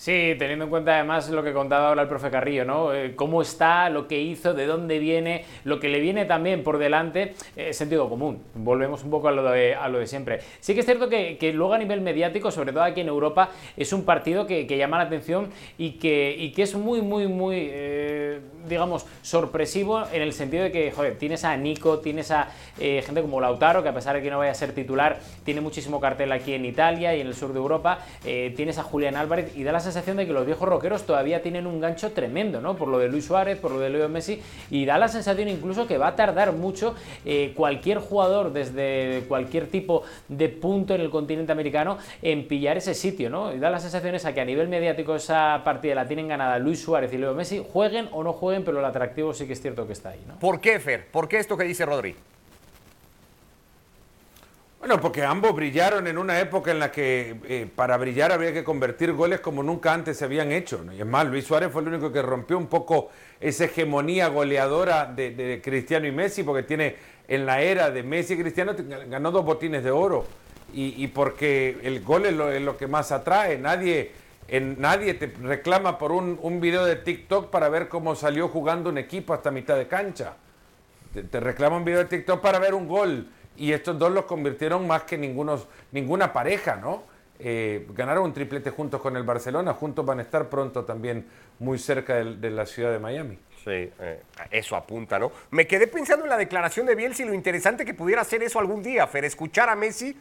Sí, 0.00 0.34
teniendo 0.38 0.64
en 0.64 0.70
cuenta 0.70 0.94
además 0.94 1.28
lo 1.28 1.42
que 1.42 1.52
contaba 1.52 1.88
ahora 1.88 2.00
el 2.00 2.08
profe 2.08 2.30
Carrillo, 2.30 2.64
¿no? 2.64 2.94
Eh, 2.94 3.14
cómo 3.14 3.42
está, 3.42 3.90
lo 3.90 4.08
que 4.08 4.18
hizo, 4.18 4.54
de 4.54 4.64
dónde 4.64 4.98
viene, 4.98 5.44
lo 5.64 5.78
que 5.78 5.90
le 5.90 6.00
viene 6.00 6.24
también 6.24 6.62
por 6.62 6.78
delante, 6.78 7.34
eh, 7.54 7.74
sentido 7.74 8.08
común. 8.08 8.42
Volvemos 8.54 9.04
un 9.04 9.10
poco 9.10 9.28
a 9.28 9.32
lo 9.32 9.42
de, 9.50 9.76
siempre. 10.06 10.40
Sí 10.60 10.72
que 10.72 10.80
es 10.80 10.86
cierto 10.86 11.10
que, 11.10 11.36
que, 11.36 11.52
luego 11.52 11.74
a 11.74 11.78
nivel 11.78 12.00
mediático, 12.00 12.50
sobre 12.50 12.72
todo 12.72 12.82
aquí 12.82 13.02
en 13.02 13.08
Europa, 13.08 13.50
es 13.76 13.92
un 13.92 14.06
partido 14.06 14.46
que, 14.46 14.66
que 14.66 14.78
llama 14.78 14.96
la 14.96 15.04
atención 15.04 15.50
y 15.76 15.98
que, 15.98 16.34
y 16.34 16.52
que 16.52 16.62
es 16.62 16.74
muy, 16.74 17.02
muy, 17.02 17.28
muy, 17.28 17.68
eh, 17.70 18.40
digamos, 18.66 19.04
sorpresivo 19.20 20.04
en 20.10 20.22
el 20.22 20.32
sentido 20.32 20.62
de 20.62 20.72
que, 20.72 20.92
joder, 20.92 21.18
tienes 21.18 21.44
a 21.44 21.54
Nico, 21.58 21.98
tienes 21.98 22.30
a 22.30 22.48
gente 22.78 23.20
como 23.20 23.38
Lautaro, 23.38 23.82
que 23.82 23.90
a 23.90 23.94
pesar 23.94 24.16
de 24.16 24.22
que 24.22 24.30
no 24.30 24.38
vaya 24.38 24.52
a 24.52 24.54
ser 24.54 24.72
titular, 24.72 25.20
tiene 25.44 25.60
muchísimo 25.60 26.00
cartel 26.00 26.32
aquí 26.32 26.54
en 26.54 26.64
Italia 26.64 27.14
y 27.14 27.20
en 27.20 27.26
el 27.26 27.34
sur 27.34 27.52
de 27.52 27.58
Europa, 27.58 27.98
tienes 28.22 28.78
a 28.78 28.82
Julián 28.82 29.16
Álvarez 29.16 29.54
y 29.54 29.62
da 29.62 29.72
la 29.72 29.89
sensación 29.90 30.16
de 30.16 30.26
que 30.26 30.32
los 30.32 30.46
viejos 30.46 30.68
rockeros 30.68 31.04
todavía 31.04 31.42
tienen 31.42 31.66
un 31.66 31.80
gancho 31.80 32.12
tremendo, 32.12 32.60
¿no? 32.60 32.76
Por 32.76 32.88
lo 32.88 32.98
de 32.98 33.08
Luis 33.08 33.24
Suárez, 33.24 33.58
por 33.58 33.72
lo 33.72 33.80
de 33.80 33.90
Leo 33.90 34.08
Messi, 34.08 34.40
y 34.70 34.84
da 34.84 34.98
la 34.98 35.08
sensación 35.08 35.48
incluso 35.48 35.86
que 35.86 35.98
va 35.98 36.08
a 36.08 36.16
tardar 36.16 36.52
mucho 36.52 36.94
eh, 37.24 37.52
cualquier 37.54 37.98
jugador 37.98 38.52
desde 38.52 39.24
cualquier 39.28 39.66
tipo 39.66 40.02
de 40.28 40.48
punto 40.48 40.94
en 40.94 41.00
el 41.00 41.10
continente 41.10 41.52
americano 41.52 41.98
en 42.22 42.46
pillar 42.46 42.76
ese 42.76 42.94
sitio, 42.94 43.30
¿no? 43.30 43.54
Y 43.54 43.58
da 43.58 43.70
la 43.70 43.80
sensación 43.80 44.14
esa 44.14 44.32
que 44.32 44.40
a 44.40 44.44
nivel 44.44 44.68
mediático 44.68 45.14
esa 45.14 45.62
partida 45.64 45.94
la 45.94 46.06
tienen 46.06 46.28
ganada 46.28 46.58
Luis 46.58 46.80
Suárez 46.80 47.12
y 47.12 47.18
Leo 47.18 47.34
Messi, 47.34 47.64
jueguen 47.72 48.08
o 48.12 48.22
no 48.22 48.32
jueguen, 48.32 48.64
pero 48.64 48.78
el 48.78 48.84
atractivo 48.84 49.34
sí 49.34 49.46
que 49.46 49.54
es 49.54 49.60
cierto 49.60 49.86
que 49.86 49.92
está 49.92 50.10
ahí. 50.10 50.20
¿Por 50.40 50.60
qué, 50.60 50.78
Fer? 50.78 51.06
¿Por 51.10 51.28
qué 51.28 51.38
esto 51.38 51.56
que 51.56 51.64
dice 51.64 51.84
Rodri? 51.86 52.14
Bueno, 54.80 54.98
porque 54.98 55.22
ambos 55.22 55.54
brillaron 55.54 56.06
en 56.06 56.16
una 56.16 56.40
época 56.40 56.70
en 56.70 56.78
la 56.78 56.90
que 56.90 57.36
eh, 57.44 57.68
para 57.76 57.98
brillar 57.98 58.32
había 58.32 58.54
que 58.54 58.64
convertir 58.64 59.12
goles 59.12 59.40
como 59.40 59.62
nunca 59.62 59.92
antes 59.92 60.16
se 60.16 60.24
habían 60.24 60.50
hecho. 60.52 60.82
Y 60.96 61.00
es 61.00 61.06
más, 61.06 61.26
Luis 61.26 61.44
Suárez 61.44 61.70
fue 61.70 61.82
el 61.82 61.88
único 61.88 62.10
que 62.10 62.22
rompió 62.22 62.56
un 62.56 62.66
poco 62.66 63.10
esa 63.38 63.66
hegemonía 63.66 64.28
goleadora 64.28 65.04
de, 65.04 65.60
Cristiano 65.62 66.06
y 66.06 66.12
Messi, 66.12 66.44
porque 66.44 66.62
tiene 66.62 66.96
en 67.28 67.44
la 67.44 67.60
era 67.60 67.90
de 67.90 68.02
Messi 68.02 68.32
y 68.32 68.38
Cristiano 68.38 68.74
ganó 69.06 69.30
dos 69.30 69.44
botines 69.44 69.84
de 69.84 69.90
oro. 69.90 70.24
Y, 70.72 71.06
porque 71.08 71.78
el 71.82 72.02
gol 72.02 72.24
es 72.24 72.62
lo, 72.62 72.78
que 72.78 72.86
más 72.86 73.12
atrae. 73.12 73.58
Nadie, 73.58 74.12
en, 74.48 74.80
nadie 74.80 75.12
te 75.12 75.26
reclama 75.42 75.98
por 75.98 76.10
un, 76.10 76.58
video 76.58 76.86
de 76.86 76.96
TikTok 76.96 77.50
para 77.50 77.68
ver 77.68 77.88
cómo 77.88 78.14
salió 78.14 78.48
jugando 78.48 78.88
un 78.88 78.96
equipo 78.96 79.34
hasta 79.34 79.50
mitad 79.50 79.76
de 79.76 79.88
cancha. 79.88 80.36
Te 81.12 81.38
reclama 81.38 81.76
un 81.76 81.84
video 81.84 81.98
de 81.98 82.06
TikTok 82.06 82.40
para 82.40 82.58
ver 82.58 82.72
un 82.72 82.88
gol 82.88 83.28
y 83.56 83.72
estos 83.72 83.98
dos 83.98 84.12
los 84.12 84.24
convirtieron 84.24 84.86
más 84.86 85.02
que 85.02 85.18
ningunos, 85.18 85.66
ninguna 85.92 86.32
pareja, 86.32 86.76
¿no? 86.76 87.02
Eh, 87.42 87.86
ganaron 87.94 88.24
un 88.24 88.34
triplete 88.34 88.70
juntos 88.70 89.00
con 89.00 89.16
el 89.16 89.22
Barcelona, 89.22 89.72
juntos 89.72 90.04
van 90.04 90.18
a 90.18 90.22
estar 90.22 90.50
pronto 90.50 90.84
también 90.84 91.26
muy 91.58 91.78
cerca 91.78 92.16
de, 92.16 92.50
la 92.50 92.66
ciudad 92.66 92.92
de 92.92 92.98
Miami. 92.98 93.38
Sí, 93.64 93.70
eh, 93.98 94.22
eso 94.50 94.76
apunta, 94.76 95.18
¿no? 95.18 95.32
Me 95.50 95.66
quedé 95.66 95.86
pensando 95.86 96.24
en 96.24 96.30
la 96.30 96.36
declaración 96.36 96.84
de 96.84 96.94
Bielsa 96.94 97.22
y 97.22 97.26
lo 97.26 97.34
interesante 97.34 97.86
que 97.86 97.94
pudiera 97.94 98.22
hacer 98.22 98.42
eso 98.42 98.58
algún 98.58 98.82
día, 98.82 99.06
Fer, 99.06 99.24
escuchar 99.24 99.70
a 99.70 99.76
Messi, 99.76 100.18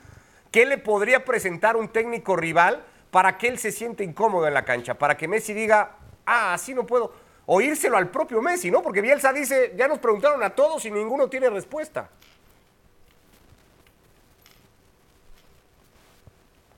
¿qué 0.49 0.65
le 0.65 0.77
podría 0.77 1.25
presentar 1.25 1.75
un 1.75 1.89
técnico 1.89 2.37
rival 2.37 2.83
para 3.11 3.37
que 3.37 3.49
él 3.49 3.57
se 3.57 3.73
siente 3.73 4.05
incómodo 4.05 4.47
en 4.47 4.53
la 4.53 4.63
cancha? 4.63 4.93
Para 4.93 5.17
que 5.17 5.27
Messi 5.27 5.53
diga, 5.53 5.97
ah, 6.25 6.53
así 6.53 6.73
no 6.73 6.85
puedo. 6.85 7.13
Oírselo 7.47 7.97
al 7.97 8.09
propio 8.09 8.41
Messi, 8.41 8.71
¿no? 8.71 8.81
Porque 8.81 9.01
Bielsa 9.01 9.33
dice, 9.33 9.73
ya 9.75 9.89
nos 9.89 9.99
preguntaron 9.99 10.41
a 10.43 10.51
todos 10.51 10.85
y 10.85 10.91
ninguno 10.91 11.27
tiene 11.27 11.49
respuesta. 11.49 12.09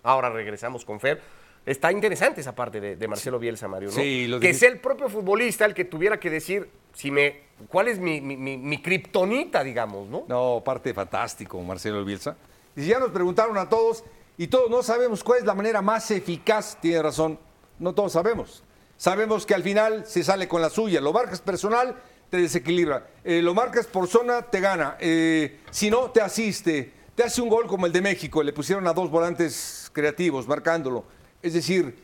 Ahora 0.04 0.30
regresamos 0.30 0.86
con 0.86 1.00
Fer. 1.00 1.22
Está 1.66 1.92
interesante 1.92 2.42
esa 2.42 2.56
parte 2.56 2.82
de, 2.82 3.08
Marcelo 3.08 3.38
Bielsa, 3.38 3.68
Mario. 3.68 3.90
¿no? 3.90 3.96
Sí, 3.96 4.26
lo 4.26 4.40
que 4.40 4.54
sea 4.54 4.70
el 4.70 4.80
propio 4.80 5.10
futbolista 5.10 5.64
el 5.66 5.76
que 5.76 5.86
tuviera 5.86 6.20
que 6.20 6.32
decir 6.32 6.68
si 6.94 7.12
me, 7.12 7.42
cuál 7.68 7.88
es 7.88 8.00
mi, 8.00 8.20
mi, 8.20 8.82
kriptonita, 8.82 9.64
digamos, 9.64 10.10
¿no? 10.10 10.26
No, 10.28 10.64
parte 10.66 10.92
fantástico, 10.94 11.62
Marcelo 11.62 12.04
Bielsa. 12.04 12.36
Y 12.76 12.88
ya 12.88 13.00
nos 13.00 13.12
preguntaron 13.12 13.58
a 13.60 13.70
todos 13.70 14.04
y 14.38 14.48
todos 14.48 14.72
no 14.72 14.82
sabemos 14.82 15.24
cuál 15.24 15.40
es 15.40 15.46
la 15.46 15.54
manera 15.54 15.84
más 15.84 16.10
eficaz, 16.10 16.80
tiene 16.82 17.04
razón, 17.04 17.38
no 17.78 17.94
todos 17.94 18.14
sabemos. 18.14 18.64
Sabemos 18.98 19.46
que 19.46 19.54
al 19.54 19.62
final 19.64 20.06
se 20.08 20.24
sale 20.24 20.48
con 20.48 20.62
la 20.62 20.70
suya. 20.70 21.00
Lo 21.00 21.14
marcas 21.14 21.42
personal, 21.42 21.96
te 22.30 22.38
desequilibra. 22.38 23.08
Eh, 23.24 23.42
lo 23.42 23.54
marcas 23.54 23.86
por 23.86 24.08
zona, 24.08 24.44
te 24.44 24.60
gana. 24.60 24.96
Eh, 25.00 25.60
si 25.70 25.92
no, 25.92 26.10
te 26.10 26.22
asiste 26.22 27.02
te 27.16 27.24
hace 27.24 27.42
un 27.42 27.50
gol 27.50 27.68
como 27.68 27.86
el 27.86 27.92
de 27.92 28.02
México, 28.02 28.42
le 28.42 28.54
pusieron 28.54 28.88
a 28.88 28.94
dos 28.94 29.10
volantes 29.10 29.81
creativos 29.92 30.48
marcándolo. 30.48 31.04
Es 31.42 31.54
decir, 31.54 31.96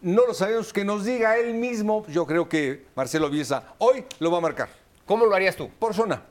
no 0.00 0.26
lo 0.26 0.34
sabemos, 0.34 0.72
que 0.72 0.84
nos 0.84 1.04
diga 1.04 1.38
él 1.38 1.54
mismo, 1.54 2.06
yo 2.08 2.26
creo 2.26 2.48
que 2.48 2.84
Marcelo 2.94 3.30
Bielsa 3.30 3.74
hoy 3.78 4.04
lo 4.18 4.30
va 4.30 4.38
a 4.38 4.40
marcar. 4.42 4.68
¿Cómo 5.06 5.26
lo 5.26 5.34
harías 5.34 5.56
tú? 5.56 5.70
Por 5.78 5.94
zona, 5.94 6.22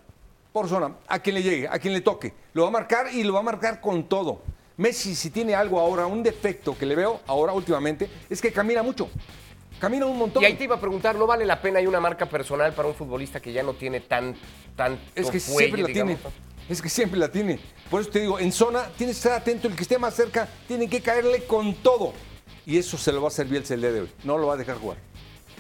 por 0.52 0.68
zona, 0.68 0.96
a 1.08 1.20
quien 1.20 1.36
le 1.36 1.44
llegue, 1.44 1.68
a 1.68 1.80
quien 1.80 1.94
le 1.94 2.02
toque. 2.02 2.34
Lo 2.54 2.64
va 2.64 2.68
a 2.70 2.72
marcar 2.72 3.14
y 3.14 3.24
lo 3.24 3.34
va 3.34 3.40
a 3.40 3.44
marcar 3.44 3.82
con 3.82 4.08
todo. 4.08 4.42
Messi, 4.78 5.16
si 5.16 5.30
tiene 5.30 5.54
algo 5.54 5.80
ahora, 5.80 6.06
un 6.08 6.24
defecto 6.24 6.78
que 6.78 6.86
le 6.86 6.96
veo 6.96 7.22
ahora 7.28 7.54
últimamente, 7.54 8.10
es 8.30 8.42
que 8.42 8.52
camina 8.52 8.82
mucho. 8.82 9.10
Camina 9.80 10.06
un 10.06 10.18
montón. 10.18 10.42
Y 10.42 10.46
ahí 10.46 10.54
te 10.54 10.64
iba 10.64 10.76
a 10.76 10.80
preguntar, 10.80 11.16
¿no 11.16 11.28
vale 11.28 11.46
la 11.46 11.62
pena 11.62 11.80
hay 11.80 11.88
una 11.88 12.00
marca 12.00 12.26
personal 12.28 12.74
para 12.74 12.88
un 12.88 12.96
futbolista 12.96 13.40
que 13.40 13.52
ya 13.52 13.64
no 13.64 13.74
tiene 13.74 14.00
tan, 14.00 14.36
tan 14.76 15.00
Es 15.14 15.30
que 15.30 15.40
siempre 15.40 15.82
la 15.82 15.88
tiene. 15.90 16.18
Es 16.70 16.82
que 16.82 16.90
siempre 16.90 17.20
la 17.20 17.30
tiene. 17.30 17.60
Por 17.90 18.02
eso 18.02 18.10
te 18.10 18.20
digo, 18.22 18.40
en 18.40 18.52
zona 18.52 18.90
tienes 18.98 19.18
que 19.18 19.20
estar 19.20 19.34
atento, 19.34 19.68
el 19.68 19.76
que 19.76 19.84
esté 19.84 19.98
más 19.98 20.16
cerca 20.16 20.48
tiene 20.68 20.90
que 20.90 21.02
caerle 21.02 21.44
con 21.44 21.76
todo. 21.76 22.14
Y 22.66 22.78
eso 22.78 22.98
se 22.98 23.12
lo 23.12 23.22
va 23.22 23.30
a 23.30 23.44
Bielsa 23.44 23.74
el 23.74 23.82
día 23.82 23.92
de 23.92 24.02
hoy. 24.02 24.10
No 24.24 24.38
lo 24.38 24.48
va 24.48 24.54
a 24.54 24.58
dejar 24.58 24.78
jugar. 24.78 24.98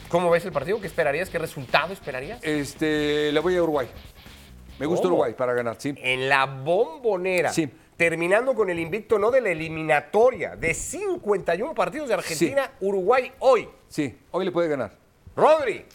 ¿Cómo 0.07 0.29
ves 0.29 0.45
el 0.45 0.51
partido? 0.51 0.79
¿Qué 0.79 0.87
esperarías? 0.87 1.29
¿Qué 1.29 1.39
resultado 1.39 1.91
esperarías? 1.91 2.39
Este, 2.43 3.31
le 3.31 3.39
voy 3.39 3.57
a 3.57 3.63
Uruguay. 3.63 3.87
Me 4.79 4.85
gusta 4.85 5.07
Uruguay 5.07 5.33
para 5.33 5.53
ganar, 5.53 5.75
sí. 5.79 5.93
En 5.97 6.29
la 6.29 6.45
bombonera. 6.45 7.51
Sí. 7.51 7.69
Terminando 7.97 8.55
con 8.55 8.69
el 8.69 8.79
invicto 8.79 9.19
no 9.19 9.29
de 9.29 9.41
la 9.41 9.49
eliminatoria, 9.49 10.55
de 10.55 10.73
51 10.73 11.73
partidos 11.73 12.07
de 12.07 12.13
Argentina, 12.15 12.71
Uruguay 12.79 13.31
hoy. 13.39 13.69
Sí, 13.87 14.17
hoy 14.31 14.45
le 14.45 14.51
puede 14.51 14.67
ganar. 14.67 14.97
Rodri. 15.35 15.85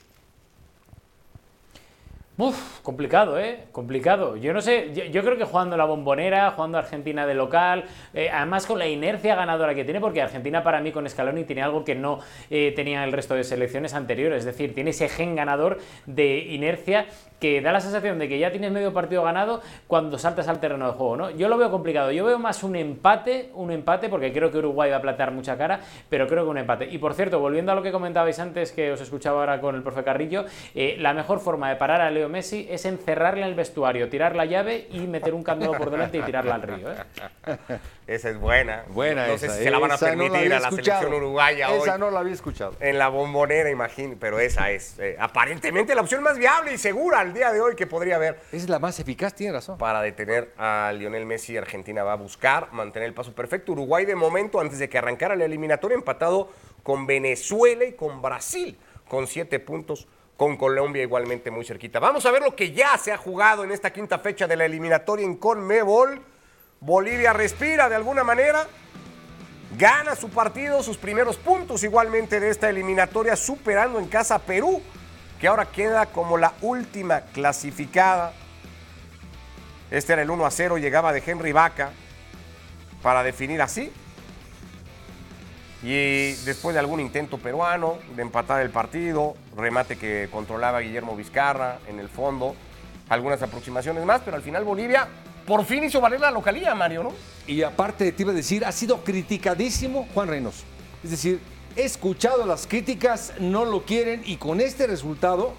Uf, 2.40 2.83
complicado, 2.83 3.37
¿eh? 3.37 3.64
Complicado. 3.72 4.37
Yo 4.37 4.53
no 4.53 4.61
sé, 4.61 4.92
yo, 5.11 5.22
creo 5.24 5.37
que 5.37 5.42
jugando 5.42 5.77
la 5.77 5.85
bombonera, 5.87 6.53
jugando 6.53 6.79
Argentina 6.79 7.27
de 7.27 7.35
local, 7.35 7.87
eh, 8.14 8.31
además 8.33 8.64
con 8.64 8.79
la 8.79 8.87
inercia 8.87 9.35
ganadora 9.35 9.74
que 9.74 9.83
tiene, 9.83 10.01
porque 10.01 10.22
Argentina 10.22 10.62
para 10.62 10.81
mí 10.81 10.92
con 10.92 11.09
Scaloni 11.09 11.42
tiene 11.42 11.62
algo 11.62 11.85
que 11.85 11.96
no 11.96 12.20
eh, 12.48 12.72
tenía 12.77 13.03
el 13.03 13.11
resto 13.11 13.35
de 13.35 13.42
selecciones 13.42 13.92
anteriores, 13.92 14.38
es 14.38 14.44
decir, 14.44 14.72
tiene 14.72 14.90
ese 14.90 15.09
gen 15.09 15.35
ganador 15.35 15.79
de 16.07 16.38
inercia 16.38 17.07
que 17.40 17.61
da 17.61 17.72
la 17.72 17.81
sensación 17.81 18.18
de 18.18 18.29
que 18.29 18.38
ya 18.38 18.51
tienes 18.51 18.72
medio 18.72 18.92
partido 18.92 19.22
ganado 19.22 19.61
cuando 19.87 20.18
saltas 20.18 20.48
al 20.48 20.61
terreno 20.61 20.87
de 20.87 20.92
juego, 20.92 21.16
¿no? 21.16 21.31
Yo 21.31 21.48
lo 21.48 21.57
veo 21.57 21.70
complicado, 21.70 22.11
yo 22.11 22.24
veo 22.24 22.38
más 22.38 22.62
un 22.62 22.77
empate, 22.77 23.51
un 23.55 23.70
empate, 23.70 24.09
porque 24.09 24.33
creo 24.33 24.51
que 24.51 24.59
Uruguay 24.59 24.90
va 24.90 24.96
a 24.96 25.03
plantear 25.03 25.31
mucha 25.31 25.57
cara, 25.57 25.81
pero 26.09 26.27
creo 26.27 26.44
que 26.44 26.51
un 26.51 26.59
empate. 26.59 26.87
Y 26.87 26.98
por 26.98 27.14
cierto, 27.14 27.38
volviendo 27.38 27.72
a 27.72 27.74
lo 27.74 27.83
que 27.83 27.92
comentabais 27.92 28.38
antes, 28.38 28.72
que 28.72 28.92
os 28.92 29.01
escuchaba 29.01 29.40
ahora 29.40 29.61
con 29.61 29.74
el 29.74 29.83
profe 29.83 30.05
Carrillo, 30.05 30.44
eh, 30.74 30.96
la 30.98 31.14
mejor 31.14 31.40
forma 31.40 31.68
de 31.68 31.77
parar 31.77 32.01
a 32.01 32.11
Leo 32.11 32.29
Messi 32.29 32.66
es 32.70 32.85
encerrarle 32.85 33.42
en 33.42 33.48
el 33.48 33.55
vestuario, 33.55 34.09
tirar 34.09 34.35
la 34.35 34.44
llave 34.44 34.88
y 34.90 35.01
meter 35.07 35.35
un 35.35 35.42
candado 35.42 35.72
por 35.74 35.90
delante 35.90 36.18
y 36.18 36.22
tirarla 36.22 36.57
al 36.57 36.62
río. 36.62 36.90
¿eh? 36.90 36.96
Esa 38.07 38.31
es 38.31 38.38
buena. 38.38 38.85
Buena 38.88 39.27
no 39.27 39.37
sé 39.37 39.51
si 39.51 39.64
se 39.64 39.70
la 39.70 39.79
van 39.79 39.92
a 39.92 39.98
permitir 39.98 40.53
a 40.55 40.61
la 40.61 40.70
selección 40.70 41.12
uruguaya 41.12 41.70
hoy. 41.70 41.81
Esa 41.81 41.98
no 41.98 42.11
la 42.11 42.20
había 42.20 42.33
escuchado. 42.33 42.74
En 42.81 42.98
la 42.98 43.09
bombonera, 43.09 43.68
imagino, 43.68 44.16
pero 44.18 44.40
esa 44.40 44.70
es 44.70 44.98
eh, 44.98 45.16
aparentemente 45.20 45.94
la 45.94 46.01
opción 46.01 46.22
más 46.22 46.38
viable 46.38 46.72
y 46.72 46.79
segura 46.79 47.20
al 47.28 47.34
día 47.34 47.52
de 47.52 47.60
hoy 47.60 47.76
que 47.76 47.86
podría 47.86 48.16
haber. 48.16 48.40
Es 48.52 48.68
la 48.68 48.78
más 48.78 48.98
eficaz, 48.98 49.34
tiene 49.34 49.52
razón. 49.52 49.76
Para 49.76 50.00
detener 50.00 50.52
a 50.56 50.92
Lionel 50.94 51.26
Messi, 51.26 51.56
Argentina 51.56 52.02
va 52.02 52.14
a 52.14 52.16
buscar 52.16 52.72
mantener 52.72 53.06
el 53.06 53.14
paso 53.14 53.34
perfecto. 53.34 53.72
Uruguay 53.72 54.06
de 54.06 54.14
momento, 54.14 54.60
antes 54.60 54.78
de 54.78 54.88
que 54.88 54.96
arrancara 54.96 55.36
la 55.36 55.44
eliminatoria, 55.44 55.94
empatado 55.94 56.50
con 56.82 57.06
Venezuela 57.06 57.84
y 57.84 57.92
con 57.92 58.22
Brasil, 58.22 58.78
con 59.08 59.26
siete 59.26 59.60
puntos 59.60 60.08
con 60.38 60.56
Colombia 60.56 61.02
igualmente 61.02 61.50
muy 61.50 61.64
cerquita. 61.64 61.98
Vamos 61.98 62.24
a 62.24 62.30
ver 62.30 62.42
lo 62.42 62.54
que 62.54 62.72
ya 62.72 62.96
se 62.96 63.12
ha 63.12 63.16
jugado 63.16 63.64
en 63.64 63.72
esta 63.72 63.92
quinta 63.92 64.20
fecha 64.20 64.46
de 64.46 64.56
la 64.56 64.64
eliminatoria 64.64 65.26
en 65.26 65.36
Conmebol. 65.36 66.22
Bolivia 66.80 67.32
respira 67.32 67.88
de 67.88 67.96
alguna 67.96 68.22
manera, 68.22 68.64
gana 69.76 70.14
su 70.14 70.30
partido, 70.30 70.82
sus 70.82 70.96
primeros 70.96 71.36
puntos 71.36 71.82
igualmente 71.82 72.38
de 72.38 72.50
esta 72.50 72.70
eliminatoria, 72.70 73.34
superando 73.34 73.98
en 73.98 74.06
casa 74.06 74.36
a 74.36 74.38
Perú, 74.38 74.80
que 75.40 75.48
ahora 75.48 75.66
queda 75.66 76.07
como 76.07 76.37
la 76.37 76.53
última 76.62 77.20
clasificada. 77.20 78.33
Este 79.90 80.12
era 80.12 80.22
el 80.22 80.31
1 80.31 80.44
a 80.44 80.51
0, 80.51 80.79
llegaba 80.79 81.12
de 81.12 81.22
Henry 81.24 81.53
Vaca 81.53 81.90
para 83.03 83.22
definir 83.22 83.62
así. 83.62 83.92
Y 85.83 86.33
después 86.44 86.74
de 86.74 86.81
algún 86.81 87.01
intento 87.01 87.38
peruano 87.38 87.98
de 88.16 88.22
empatar 88.22 88.61
el 88.62 88.70
partido, 88.70 89.37
remate 89.57 89.96
que 89.96 90.29
controlaba 90.33 90.81
Guillermo 90.81 91.14
Vizcarra 91.14 91.79
en 91.87 92.01
el 92.01 92.09
fondo, 92.09 92.57
algunas 93.09 93.40
aproximaciones 93.42 94.05
más, 94.05 94.20
pero 94.24 94.37
al 94.37 94.42
final 94.42 94.64
Bolivia 94.64 95.07
por 95.46 95.64
fin 95.64 95.85
hizo 95.85 96.01
valer 96.01 96.20
la 96.20 96.33
localía, 96.33 96.74
Mario, 96.74 97.05
¿no? 97.05 97.12
Y 97.46 97.62
aparte 97.62 98.12
te 98.12 98.22
iba 98.22 98.33
a 98.33 98.35
decir, 98.35 98.64
ha 98.64 98.72
sido 98.72 99.03
criticadísimo 99.03 100.07
Juan 100.12 100.29
Reynoso. 100.29 100.64
Es 101.03 101.12
decir, 101.12 101.40
He 101.78 101.84
escuchado 101.84 102.44
las 102.44 102.66
críticas, 102.66 103.34
no 103.38 103.64
lo 103.64 103.84
quieren 103.84 104.22
y 104.26 104.36
con 104.36 104.60
este 104.60 104.88
resultado 104.88 105.54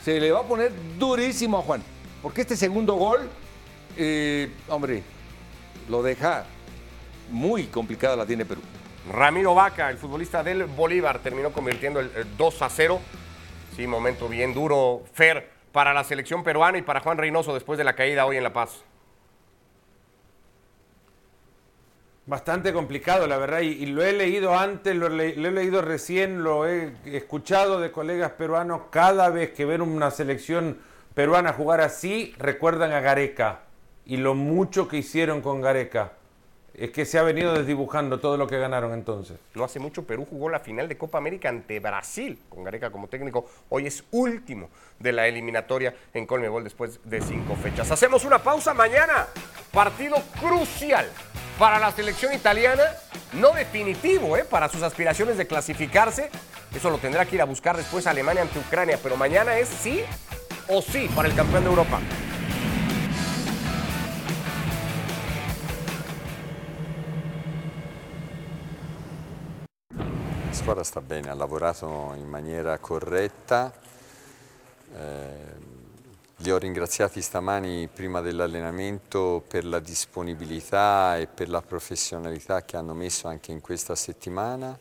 se 0.00 0.20
le 0.20 0.30
va 0.30 0.38
a 0.38 0.42
poner 0.44 0.70
durísimo 0.96 1.58
a 1.58 1.62
Juan. 1.62 1.82
Porque 2.22 2.42
este 2.42 2.56
segundo 2.56 2.94
gol, 2.94 3.28
eh, 3.96 4.48
hombre, 4.68 5.02
lo 5.88 6.04
deja 6.04 6.44
muy 7.32 7.64
complicada 7.64 8.14
la 8.14 8.26
tiene 8.26 8.44
Perú. 8.44 8.60
Ramiro 9.10 9.56
Vaca, 9.56 9.90
el 9.90 9.98
futbolista 9.98 10.44
del 10.44 10.66
Bolívar, 10.66 11.18
terminó 11.18 11.50
convirtiendo 11.50 11.98
el, 11.98 12.12
el 12.14 12.36
2 12.36 12.62
a 12.62 12.70
0. 12.70 13.00
Sí, 13.74 13.88
momento 13.88 14.28
bien 14.28 14.54
duro, 14.54 15.02
Fer, 15.14 15.50
para 15.72 15.92
la 15.92 16.04
selección 16.04 16.44
peruana 16.44 16.78
y 16.78 16.82
para 16.82 17.00
Juan 17.00 17.18
Reynoso 17.18 17.52
después 17.54 17.76
de 17.76 17.82
la 17.82 17.96
caída 17.96 18.24
hoy 18.24 18.36
en 18.36 18.44
La 18.44 18.52
Paz. 18.52 18.84
Bastante 22.26 22.72
complicado, 22.72 23.28
la 23.28 23.38
verdad, 23.38 23.60
y, 23.60 23.86
lo 23.86 24.02
he 24.02 24.12
leído 24.12 24.58
antes, 24.58 24.96
lo, 24.96 25.08
lo 25.08 25.22
he 25.22 25.36
leído 25.36 25.80
recién, 25.80 26.42
lo 26.42 26.66
he 26.66 26.92
escuchado 27.04 27.78
de 27.78 27.92
colegas 27.92 28.32
peruanos. 28.32 28.82
Cada 28.90 29.30
vez 29.30 29.52
que 29.52 29.64
ven 29.64 29.80
una 29.80 30.10
selección 30.10 30.76
peruana 31.14 31.52
jugar 31.52 31.80
así, 31.80 32.34
recuerdan 32.38 32.90
a 32.90 33.00
Gareca 33.00 33.60
y 34.06 34.16
lo 34.16 34.34
mucho 34.34 34.88
que 34.88 34.96
hicieron 34.96 35.40
con 35.40 35.60
Gareca. 35.60 36.14
Es 36.74 36.90
que 36.90 37.04
se 37.04 37.16
ha 37.16 37.22
venido 37.22 37.54
desdibujando 37.54 38.18
todo 38.18 38.36
lo 38.36 38.48
que 38.48 38.58
ganaron 38.58 38.92
entonces. 38.92 39.38
No 39.54 39.62
hace 39.62 39.78
mucho 39.78 40.04
Perú 40.04 40.26
jugó 40.28 40.48
la 40.48 40.58
final 40.58 40.88
de 40.88 40.98
Copa 40.98 41.18
América 41.18 41.48
ante 41.48 41.78
Brasil, 41.78 42.40
con 42.48 42.64
Gareca 42.64 42.90
como 42.90 43.06
técnico. 43.06 43.48
Hoy 43.68 43.86
es 43.86 44.02
último 44.10 44.68
de 44.98 45.12
la 45.12 45.28
eliminatoria 45.28 45.94
en 46.12 46.26
Colmebol 46.26 46.64
después 46.64 46.98
de 47.04 47.20
cinco 47.20 47.54
fechas. 47.54 47.88
Hacemos 47.92 48.24
una 48.24 48.40
pausa 48.40 48.74
mañana. 48.74 49.28
Partido 49.72 50.16
crucial 50.40 51.06
para 51.58 51.78
la 51.78 51.90
selección 51.92 52.32
italiana. 52.32 52.84
No 53.32 53.52
definitivo, 53.52 54.36
¿eh? 54.36 54.44
Para 54.44 54.68
sus 54.68 54.82
aspiraciones 54.82 55.36
de 55.36 55.46
clasificarse. 55.46 56.30
Eso 56.74 56.90
lo 56.90 56.98
tendrá 56.98 57.24
que 57.26 57.36
ir 57.36 57.42
a 57.42 57.44
buscar 57.44 57.76
después 57.76 58.06
Alemania 58.06 58.42
ante 58.42 58.58
Ucrania. 58.58 58.98
Pero 59.02 59.16
mañana 59.16 59.56
es 59.58 59.68
sí 59.68 60.02
o 60.68 60.82
sí 60.82 61.08
para 61.14 61.28
el 61.28 61.34
campeón 61.34 61.64
de 61.64 61.70
Europa. 61.70 62.00
La 70.46 70.54
squadra 70.54 70.84
sta 70.84 71.00
bene, 71.00 71.30
ha 71.30 71.34
lavorato 71.34 72.14
in 72.16 72.28
maniera 72.28 72.78
corretta. 72.78 73.72
Eh, 74.96 75.75
li 76.40 76.50
ho 76.50 76.58
ringraziati 76.58 77.22
stamani 77.22 77.88
prima 77.88 78.20
dell'allenamento 78.20 79.42
per 79.46 79.64
la 79.64 79.80
disponibilità 79.80 81.16
e 81.16 81.26
per 81.26 81.48
la 81.48 81.62
professionalità 81.62 82.62
che 82.62 82.76
hanno 82.76 82.92
messo 82.92 83.26
anche 83.26 83.52
in 83.52 83.60
questa 83.62 83.94
settimana. 83.94 84.78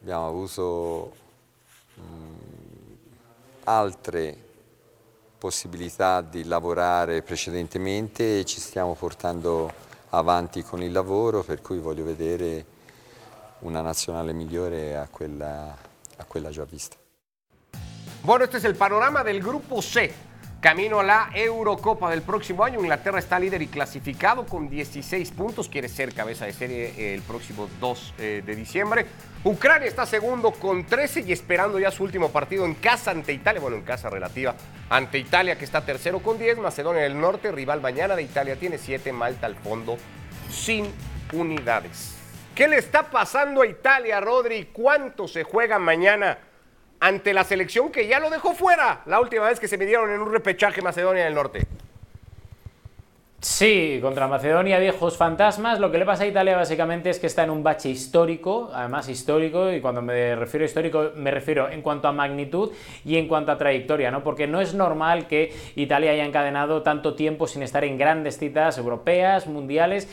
Abbiamo 0.00 0.26
avuto 0.28 1.12
mh, 1.94 2.02
altre 3.64 4.50
possibilità 5.38 6.20
di 6.20 6.44
lavorare 6.44 7.22
precedentemente 7.22 8.38
e 8.38 8.44
ci 8.44 8.60
stiamo 8.60 8.94
portando 8.94 9.72
avanti 10.10 10.62
con 10.62 10.82
il 10.82 10.92
lavoro, 10.92 11.42
per 11.42 11.60
cui 11.60 11.78
voglio 11.78 12.04
vedere 12.04 12.64
una 13.60 13.80
nazionale 13.80 14.32
migliore 14.32 14.96
a 14.96 15.08
quella, 15.10 15.76
a 16.16 16.24
quella 16.26 16.50
già 16.50 16.64
vista. 16.64 17.01
Bueno, 18.24 18.44
este 18.44 18.58
es 18.58 18.64
el 18.64 18.76
panorama 18.76 19.24
del 19.24 19.42
grupo 19.42 19.82
C. 19.82 20.12
Camino 20.60 21.00
a 21.00 21.02
la 21.02 21.30
Eurocopa 21.34 22.08
del 22.08 22.22
próximo 22.22 22.62
año. 22.62 22.78
Inglaterra 22.78 23.18
está 23.18 23.36
líder 23.40 23.62
y 23.62 23.66
clasificado 23.66 24.46
con 24.46 24.68
16 24.68 25.32
puntos. 25.32 25.68
Quiere 25.68 25.88
ser 25.88 26.14
cabeza 26.14 26.46
de 26.46 26.52
serie 26.52 27.14
el 27.14 27.22
próximo 27.22 27.68
2 27.80 28.14
eh, 28.18 28.42
de 28.46 28.54
diciembre. 28.54 29.06
Ucrania 29.42 29.88
está 29.88 30.06
segundo 30.06 30.52
con 30.52 30.86
13 30.86 31.24
y 31.26 31.32
esperando 31.32 31.80
ya 31.80 31.90
su 31.90 32.04
último 32.04 32.28
partido 32.28 32.64
en 32.64 32.74
casa 32.74 33.10
ante 33.10 33.32
Italia. 33.32 33.60
Bueno, 33.60 33.76
en 33.76 33.82
casa 33.82 34.08
relativa 34.08 34.54
ante 34.88 35.18
Italia 35.18 35.58
que 35.58 35.64
está 35.64 35.84
tercero 35.84 36.20
con 36.20 36.38
10. 36.38 36.58
Macedonia 36.58 37.02
del 37.02 37.20
Norte, 37.20 37.50
rival 37.50 37.80
mañana 37.80 38.14
de 38.14 38.22
Italia, 38.22 38.54
tiene 38.54 38.78
7. 38.78 39.12
Malta 39.12 39.46
al 39.46 39.56
fondo 39.56 39.96
sin 40.48 40.86
unidades. 41.32 42.16
¿Qué 42.54 42.68
le 42.68 42.76
está 42.76 43.10
pasando 43.10 43.62
a 43.62 43.66
Italia, 43.66 44.20
Rodri? 44.20 44.66
¿Cuánto 44.72 45.26
se 45.26 45.42
juega 45.42 45.80
mañana? 45.80 46.38
Ante 47.02 47.34
la 47.34 47.42
selección 47.42 47.90
que 47.90 48.06
ya 48.06 48.20
lo 48.20 48.30
dejó 48.30 48.54
fuera 48.54 49.02
la 49.06 49.20
última 49.20 49.48
vez 49.48 49.58
que 49.58 49.66
se 49.66 49.76
midieron 49.76 50.08
en 50.10 50.20
un 50.20 50.32
repechaje 50.32 50.80
Macedonia 50.82 51.24
del 51.24 51.34
Norte. 51.34 51.66
Sí, 53.40 53.98
contra 54.00 54.28
Macedonia, 54.28 54.78
viejos 54.78 55.16
fantasmas. 55.16 55.80
Lo 55.80 55.90
que 55.90 55.98
le 55.98 56.04
pasa 56.04 56.22
a 56.22 56.28
Italia 56.28 56.56
básicamente 56.56 57.10
es 57.10 57.18
que 57.18 57.26
está 57.26 57.42
en 57.42 57.50
un 57.50 57.64
bache 57.64 57.88
histórico, 57.88 58.70
además 58.72 59.08
histórico, 59.08 59.72
y 59.72 59.80
cuando 59.80 60.00
me 60.00 60.36
refiero 60.36 60.62
a 60.62 60.66
histórico 60.66 61.10
me 61.16 61.32
refiero 61.32 61.68
en 61.68 61.82
cuanto 61.82 62.06
a 62.06 62.12
magnitud 62.12 62.70
y 63.04 63.16
en 63.16 63.26
cuanto 63.26 63.50
a 63.50 63.58
trayectoria, 63.58 64.12
¿no? 64.12 64.22
Porque 64.22 64.46
no 64.46 64.60
es 64.60 64.74
normal 64.74 65.26
que 65.26 65.52
Italia 65.74 66.12
haya 66.12 66.24
encadenado 66.24 66.82
tanto 66.82 67.14
tiempo 67.14 67.48
sin 67.48 67.64
estar 67.64 67.82
en 67.82 67.98
grandes 67.98 68.38
citas 68.38 68.78
europeas, 68.78 69.48
mundiales. 69.48 70.06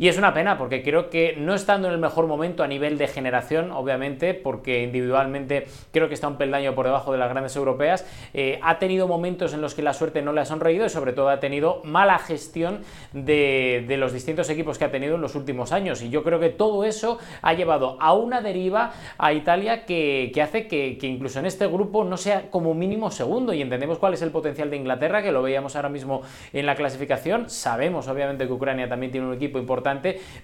Y 0.00 0.08
es 0.08 0.16
una 0.16 0.32
pena 0.32 0.56
porque 0.56 0.82
creo 0.82 1.10
que 1.10 1.34
no 1.36 1.54
estando 1.54 1.86
en 1.88 1.92
el 1.92 2.00
mejor 2.00 2.26
momento 2.26 2.62
a 2.62 2.66
nivel 2.66 2.96
de 2.96 3.06
generación, 3.06 3.70
obviamente, 3.70 4.32
porque 4.32 4.82
individualmente 4.82 5.66
creo 5.92 6.08
que 6.08 6.14
está 6.14 6.26
un 6.26 6.38
peldaño 6.38 6.74
por 6.74 6.86
debajo 6.86 7.12
de 7.12 7.18
las 7.18 7.28
grandes 7.28 7.54
europeas, 7.54 8.06
eh, 8.32 8.58
ha 8.62 8.78
tenido 8.78 9.06
momentos 9.06 9.52
en 9.52 9.60
los 9.60 9.74
que 9.74 9.82
la 9.82 9.92
suerte 9.92 10.22
no 10.22 10.32
le 10.32 10.40
ha 10.40 10.46
sonreído 10.46 10.86
y 10.86 10.88
sobre 10.88 11.12
todo 11.12 11.28
ha 11.28 11.38
tenido 11.38 11.82
mala 11.84 12.18
gestión 12.18 12.78
de, 13.12 13.84
de 13.86 13.98
los 13.98 14.14
distintos 14.14 14.48
equipos 14.48 14.78
que 14.78 14.86
ha 14.86 14.90
tenido 14.90 15.16
en 15.16 15.20
los 15.20 15.34
últimos 15.34 15.70
años. 15.70 16.00
Y 16.00 16.08
yo 16.08 16.24
creo 16.24 16.40
que 16.40 16.48
todo 16.48 16.84
eso 16.84 17.18
ha 17.42 17.52
llevado 17.52 17.98
a 18.00 18.14
una 18.14 18.40
deriva 18.40 18.94
a 19.18 19.34
Italia 19.34 19.84
que, 19.84 20.30
que 20.32 20.40
hace 20.40 20.66
que, 20.66 20.96
que 20.96 21.08
incluso 21.08 21.40
en 21.40 21.44
este 21.44 21.66
grupo 21.66 22.04
no 22.04 22.16
sea 22.16 22.50
como 22.50 22.72
mínimo 22.72 23.10
segundo. 23.10 23.52
Y 23.52 23.60
entendemos 23.60 23.98
cuál 23.98 24.14
es 24.14 24.22
el 24.22 24.30
potencial 24.30 24.70
de 24.70 24.78
Inglaterra, 24.78 25.22
que 25.22 25.30
lo 25.30 25.42
veíamos 25.42 25.76
ahora 25.76 25.90
mismo 25.90 26.22
en 26.54 26.64
la 26.64 26.74
clasificación. 26.74 27.50
Sabemos 27.50 28.08
obviamente 28.08 28.46
que 28.46 28.52
Ucrania 28.54 28.88
también 28.88 29.12
tiene 29.12 29.26
un 29.26 29.34
equipo 29.34 29.58
importante 29.58 29.89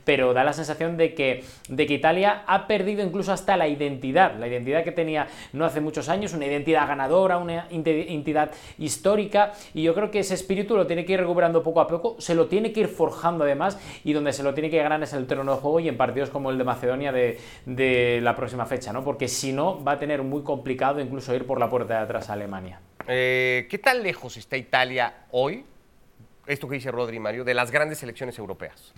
pero 0.04 0.32
da 0.32 0.44
la 0.44 0.52
sensación 0.52 0.96
de 0.96 1.14
que, 1.14 1.44
de 1.68 1.86
que 1.86 1.94
Italia 1.94 2.42
ha 2.46 2.66
perdido 2.66 3.04
incluso 3.04 3.32
hasta 3.32 3.56
la 3.56 3.68
identidad, 3.68 4.36
la 4.38 4.48
identidad 4.48 4.84
que 4.84 4.92
tenía 4.92 5.28
no 5.52 5.64
hace 5.64 5.80
muchos 5.80 6.08
años, 6.08 6.34
una 6.34 6.46
identidad 6.46 6.86
ganadora, 6.88 7.38
una 7.38 7.66
identidad 7.70 8.50
histórica, 8.78 9.52
y 9.74 9.82
yo 9.82 9.94
creo 9.94 10.10
que 10.10 10.20
ese 10.20 10.34
espíritu 10.34 10.76
lo 10.76 10.86
tiene 10.86 11.04
que 11.04 11.12
ir 11.12 11.20
recuperando 11.20 11.62
poco 11.62 11.80
a 11.80 11.86
poco, 11.86 12.16
se 12.18 12.34
lo 12.34 12.46
tiene 12.46 12.72
que 12.72 12.80
ir 12.80 12.88
forjando 12.88 13.44
además, 13.44 13.78
y 14.04 14.12
donde 14.12 14.32
se 14.32 14.42
lo 14.42 14.54
tiene 14.54 14.70
que 14.70 14.78
ganar 14.78 15.02
es 15.02 15.12
el 15.12 15.26
terreno 15.26 15.54
de 15.54 15.60
juego 15.60 15.80
y 15.80 15.88
en 15.88 15.96
partidos 15.96 16.30
como 16.30 16.50
el 16.50 16.58
de 16.58 16.64
Macedonia 16.64 17.12
de, 17.12 17.38
de 17.64 18.20
la 18.22 18.34
próxima 18.34 18.66
fecha, 18.66 18.92
¿no? 18.92 19.04
porque 19.04 19.28
si 19.28 19.52
no 19.52 19.82
va 19.82 19.92
a 19.92 19.98
tener 19.98 20.22
muy 20.22 20.42
complicado 20.42 21.00
incluso 21.00 21.34
ir 21.34 21.46
por 21.46 21.60
la 21.60 21.68
puerta 21.68 21.94
de 21.94 22.00
atrás 22.00 22.30
a 22.30 22.32
Alemania. 22.34 22.80
Eh, 23.08 23.66
¿Qué 23.70 23.78
tan 23.78 24.02
lejos 24.02 24.36
está 24.36 24.56
Italia 24.56 25.26
hoy, 25.30 25.64
esto 26.46 26.68
que 26.68 26.74
dice 26.74 26.90
Rodri 26.90 27.18
Mario, 27.18 27.44
de 27.44 27.54
las 27.54 27.70
grandes 27.70 27.98
selecciones 27.98 28.38
europeas? 28.38 28.92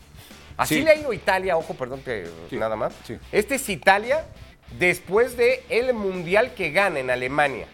Así 0.59 0.75
Sí. 0.77 0.83
le 0.83 0.91
ha 0.91 0.95
ido 0.97 1.13
Italia, 1.15 1.57
ojo, 1.57 1.73
perdón 1.75 2.03
que 2.03 2.27
Sí, 2.51 2.57
nada 2.57 2.77
más. 2.77 2.93
sí. 3.07 3.17
Este 3.33 3.55
es 3.55 3.67
Italia 3.71 4.27
después 4.79 5.37
de 5.39 5.65
el 5.71 5.95
mundial 5.95 6.53
que 6.55 6.71
gana 6.73 6.99
en 6.99 7.09
Alemania. 7.11 7.67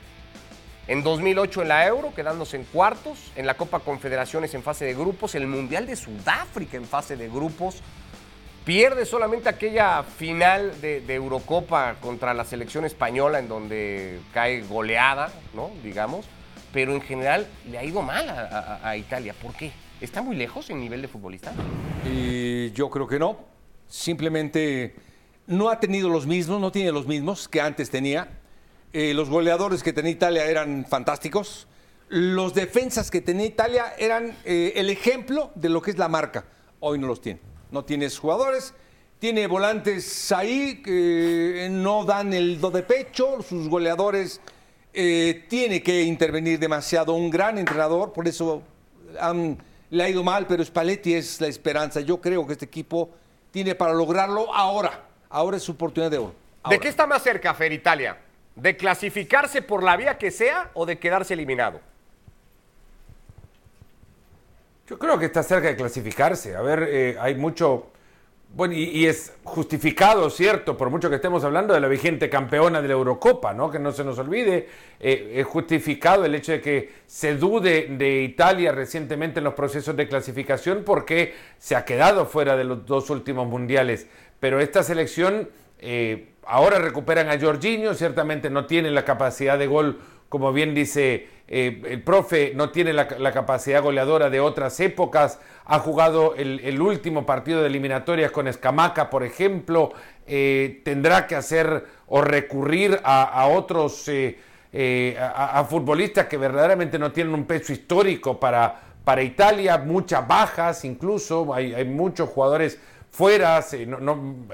En 0.86 1.02
2008 1.02 1.62
en 1.62 1.68
la 1.68 1.86
Euro, 1.86 2.12
quedándose 2.14 2.56
en 2.58 2.64
cuartos, 2.64 3.32
en 3.36 3.46
la 3.46 3.54
Copa 3.54 3.80
Confederaciones 3.80 4.52
en 4.54 4.62
fase 4.62 4.84
de 4.84 4.92
grupos, 4.94 5.34
el 5.34 5.46
Mundial 5.46 5.86
de 5.86 5.96
Sudáfrica 5.96 6.76
en 6.76 6.84
fase 6.84 7.16
de 7.16 7.28
grupos. 7.28 7.82
Pierde 8.66 9.04
solamente 9.06 9.48
aquella 9.48 10.02
final 10.02 10.80
de, 10.80 11.00
de 11.00 11.14
Eurocopa 11.14 11.96
contra 12.00 12.32
la 12.34 12.44
selección 12.44 12.84
española 12.84 13.38
en 13.38 13.48
donde 13.48 14.20
cae 14.34 14.60
goleada, 14.62 15.30
¿no? 15.54 15.70
Digamos. 15.82 16.26
Pero 16.72 16.92
en 16.94 17.00
general 17.02 17.46
le 17.70 17.78
ha 17.78 17.84
ido 17.84 18.02
mal 18.02 18.28
a, 18.28 18.78
a- 18.82 18.88
a 18.90 18.96
Italia. 18.96 19.34
¿Por 19.40 19.54
qué? 19.54 19.70
¿Está 20.00 20.22
muy 20.22 20.34
lejos 20.36 20.68
en 20.70 20.80
nivel 20.80 21.00
de 21.02 21.08
futbolista? 21.08 21.52
Y 22.04 22.43
yo 22.72 22.90
creo 22.90 23.06
que 23.06 23.18
no. 23.18 23.38
Simplemente 23.88 24.94
no 25.46 25.68
ha 25.68 25.80
tenido 25.80 26.08
los 26.08 26.26
mismos, 26.26 26.60
no 26.60 26.72
tiene 26.72 26.90
los 26.92 27.06
mismos 27.06 27.48
que 27.48 27.60
antes 27.60 27.90
tenía. 27.90 28.40
Eh, 28.92 29.12
los 29.14 29.28
goleadores 29.28 29.82
que 29.82 29.92
tenía 29.92 30.12
Italia 30.12 30.46
eran 30.46 30.84
fantásticos. 30.88 31.66
Los 32.08 32.54
defensas 32.54 33.10
que 33.10 33.20
tenía 33.20 33.46
Italia 33.46 33.94
eran 33.98 34.36
eh, 34.44 34.72
el 34.76 34.90
ejemplo 34.90 35.50
de 35.54 35.68
lo 35.68 35.80
que 35.82 35.90
es 35.90 35.98
la 35.98 36.08
marca. 36.08 36.44
Hoy 36.80 36.98
no 36.98 37.06
los 37.06 37.20
tiene. 37.20 37.40
No 37.70 37.84
tienes 37.84 38.18
jugadores, 38.18 38.74
tiene 39.18 39.46
volantes 39.46 40.30
ahí 40.32 40.82
que 40.82 41.68
no 41.70 42.04
dan 42.04 42.32
el 42.34 42.60
do 42.60 42.70
de 42.70 42.82
pecho. 42.82 43.42
Sus 43.42 43.68
goleadores 43.68 44.40
eh, 44.92 45.44
tiene 45.48 45.82
que 45.82 46.02
intervenir 46.02 46.58
demasiado. 46.58 47.14
Un 47.14 47.30
gran 47.30 47.58
entrenador, 47.58 48.12
por 48.12 48.28
eso 48.28 48.62
han- 49.18 49.58
le 49.94 50.02
ha 50.02 50.08
ido 50.08 50.24
mal, 50.24 50.46
pero 50.46 50.64
Spalletti 50.64 51.14
es 51.14 51.40
la 51.40 51.46
esperanza. 51.46 52.00
Yo 52.00 52.20
creo 52.20 52.46
que 52.46 52.54
este 52.54 52.64
equipo 52.64 53.10
tiene 53.50 53.74
para 53.74 53.92
lograrlo 53.92 54.52
ahora. 54.52 55.04
Ahora 55.30 55.56
es 55.56 55.62
su 55.62 55.72
oportunidad 55.72 56.10
de 56.10 56.18
oro. 56.18 56.34
¿De 56.68 56.80
qué 56.80 56.88
está 56.88 57.06
más 57.06 57.22
cerca, 57.22 57.54
Fer, 57.54 57.72
Italia? 57.72 58.18
¿De 58.56 58.76
clasificarse 58.76 59.62
por 59.62 59.82
la 59.82 59.96
vía 59.96 60.18
que 60.18 60.30
sea 60.30 60.70
o 60.74 60.84
de 60.86 60.98
quedarse 60.98 61.34
eliminado? 61.34 61.80
Yo 64.88 64.98
creo 64.98 65.18
que 65.18 65.26
está 65.26 65.42
cerca 65.42 65.68
de 65.68 65.76
clasificarse. 65.76 66.56
A 66.56 66.60
ver, 66.60 66.88
eh, 66.90 67.16
hay 67.20 67.36
mucho. 67.36 67.90
Bueno, 68.56 68.74
y, 68.74 69.04
es 69.06 69.32
justificado, 69.42 70.30
¿cierto? 70.30 70.76
Por 70.76 70.88
mucho 70.88 71.10
que 71.10 71.16
estemos 71.16 71.42
hablando 71.42 71.74
de 71.74 71.80
la 71.80 71.88
vigente 71.88 72.30
campeona 72.30 72.80
de 72.80 72.86
la 72.86 72.94
Eurocopa, 72.94 73.52
¿no? 73.52 73.68
Que 73.68 73.80
no 73.80 73.90
se 73.90 74.04
nos 74.04 74.16
olvide, 74.20 74.68
eh, 75.00 75.32
es 75.34 75.44
justificado 75.44 76.24
el 76.24 76.36
hecho 76.36 76.52
de 76.52 76.60
que 76.60 76.92
se 77.04 77.34
dude 77.34 77.88
de 77.88 78.22
Italia 78.22 78.70
recientemente 78.70 79.40
en 79.40 79.44
los 79.44 79.54
procesos 79.54 79.96
de 79.96 80.06
clasificación 80.06 80.84
porque 80.84 81.34
se 81.58 81.74
ha 81.74 81.84
quedado 81.84 82.26
fuera 82.26 82.56
de 82.56 82.62
los 82.62 82.86
dos 82.86 83.10
últimos 83.10 83.48
mundiales. 83.48 84.06
Pero 84.38 84.60
esta 84.60 84.84
selección, 84.84 85.48
eh, 85.80 86.28
ahora 86.46 86.78
recuperan 86.78 87.30
a 87.30 87.40
Jorginho, 87.40 87.92
ciertamente 87.94 88.50
no 88.50 88.66
tiene 88.66 88.92
la 88.92 89.04
capacidad 89.04 89.58
de 89.58 89.66
gol, 89.66 89.98
como 90.34 90.52
bien 90.52 90.74
dice 90.74 91.28
eh, 91.46 91.80
el 91.88 92.02
profe, 92.02 92.54
no 92.56 92.70
tiene 92.70 92.92
la, 92.92 93.06
capacidad 93.06 93.80
goleadora 93.80 94.30
de 94.30 94.40
otras 94.40 94.80
épocas, 94.80 95.38
ha 95.64 95.78
jugado 95.78 96.34
el, 96.34 96.80
último 96.82 97.24
partido 97.24 97.60
de 97.60 97.68
eliminatorias 97.68 98.32
con 98.32 98.48
Escamaca, 98.48 99.10
por 99.10 99.22
ejemplo, 99.22 99.92
eh, 100.26 100.80
tendrá 100.84 101.28
que 101.28 101.36
hacer 101.36 101.86
o 102.08 102.20
recurrir 102.20 102.98
a, 103.04 103.46
otros, 103.46 104.08
eh, 104.08 105.16
a, 105.20 105.64
futbolistas 105.70 106.26
que 106.26 106.36
verdaderamente 106.36 106.98
no 106.98 107.12
tienen 107.12 107.32
un 107.32 107.44
peso 107.44 107.72
histórico 107.72 108.40
para, 108.40 108.74
para 109.04 109.22
Italia, 109.22 109.78
muchas 109.78 110.26
bajas 110.26 110.84
incluso, 110.84 111.54
hay, 111.54 111.84
muchos 111.84 112.28
jugadores 112.28 112.80
fuera, 113.08 113.64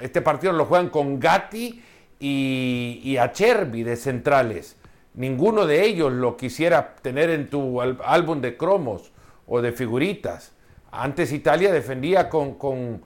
este 0.03 0.21
partido 0.21 0.53
lo 0.53 0.67
juegan 0.67 0.91
con 0.91 1.19
Gatti 1.19 1.83
y, 2.19 3.01
y 3.03 3.17
Acerbi 3.17 3.83
de 3.83 3.97
centrales. 3.97 4.77
Ninguno 5.15 5.67
de 5.67 5.85
ellos 5.85 6.13
lo 6.13 6.37
quisiera 6.37 6.95
tener 7.03 7.31
en 7.31 7.49
tu 7.49 7.81
álbum 7.81 8.41
de 8.41 8.57
cromos 8.57 9.13
o 9.47 9.61
de 9.61 9.73
figuritas. 9.73 10.53
Antes 10.93 11.33
Italia 11.33 11.73
defendía 11.73 12.29
con, 12.29 12.55
con, 12.55 13.03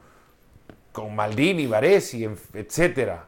con 0.93 1.15
Maldini, 1.15 1.67
Baresi, 1.67 2.25
en- 2.25 2.37
etcétera. 2.53 3.27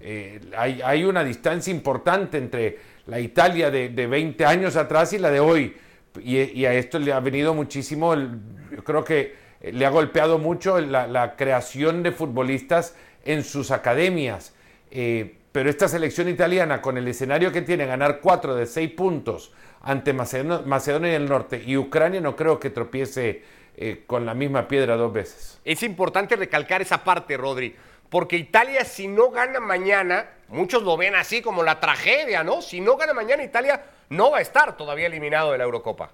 Eh, 0.00 0.40
hay, 0.56 0.80
hay 0.82 1.04
una 1.04 1.24
distancia 1.24 1.70
importante 1.72 2.38
entre 2.38 2.78
la 3.06 3.20
Italia 3.20 3.70
de, 3.70 3.88
de 3.88 4.06
20 4.06 4.44
años 4.44 4.76
atrás 4.76 5.12
y 5.12 5.18
la 5.18 5.30
de 5.30 5.40
hoy. 5.40 5.76
Y, 6.22 6.64
a 6.64 6.72
esto 6.74 6.98
le 6.98 7.12
ha 7.12 7.20
venido 7.20 7.52
muchísimo, 7.54 8.14
yo 8.14 8.82
creo 8.84 9.04
que 9.04 9.34
eh, 9.60 9.72
le 9.72 9.84
ha 9.86 9.90
golpeado 9.90 10.38
mucho 10.38 10.80
la, 10.80 11.06
la 11.06 11.36
creación 11.36 12.02
de 12.02 12.10
futbolistas 12.12 12.94
en 13.24 13.44
sus 13.44 13.70
academias. 13.70 14.54
Eh, 14.90 15.36
pero 15.56 15.70
esta 15.70 15.88
selección 15.88 16.28
italiana, 16.28 16.82
con 16.82 16.98
el 16.98 17.08
escenario 17.08 17.50
que 17.50 17.62
tiene, 17.62 17.86
ganar 17.86 18.20
4 18.20 18.56
de 18.56 18.66
6 18.66 18.90
puntos 18.90 19.54
ante 19.80 20.12
Macedonia, 20.12 21.12
del 21.12 21.26
Norte 21.26 21.62
y 21.64 21.78
Ucrania, 21.78 22.20
no 22.20 22.36
creo 22.36 22.60
que 22.60 22.68
tropiece 22.68 23.42
eh, 23.74 24.04
con 24.06 24.26
la 24.26 24.34
misma 24.34 24.68
piedra 24.68 24.96
dos 24.96 25.14
veces. 25.14 25.58
Es 25.64 25.82
importante 25.82 26.36
recalcar 26.36 26.82
esa 26.82 27.02
parte, 27.02 27.38
Rodri, 27.38 27.74
porque 28.10 28.36
Italia 28.36 28.84
si 28.84 29.08
no 29.08 29.30
gana 29.30 29.58
mañana, 29.58 30.28
muchos 30.48 30.82
lo 30.82 30.94
ven 30.98 31.14
así 31.14 31.40
como 31.40 31.62
la 31.62 31.80
tragedia, 31.80 32.44
¿no? 32.44 32.60
Si 32.60 32.82
no 32.82 32.98
gana 32.98 33.14
mañana 33.14 33.42
Italia 33.42 33.82
no 34.10 34.32
va 34.32 34.40
a 34.40 34.42
estar 34.42 34.76
todavía 34.76 35.06
eliminado 35.06 35.52
de 35.52 35.56
la 35.56 35.64
Eurocopa. 35.64 36.10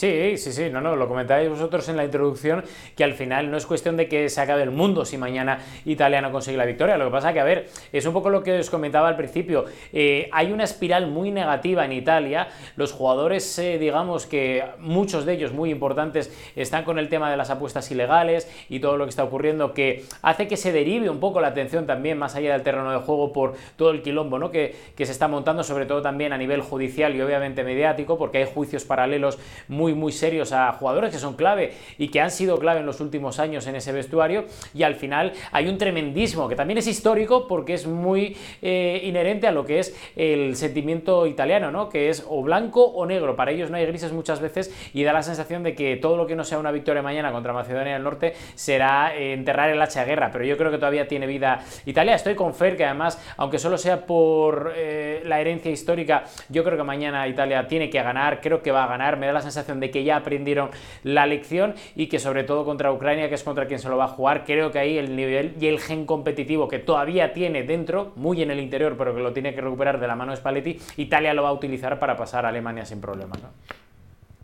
Sí, 0.00 0.38
sí, 0.38 0.50
sí, 0.52 0.70
no, 0.70 0.80
no, 0.80 0.96
lo 0.96 1.06
comentáis 1.06 1.50
vosotros 1.50 1.86
en 1.90 1.98
la 1.98 2.06
introducción, 2.06 2.64
que 2.96 3.04
al 3.04 3.12
final 3.12 3.50
no 3.50 3.58
es 3.58 3.66
cuestión 3.66 3.98
de 3.98 4.08
que 4.08 4.30
se 4.30 4.40
acabe 4.40 4.62
el 4.62 4.70
mundo 4.70 5.04
si 5.04 5.18
mañana 5.18 5.58
Italia 5.84 6.22
no 6.22 6.32
consigue 6.32 6.56
la 6.56 6.64
victoria. 6.64 6.96
Lo 6.96 7.04
que 7.04 7.10
pasa 7.10 7.34
que, 7.34 7.40
a 7.40 7.44
ver, 7.44 7.68
es 7.92 8.06
un 8.06 8.14
poco 8.14 8.30
lo 8.30 8.42
que 8.42 8.60
os 8.60 8.70
comentaba 8.70 9.08
al 9.08 9.16
principio. 9.16 9.66
Eh, 9.92 10.30
hay 10.32 10.52
una 10.52 10.64
espiral 10.64 11.08
muy 11.08 11.30
negativa 11.30 11.84
en 11.84 11.92
Italia. 11.92 12.48
Los 12.76 12.92
jugadores, 12.92 13.58
eh, 13.58 13.76
digamos 13.76 14.24
que 14.24 14.64
muchos 14.78 15.26
de 15.26 15.34
ellos 15.34 15.52
muy 15.52 15.70
importantes, 15.70 16.34
están 16.56 16.84
con 16.84 16.98
el 16.98 17.10
tema 17.10 17.30
de 17.30 17.36
las 17.36 17.50
apuestas 17.50 17.90
ilegales 17.90 18.50
y 18.70 18.80
todo 18.80 18.96
lo 18.96 19.04
que 19.04 19.10
está 19.10 19.24
ocurriendo, 19.24 19.74
que 19.74 20.06
hace 20.22 20.48
que 20.48 20.56
se 20.56 20.72
derive 20.72 21.10
un 21.10 21.20
poco 21.20 21.42
la 21.42 21.48
atención 21.48 21.86
también 21.86 22.16
más 22.16 22.36
allá 22.36 22.54
del 22.54 22.62
terreno 22.62 22.90
de 22.90 23.00
juego 23.00 23.34
por 23.34 23.52
todo 23.76 23.90
el 23.90 24.00
quilombo 24.00 24.38
¿no? 24.38 24.50
que, 24.50 24.74
que 24.96 25.04
se 25.04 25.12
está 25.12 25.28
montando, 25.28 25.62
sobre 25.62 25.84
todo 25.84 26.00
también 26.00 26.32
a 26.32 26.38
nivel 26.38 26.62
judicial 26.62 27.14
y 27.14 27.20
obviamente 27.20 27.64
mediático, 27.64 28.16
porque 28.16 28.38
hay 28.38 28.46
juicios 28.46 28.86
paralelos 28.86 29.38
muy, 29.68 29.89
muy 29.94 30.12
serios 30.12 30.52
a 30.52 30.72
jugadores 30.72 31.10
que 31.10 31.18
son 31.18 31.34
clave 31.34 31.72
y 31.98 32.08
que 32.08 32.20
han 32.20 32.30
sido 32.30 32.58
clave 32.58 32.80
en 32.80 32.86
los 32.86 33.00
últimos 33.00 33.38
años 33.38 33.66
en 33.66 33.76
ese 33.76 33.92
vestuario. 33.92 34.44
Y 34.74 34.82
al 34.82 34.94
final 34.94 35.32
hay 35.52 35.68
un 35.68 35.78
tremendismo 35.78 36.48
que 36.48 36.56
también 36.56 36.78
es 36.78 36.86
histórico 36.86 37.46
porque 37.46 37.74
es 37.74 37.86
muy 37.86 38.36
eh, 38.62 39.00
inherente 39.04 39.46
a 39.46 39.52
lo 39.52 39.64
que 39.64 39.78
es 39.78 39.96
el 40.16 40.56
sentimiento 40.56 41.26
italiano, 41.26 41.70
¿no? 41.70 41.88
que 41.88 42.08
es 42.08 42.24
o 42.28 42.42
blanco 42.42 42.84
o 42.84 43.06
negro. 43.06 43.36
Para 43.36 43.50
ellos 43.50 43.70
no 43.70 43.76
hay 43.76 43.86
grises 43.86 44.12
muchas 44.12 44.40
veces 44.40 44.74
y 44.94 45.02
da 45.02 45.12
la 45.12 45.22
sensación 45.22 45.62
de 45.62 45.74
que 45.74 45.96
todo 45.96 46.16
lo 46.16 46.26
que 46.26 46.36
no 46.36 46.44
sea 46.44 46.58
una 46.58 46.70
victoria 46.70 47.02
mañana 47.02 47.32
contra 47.32 47.52
Macedonia 47.52 47.94
del 47.94 48.02
Norte 48.02 48.34
será 48.54 49.14
eh, 49.16 49.32
enterrar 49.32 49.70
el 49.70 49.80
hacha 49.80 50.00
de 50.00 50.06
guerra. 50.06 50.30
Pero 50.32 50.44
yo 50.44 50.56
creo 50.56 50.70
que 50.70 50.78
todavía 50.78 51.08
tiene 51.08 51.26
vida 51.26 51.60
Italia. 51.86 52.14
Estoy 52.14 52.34
con 52.34 52.54
Fer, 52.54 52.76
que 52.76 52.84
además, 52.84 53.20
aunque 53.36 53.58
solo 53.58 53.78
sea 53.78 54.06
por 54.06 54.72
eh, 54.76 55.22
la 55.24 55.40
herencia 55.40 55.70
histórica, 55.70 56.24
yo 56.48 56.64
creo 56.64 56.76
que 56.76 56.84
mañana 56.84 57.26
Italia 57.28 57.66
tiene 57.66 57.90
que 57.90 58.02
ganar, 58.02 58.40
creo 58.40 58.62
que 58.62 58.70
va 58.70 58.84
a 58.84 58.86
ganar. 58.86 59.16
Me 59.16 59.26
da 59.26 59.32
la 59.32 59.42
sensación 59.42 59.69
de 59.78 59.92
que 59.92 60.02
ya 60.02 60.16
aprendieron 60.16 60.70
la 61.04 61.26
lección 61.26 61.74
y 61.94 62.08
que 62.08 62.18
sobre 62.18 62.42
todo 62.42 62.64
contra 62.64 62.92
Ucrania, 62.92 63.28
que 63.28 63.36
es 63.36 63.44
contra 63.44 63.66
quien 63.66 63.78
se 63.78 63.88
lo 63.88 63.96
va 63.96 64.06
a 64.06 64.08
jugar, 64.08 64.44
creo 64.44 64.72
que 64.72 64.80
ahí 64.80 64.98
el 64.98 65.14
nivel 65.14 65.54
y 65.60 65.68
el 65.68 65.78
gen 65.78 66.06
competitivo 66.06 66.66
que 66.66 66.80
todavía 66.80 67.32
tiene 67.32 67.62
dentro, 67.62 68.12
muy 68.16 68.42
en 68.42 68.50
el 68.50 68.58
interior, 68.58 68.96
pero 68.96 69.14
que 69.14 69.20
lo 69.20 69.32
tiene 69.32 69.54
que 69.54 69.60
recuperar 69.60 70.00
de 70.00 70.08
la 70.08 70.16
mano 70.16 70.32
de 70.32 70.38
Spalletti, 70.38 70.78
Italia 70.96 71.34
lo 71.34 71.44
va 71.44 71.50
a 71.50 71.52
utilizar 71.52 71.98
para 71.98 72.16
pasar 72.16 72.46
a 72.46 72.48
Alemania 72.48 72.84
sin 72.84 73.00
problemas. 73.00 73.40
¿no? 73.40 73.50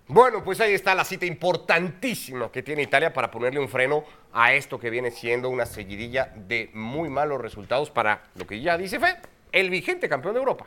Bueno, 0.09 0.45
pues 0.45 0.61
ahí 0.61 0.73
está 0.73 0.95
la 0.95 1.05
cita 1.05 1.27
importantísima 1.27 2.53
que 2.53 2.63
tiene 2.63 2.83
Italia 2.83 3.13
para 3.13 3.29
ponerle 3.29 3.59
un 3.59 3.69
freno 3.69 4.05
a 4.33 4.53
esto 4.53 4.79
que 4.79 4.89
viene 4.89 5.11
siendo 5.11 5.51
una 5.51 5.67
seguidilla 5.67 6.33
de 6.37 6.71
muy 6.75 7.09
malos 7.09 7.41
resultados 7.41 7.91
para 7.91 8.23
lo 8.37 8.47
que 8.47 8.61
ya 8.61 8.79
dice 8.79 9.01
Fe, 9.01 9.17
el 9.51 9.69
vigente 9.69 10.09
campeón 10.09 10.35
de 10.35 10.41
Europa. 10.41 10.67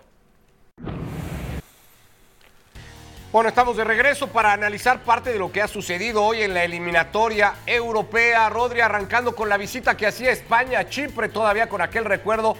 Bueno, 3.31 3.49
estamos 3.49 3.77
de 3.77 3.83
regreso 3.83 4.25
para 4.25 4.53
analizar 4.53 5.03
parte 5.03 5.31
de 5.31 5.37
lo 5.37 5.51
que 5.51 5.61
ha 5.61 5.67
sucedido 5.67 6.23
hoy 6.23 6.41
en 6.41 6.55
la 6.55 6.63
eliminatoria 6.63 7.53
europea. 7.67 8.49
Rodri 8.49 8.81
arrancando 8.81 9.35
con 9.35 9.49
la 9.49 9.57
visita 9.57 9.95
que 9.95 10.07
hacía 10.07 10.31
España 10.31 10.79
a 10.79 10.89
Chipre, 10.89 11.29
todavía 11.29 11.69
con 11.69 11.79
aquel 11.79 12.05
recuerdo 12.05 12.57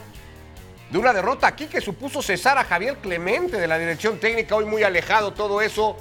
de 0.91 0.97
una 0.99 1.11
derrota 1.11 1.47
aquí 1.47 1.65
que 1.65 1.82
supuso 1.82 2.22
cesar 2.22 2.59
a 2.59 2.65
Javier 2.65 2.97
Clemente 2.97 3.59
de 3.59 3.65
la 3.65 3.80
dirección 3.80 4.20
técnica, 4.20 4.55
hoy 4.55 4.65
muy 4.65 4.84
alejado 4.84 5.34
todo 5.34 5.59
eso. 5.59 5.97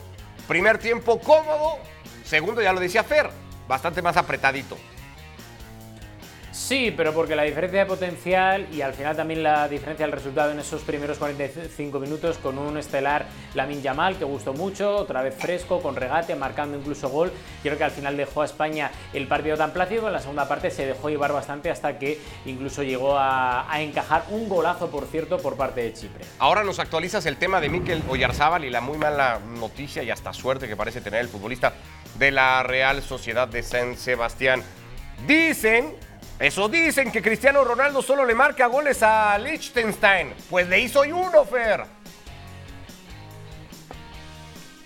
Primer 0.47 0.77
tiempo 0.77 1.19
cómodo, 1.19 1.79
segundo 2.23 2.61
ya 2.61 2.75
lo 2.75 2.81
decía 2.81 3.03
Fer, 3.03 3.31
bastante 3.66 4.03
más 4.03 4.19
apretadito. 4.19 4.77
Sí, 6.59 6.93
pero 6.95 7.15
porque 7.15 7.37
la 7.37 7.45
diferencia 7.45 7.79
de 7.79 7.87
potencial 7.87 8.67
y 8.73 8.83
al 8.83 8.93
final 8.93 9.17
también 9.17 9.45
la 9.45 9.69
diferencia 9.69 10.05
del 10.05 10.13
resultado 10.13 10.51
en 10.51 10.59
esos 10.59 10.83
primeros 10.83 11.17
45 11.17 12.01
minutos 12.01 12.37
con 12.39 12.59
un 12.59 12.77
estelar 12.77 13.27
Lamin 13.55 13.81
Yamal 13.81 14.19
que 14.19 14.25
gustó 14.25 14.53
mucho, 14.53 14.97
otra 14.97 15.23
vez 15.23 15.37
fresco, 15.37 15.81
con 15.81 15.95
regate, 15.95 16.35
marcando 16.35 16.77
incluso 16.77 17.09
gol. 17.11 17.33
Creo 17.63 17.79
que 17.79 17.85
al 17.85 17.93
final 17.93 18.17
dejó 18.17 18.43
a 18.43 18.45
España 18.45 18.91
el 19.15 19.29
partido 19.29 19.57
tan 19.57 19.73
plácido, 19.73 20.09
en 20.09 20.13
la 20.13 20.21
segunda 20.21 20.49
parte 20.49 20.71
se 20.73 20.85
dejó 20.85 21.09
llevar 21.09 21.33
bastante 21.33 21.71
hasta 21.71 21.97
que 21.97 22.21
incluso 22.45 22.83
llegó 22.83 23.17
a, 23.17 23.67
encajar 23.77 24.25
un 24.29 24.49
golazo, 24.49 24.91
por 24.91 25.07
cierto, 25.07 25.39
por 25.39 25.57
parte 25.57 25.83
de 25.83 25.93
Chipre. 25.93 26.25
Ahora 26.41 26.65
nos 26.65 26.81
actualizas 26.81 27.25
el 27.27 27.37
tema 27.37 27.61
de 27.61 27.69
Mikel 27.69 28.03
Oyarzábal 28.09 28.65
y 28.65 28.71
la 28.71 28.81
muy 28.81 28.99
mala 28.99 29.39
noticia 29.39 30.03
y 30.03 30.11
hasta 30.11 30.33
suerte 30.33 30.67
que 30.67 30.77
parece 30.77 31.01
tener 31.01 31.21
el 31.21 31.29
futbolista 31.29 31.73
de 32.19 32.33
la 32.33 32.65
Real 32.65 33.01
Sociedad 33.01 33.47
de 33.47 33.63
San 33.63 33.97
Sebastián. 33.97 34.63
Dicen, 35.27 35.95
eso 36.39 36.68
dicen, 36.68 37.11
que 37.11 37.20
Cristiano 37.22 37.64
Ronaldo 37.64 38.01
solo 38.03 38.24
le 38.24 38.34
marca 38.34 38.66
goles 38.66 39.03
a 39.03 39.36
Liechtenstein. 39.39 40.34
Pues 40.49 40.68
le 40.68 40.78
hizo 40.80 41.01
hoy 41.01 41.12
uno, 41.12 41.45
Fer. 41.45 41.84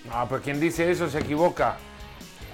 No, 0.05 0.27
pero 0.27 0.41
quien 0.41 0.59
dice 0.59 0.89
eso 0.91 1.09
se 1.09 1.19
equivoca. 1.19 1.77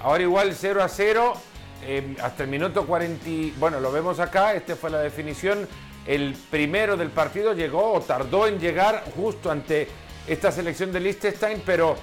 Ahora 0.02 0.22
igual 0.22 0.54
0 0.54 0.82
a 0.82 0.88
0, 0.88 1.34
eh, 1.82 2.16
hasta 2.22 2.42
el 2.44 2.48
minuto 2.48 2.86
40, 2.86 3.28
y- 3.28 3.50
bueno, 3.58 3.80
lo 3.80 3.90
vemos 3.92 4.20
acá, 4.20 4.54
esta 4.54 4.76
fue 4.76 4.90
la 4.90 4.98
definición. 5.00 5.68
El 6.06 6.34
primero 6.50 6.96
del 6.96 7.10
partido 7.10 7.52
llegó 7.52 7.92
o 7.92 8.00
tardó 8.00 8.46
en 8.46 8.58
llegar 8.58 9.04
justo 9.16 9.50
ante 9.50 9.88
esta 10.26 10.50
selección 10.52 10.92
de 10.92 11.00
Liechtenstein, 11.00 11.62
pero 11.66 11.96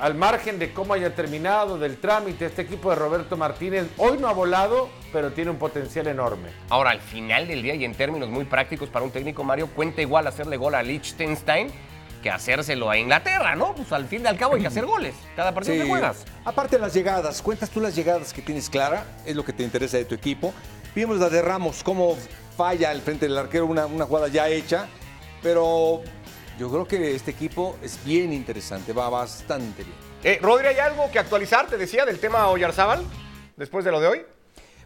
al 0.00 0.14
margen 0.14 0.58
de 0.58 0.72
cómo 0.72 0.94
haya 0.94 1.14
terminado, 1.14 1.78
del 1.78 1.98
trámite, 1.98 2.46
este 2.46 2.62
equipo 2.62 2.90
de 2.90 2.96
Roberto 2.96 3.36
Martínez 3.36 3.86
hoy 3.96 4.18
no 4.18 4.28
ha 4.28 4.32
volado, 4.32 4.88
pero 5.12 5.32
tiene 5.32 5.50
un 5.50 5.58
potencial 5.58 6.06
enorme. 6.06 6.50
Ahora, 6.68 6.90
al 6.90 7.00
final 7.00 7.46
del 7.46 7.62
día 7.62 7.74
y 7.74 7.84
en 7.84 7.94
términos 7.94 8.28
muy 8.28 8.44
prácticos 8.44 8.88
para 8.88 9.04
un 9.04 9.10
técnico, 9.10 9.44
Mario, 9.44 9.68
cuenta 9.68 10.02
igual 10.02 10.26
hacerle 10.26 10.56
gol 10.56 10.74
a 10.74 10.82
Liechtenstein 10.82 11.68
que 12.22 12.30
hacérselo 12.30 12.88
a 12.88 12.96
Inglaterra, 12.96 13.56
¿no? 13.56 13.74
Pues 13.74 13.92
al 13.92 14.06
fin 14.06 14.22
y 14.24 14.28
al 14.28 14.38
cabo 14.38 14.54
hay 14.54 14.62
que 14.62 14.68
hacer 14.68 14.86
goles 14.86 15.14
cada 15.34 15.52
partido 15.52 15.82
que 15.82 15.90
juegas. 15.90 16.24
Aparte 16.44 16.76
de 16.76 16.82
las 16.82 16.94
llegadas, 16.94 17.42
cuentas 17.42 17.68
tú 17.68 17.80
las 17.80 17.96
llegadas 17.96 18.32
que 18.32 18.40
tienes 18.40 18.70
clara, 18.70 19.04
es 19.26 19.34
lo 19.34 19.44
que 19.44 19.52
te 19.52 19.64
interesa 19.64 19.96
de 19.96 20.04
tu 20.04 20.14
equipo. 20.14 20.54
Vimos 20.94 21.18
la 21.18 21.28
de 21.28 21.42
Ramos, 21.42 21.82
cómo 21.82 22.16
falla 22.56 22.90
al 22.90 23.00
frente 23.00 23.26
del 23.26 23.36
arquero, 23.36 23.66
una, 23.66 23.86
una 23.86 24.04
jugada 24.04 24.28
ya 24.28 24.48
hecha, 24.48 24.86
pero 25.42 26.02
yo 26.62 26.70
creo 26.70 26.86
que 26.86 27.16
este 27.16 27.32
equipo 27.32 27.76
es 27.82 27.98
bien 28.04 28.32
interesante, 28.32 28.92
va 28.92 29.08
bastante 29.10 29.82
bien. 29.82 29.96
Eh, 30.22 30.38
Rodri, 30.40 30.68
¿hay 30.68 30.78
algo 30.78 31.10
que 31.10 31.18
actualizar, 31.18 31.66
te 31.66 31.76
decía, 31.76 32.04
del 32.06 32.20
tema 32.20 32.46
Oyarzábal 32.50 33.02
después 33.56 33.84
de 33.84 33.90
lo 33.90 33.98
de 33.98 34.06
hoy? 34.06 34.22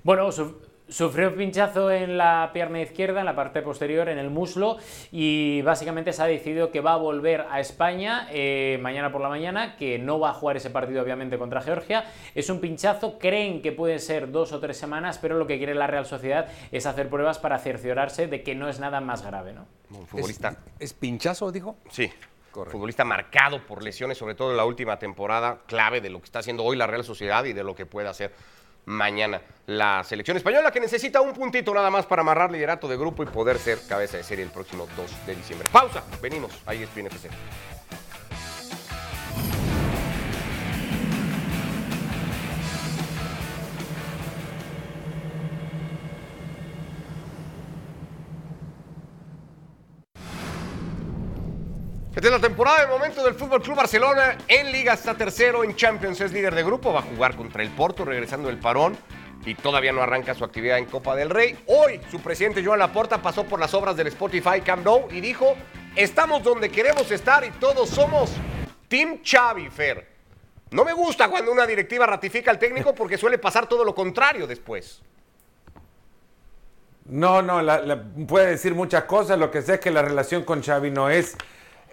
Bueno, 0.03 0.33
su- 0.33 0.57
sufrió 0.89 1.35
pinchazo 1.35 1.91
en 1.91 2.17
la 2.17 2.51
pierna 2.53 2.81
izquierda, 2.81 3.21
en 3.21 3.27
la 3.27 3.35
parte 3.35 3.63
posterior, 3.63 4.09
en 4.09 4.19
el 4.19 4.31
muslo, 4.31 4.79
y 5.11 5.63
básicamente 5.63 6.13
se 6.13 6.23
ha 6.23 6.27
decidido 6.27 6.71
que 6.71 6.81
va 6.81 6.95
a 6.95 6.97
volver 6.97 7.47
a 7.51 7.61
España 7.61 8.29
eh, 8.31 8.79
mañana 8.81 9.13
por 9.13 9.21
la 9.21 9.29
mañana, 9.29 9.77
que 9.77 9.99
no 9.99 10.19
va 10.21 10.31
a 10.31 10.35
jugar 10.35 10.57
ese 10.57 10.71
partido 10.71 11.03
obviamente 11.03 11.39
contra 11.39 11.61
Georgia. 11.61 12.05
Es 12.35 12.51
un 12.51 12.61
pinchazo, 12.61 13.19
creen 13.19 13.63
que 13.63 13.73
puede 13.73 13.99
ser 13.99 14.31
dos 14.31 14.53
o 14.53 14.61
tres 14.61 14.77
semanas, 14.77 15.19
pero 15.19 15.37
lo 15.37 15.47
que 15.47 15.59
quiere 15.59 15.75
la 15.75 15.87
Real 15.87 16.07
Sociedad 16.07 16.49
es 16.71 16.87
hacer 16.87 17.09
pruebas 17.09 17.39
para 17.39 17.59
cerciorarse 17.59 18.27
de 18.27 18.43
que 18.43 18.55
no 18.55 18.69
es 18.69 18.79
nada 18.79 19.01
más 19.01 19.23
grave, 19.23 19.53
¿no? 19.53 19.67
Un 19.91 20.07
futbolista. 20.07 20.57
¿Es, 20.79 20.91
es 20.91 20.95
pinchazo, 20.95 21.51
dijo? 21.51 21.77
Sí. 21.91 22.11
Futbolista 22.65 23.05
marcado 23.05 23.61
por 23.67 23.83
lesiones, 23.83 24.17
sobre 24.17 24.35
todo 24.35 24.51
en 24.51 24.57
la 24.57 24.65
última 24.65 24.99
temporada, 24.99 25.59
clave 25.67 26.01
de 26.01 26.09
lo 26.09 26.21
que 26.21 26.25
está 26.25 26.39
haciendo 26.39 26.65
hoy 26.65 26.77
la 26.77 26.87
Real 26.87 27.05
Sociedad 27.05 27.45
y 27.45 27.53
de 27.53 27.63
lo 27.63 27.75
que 27.75 27.85
puede 27.85 28.09
hacer 28.09 28.33
mañana 28.87 29.41
la 29.67 30.03
selección 30.05 30.37
española, 30.37 30.71
que 30.71 30.81
necesita 30.81 31.21
un 31.21 31.33
puntito 31.33 31.75
nada 31.75 31.91
más 31.91 32.07
para 32.07 32.23
amarrar 32.23 32.51
liderato 32.51 32.89
de 32.89 32.97
grupo 32.97 33.23
y 33.23 33.27
poder 33.27 33.59
ser 33.59 33.79
cabeza 33.89 34.17
de 34.17 34.23
serie 34.23 34.45
el 34.45 34.51
próximo 34.51 34.87
2 34.97 35.27
de 35.27 35.35
diciembre. 35.35 35.69
Pausa, 35.71 36.03
venimos, 36.23 36.53
ahí 36.67 36.83
es 36.83 36.91
FC. 36.97 37.29
Esta 52.17 52.29
es 52.29 52.33
la 52.33 52.49
temporada 52.49 52.81
de 52.81 52.87
momento 52.87 53.23
del 53.23 53.35
Fútbol 53.35 53.61
Club 53.61 53.77
Barcelona. 53.77 54.39
En 54.49 54.73
Liga 54.73 54.95
está 54.95 55.13
tercero, 55.13 55.63
en 55.63 55.77
Champions 55.77 56.19
es 56.23 56.33
líder 56.33 56.55
de 56.55 56.65
grupo. 56.65 56.91
Va 56.91 57.01
a 57.01 57.03
jugar 57.03 57.37
contra 57.37 57.63
el 57.63 57.69
Porto, 57.69 58.07
regresando 58.07 58.49
del 58.49 58.57
parón. 58.57 58.97
Y 59.45 59.55
todavía 59.55 59.93
no 59.93 60.01
arranca 60.01 60.35
su 60.35 60.43
actividad 60.43 60.79
en 60.79 60.87
Copa 60.87 61.15
del 61.15 61.29
Rey. 61.29 61.59
Hoy, 61.67 62.01
su 62.11 62.19
presidente 62.21 62.65
Joan 62.65 62.79
Laporta 62.79 63.21
pasó 63.21 63.45
por 63.45 63.61
las 63.61 63.75
obras 63.75 63.99
del 63.99 64.07
Spotify 64.07 64.63
Camp 64.65 64.83
Nou 64.83 65.09
y 65.11 65.21
dijo: 65.21 65.57
Estamos 65.95 66.43
donde 66.43 66.71
queremos 66.71 67.11
estar 67.11 67.45
y 67.45 67.51
todos 67.51 67.91
somos 67.91 68.33
Team 68.89 69.19
Xavi 69.23 69.69
Fer. 69.69 70.09
No 70.71 70.87
me 70.87 70.95
gusta 70.95 71.29
cuando 71.29 71.53
una 71.53 71.67
directiva 71.67 72.07
ratifica 72.07 72.51
al 72.51 72.59
técnico 72.59 72.95
porque 72.95 73.19
suele 73.19 73.37
pasar 73.37 73.69
todo 73.69 73.85
lo 73.85 73.95
contrario 73.95 74.47
después. 74.47 75.03
No, 77.05 77.43
no, 77.43 77.61
puede 78.27 78.53
decir 78.53 78.75
muchas 78.75 79.05
cosas. 79.05 79.39
Lo 79.39 79.51
que 79.51 79.61
sé 79.61 79.75
es 79.75 79.81
que 79.81 79.91
la 79.91 80.01
relación 80.01 80.45
con 80.45 80.63
Xavi 80.63 80.91
no 80.91 81.11
es, 81.11 81.37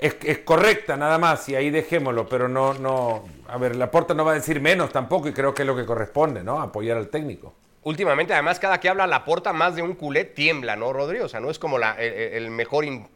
es, 0.05 0.15
es 0.23 0.39
correcta, 0.39 0.95
nada 0.97 1.17
más, 1.17 1.47
y 1.49 1.55
ahí 1.55 1.69
dejémoslo. 1.69 2.27
Pero 2.27 2.47
no, 2.47 2.73
no. 2.75 3.23
A 3.47 3.57
ver, 3.57 3.75
Laporta 3.75 4.13
no 4.13 4.23
va 4.25 4.31
a 4.31 4.35
decir 4.35 4.59
menos 4.61 4.91
tampoco, 4.91 5.27
y 5.27 5.33
creo 5.33 5.53
que 5.53 5.63
es 5.63 5.67
lo 5.67 5.75
que 5.75 5.85
corresponde, 5.85 6.43
¿no? 6.43 6.61
Apoyar 6.61 6.97
al 6.97 7.07
técnico. 7.09 7.53
Últimamente, 7.83 8.33
además, 8.33 8.59
cada 8.59 8.79
que 8.79 8.87
habla 8.89 9.05
Laporta, 9.07 9.51
más 9.53 9.75
de 9.75 9.81
un 9.81 9.93
culé 9.93 10.23
tiembla, 10.23 10.75
¿no, 10.75 10.93
Rodrigo? 10.93 11.25
O 11.25 11.29
sea, 11.29 11.39
no 11.39 11.49
es 11.49 11.59
como 11.59 11.77
la- 11.77 11.95
el, 11.99 12.13
el 12.13 12.49
mejor 12.51 12.85
in- 12.85 13.07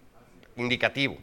indicativo. 0.58 1.18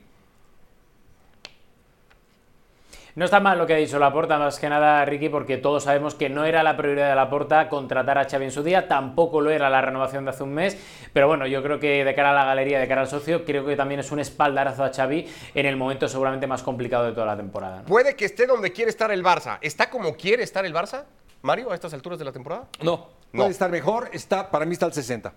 No 3.16 3.26
está 3.26 3.38
mal 3.38 3.56
lo 3.58 3.64
que 3.64 3.74
ha 3.74 3.76
dicho 3.76 3.96
Laporta, 4.00 4.40
más 4.40 4.58
que 4.58 4.68
nada, 4.68 5.04
Ricky, 5.04 5.28
porque 5.28 5.56
todos 5.56 5.84
sabemos 5.84 6.16
que 6.16 6.28
no 6.28 6.44
era 6.44 6.64
la 6.64 6.76
prioridad 6.76 7.08
de 7.08 7.14
Laporta 7.14 7.68
contratar 7.68 8.18
a 8.18 8.28
Xavi 8.28 8.46
en 8.46 8.50
su 8.50 8.64
día, 8.64 8.88
tampoco 8.88 9.40
lo 9.40 9.50
era 9.50 9.70
la 9.70 9.80
renovación 9.80 10.24
de 10.24 10.30
hace 10.30 10.42
un 10.42 10.52
mes, 10.52 10.76
pero 11.12 11.28
bueno, 11.28 11.46
yo 11.46 11.62
creo 11.62 11.78
que 11.78 12.04
de 12.04 12.14
cara 12.16 12.32
a 12.32 12.34
la 12.34 12.44
galería, 12.44 12.80
de 12.80 12.88
cara 12.88 13.02
al 13.02 13.06
socio, 13.06 13.44
creo 13.44 13.64
que 13.64 13.76
también 13.76 14.00
es 14.00 14.10
un 14.10 14.18
espaldarazo 14.18 14.82
a 14.82 14.92
Xavi 14.92 15.28
en 15.54 15.66
el 15.66 15.76
momento 15.76 16.08
seguramente 16.08 16.48
más 16.48 16.64
complicado 16.64 17.04
de 17.04 17.12
toda 17.12 17.26
la 17.26 17.36
temporada. 17.36 17.82
¿no? 17.82 17.84
Puede 17.84 18.16
que 18.16 18.24
esté 18.24 18.48
donde 18.48 18.72
quiere 18.72 18.90
estar 18.90 19.12
el 19.12 19.22
Barça. 19.22 19.58
¿Está 19.60 19.90
como 19.90 20.16
quiere 20.16 20.42
estar 20.42 20.66
el 20.66 20.74
Barça, 20.74 21.04
Mario, 21.42 21.70
a 21.70 21.74
estas 21.76 21.94
alturas 21.94 22.18
de 22.18 22.24
la 22.24 22.32
temporada? 22.32 22.66
No. 22.82 23.10
No. 23.32 23.42
Puede 23.42 23.50
estar 23.50 23.70
mejor, 23.70 24.10
está, 24.12 24.50
para 24.50 24.64
mí 24.64 24.72
está 24.72 24.86
al 24.86 24.92
60. 24.92 25.32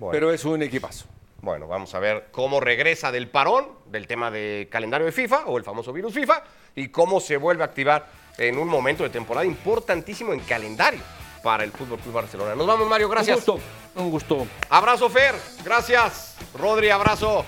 Bueno. 0.00 0.10
Pero 0.10 0.32
es 0.32 0.44
un 0.44 0.62
equipazo. 0.62 1.06
Bueno, 1.42 1.66
vamos 1.66 1.94
a 1.94 1.98
ver 1.98 2.28
cómo 2.32 2.60
regresa 2.60 3.10
del 3.10 3.28
parón, 3.28 3.66
del 3.86 4.06
tema 4.06 4.30
de 4.30 4.68
calendario 4.70 5.06
de 5.06 5.12
FIFA 5.12 5.44
o 5.46 5.56
el 5.56 5.64
famoso 5.64 5.92
virus 5.92 6.12
FIFA, 6.12 6.42
y 6.74 6.88
cómo 6.88 7.20
se 7.20 7.36
vuelve 7.36 7.62
a 7.62 7.66
activar 7.66 8.06
en 8.36 8.58
un 8.58 8.68
momento 8.68 9.02
de 9.02 9.10
temporada 9.10 9.46
importantísimo 9.46 10.32
en 10.32 10.40
calendario 10.40 11.00
para 11.42 11.64
el 11.64 11.72
Fútbol 11.72 11.98
Club 11.98 12.14
Barcelona. 12.14 12.54
Nos 12.54 12.66
vamos, 12.66 12.88
Mario, 12.88 13.08
gracias. 13.08 13.48
Un 13.48 13.56
gusto. 13.56 13.66
Un 13.96 14.10
gusto. 14.10 14.46
Abrazo, 14.68 15.08
Fer, 15.08 15.34
gracias. 15.64 16.36
Rodri, 16.54 16.90
abrazo. 16.90 17.44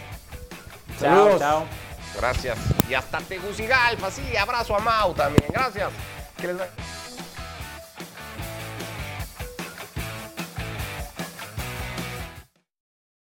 Chao, 0.98 1.10
Saludos. 1.10 1.38
chao. 1.38 1.64
Gracias. 2.16 2.58
Y 2.88 2.94
hasta 2.94 3.18
Tegucigalpa, 3.20 4.10
sí, 4.10 4.36
abrazo 4.36 4.74
a 4.76 4.80
Mau 4.80 5.14
también, 5.14 5.46
gracias. 5.50 5.90
Que 6.38 6.48
les 6.48 6.56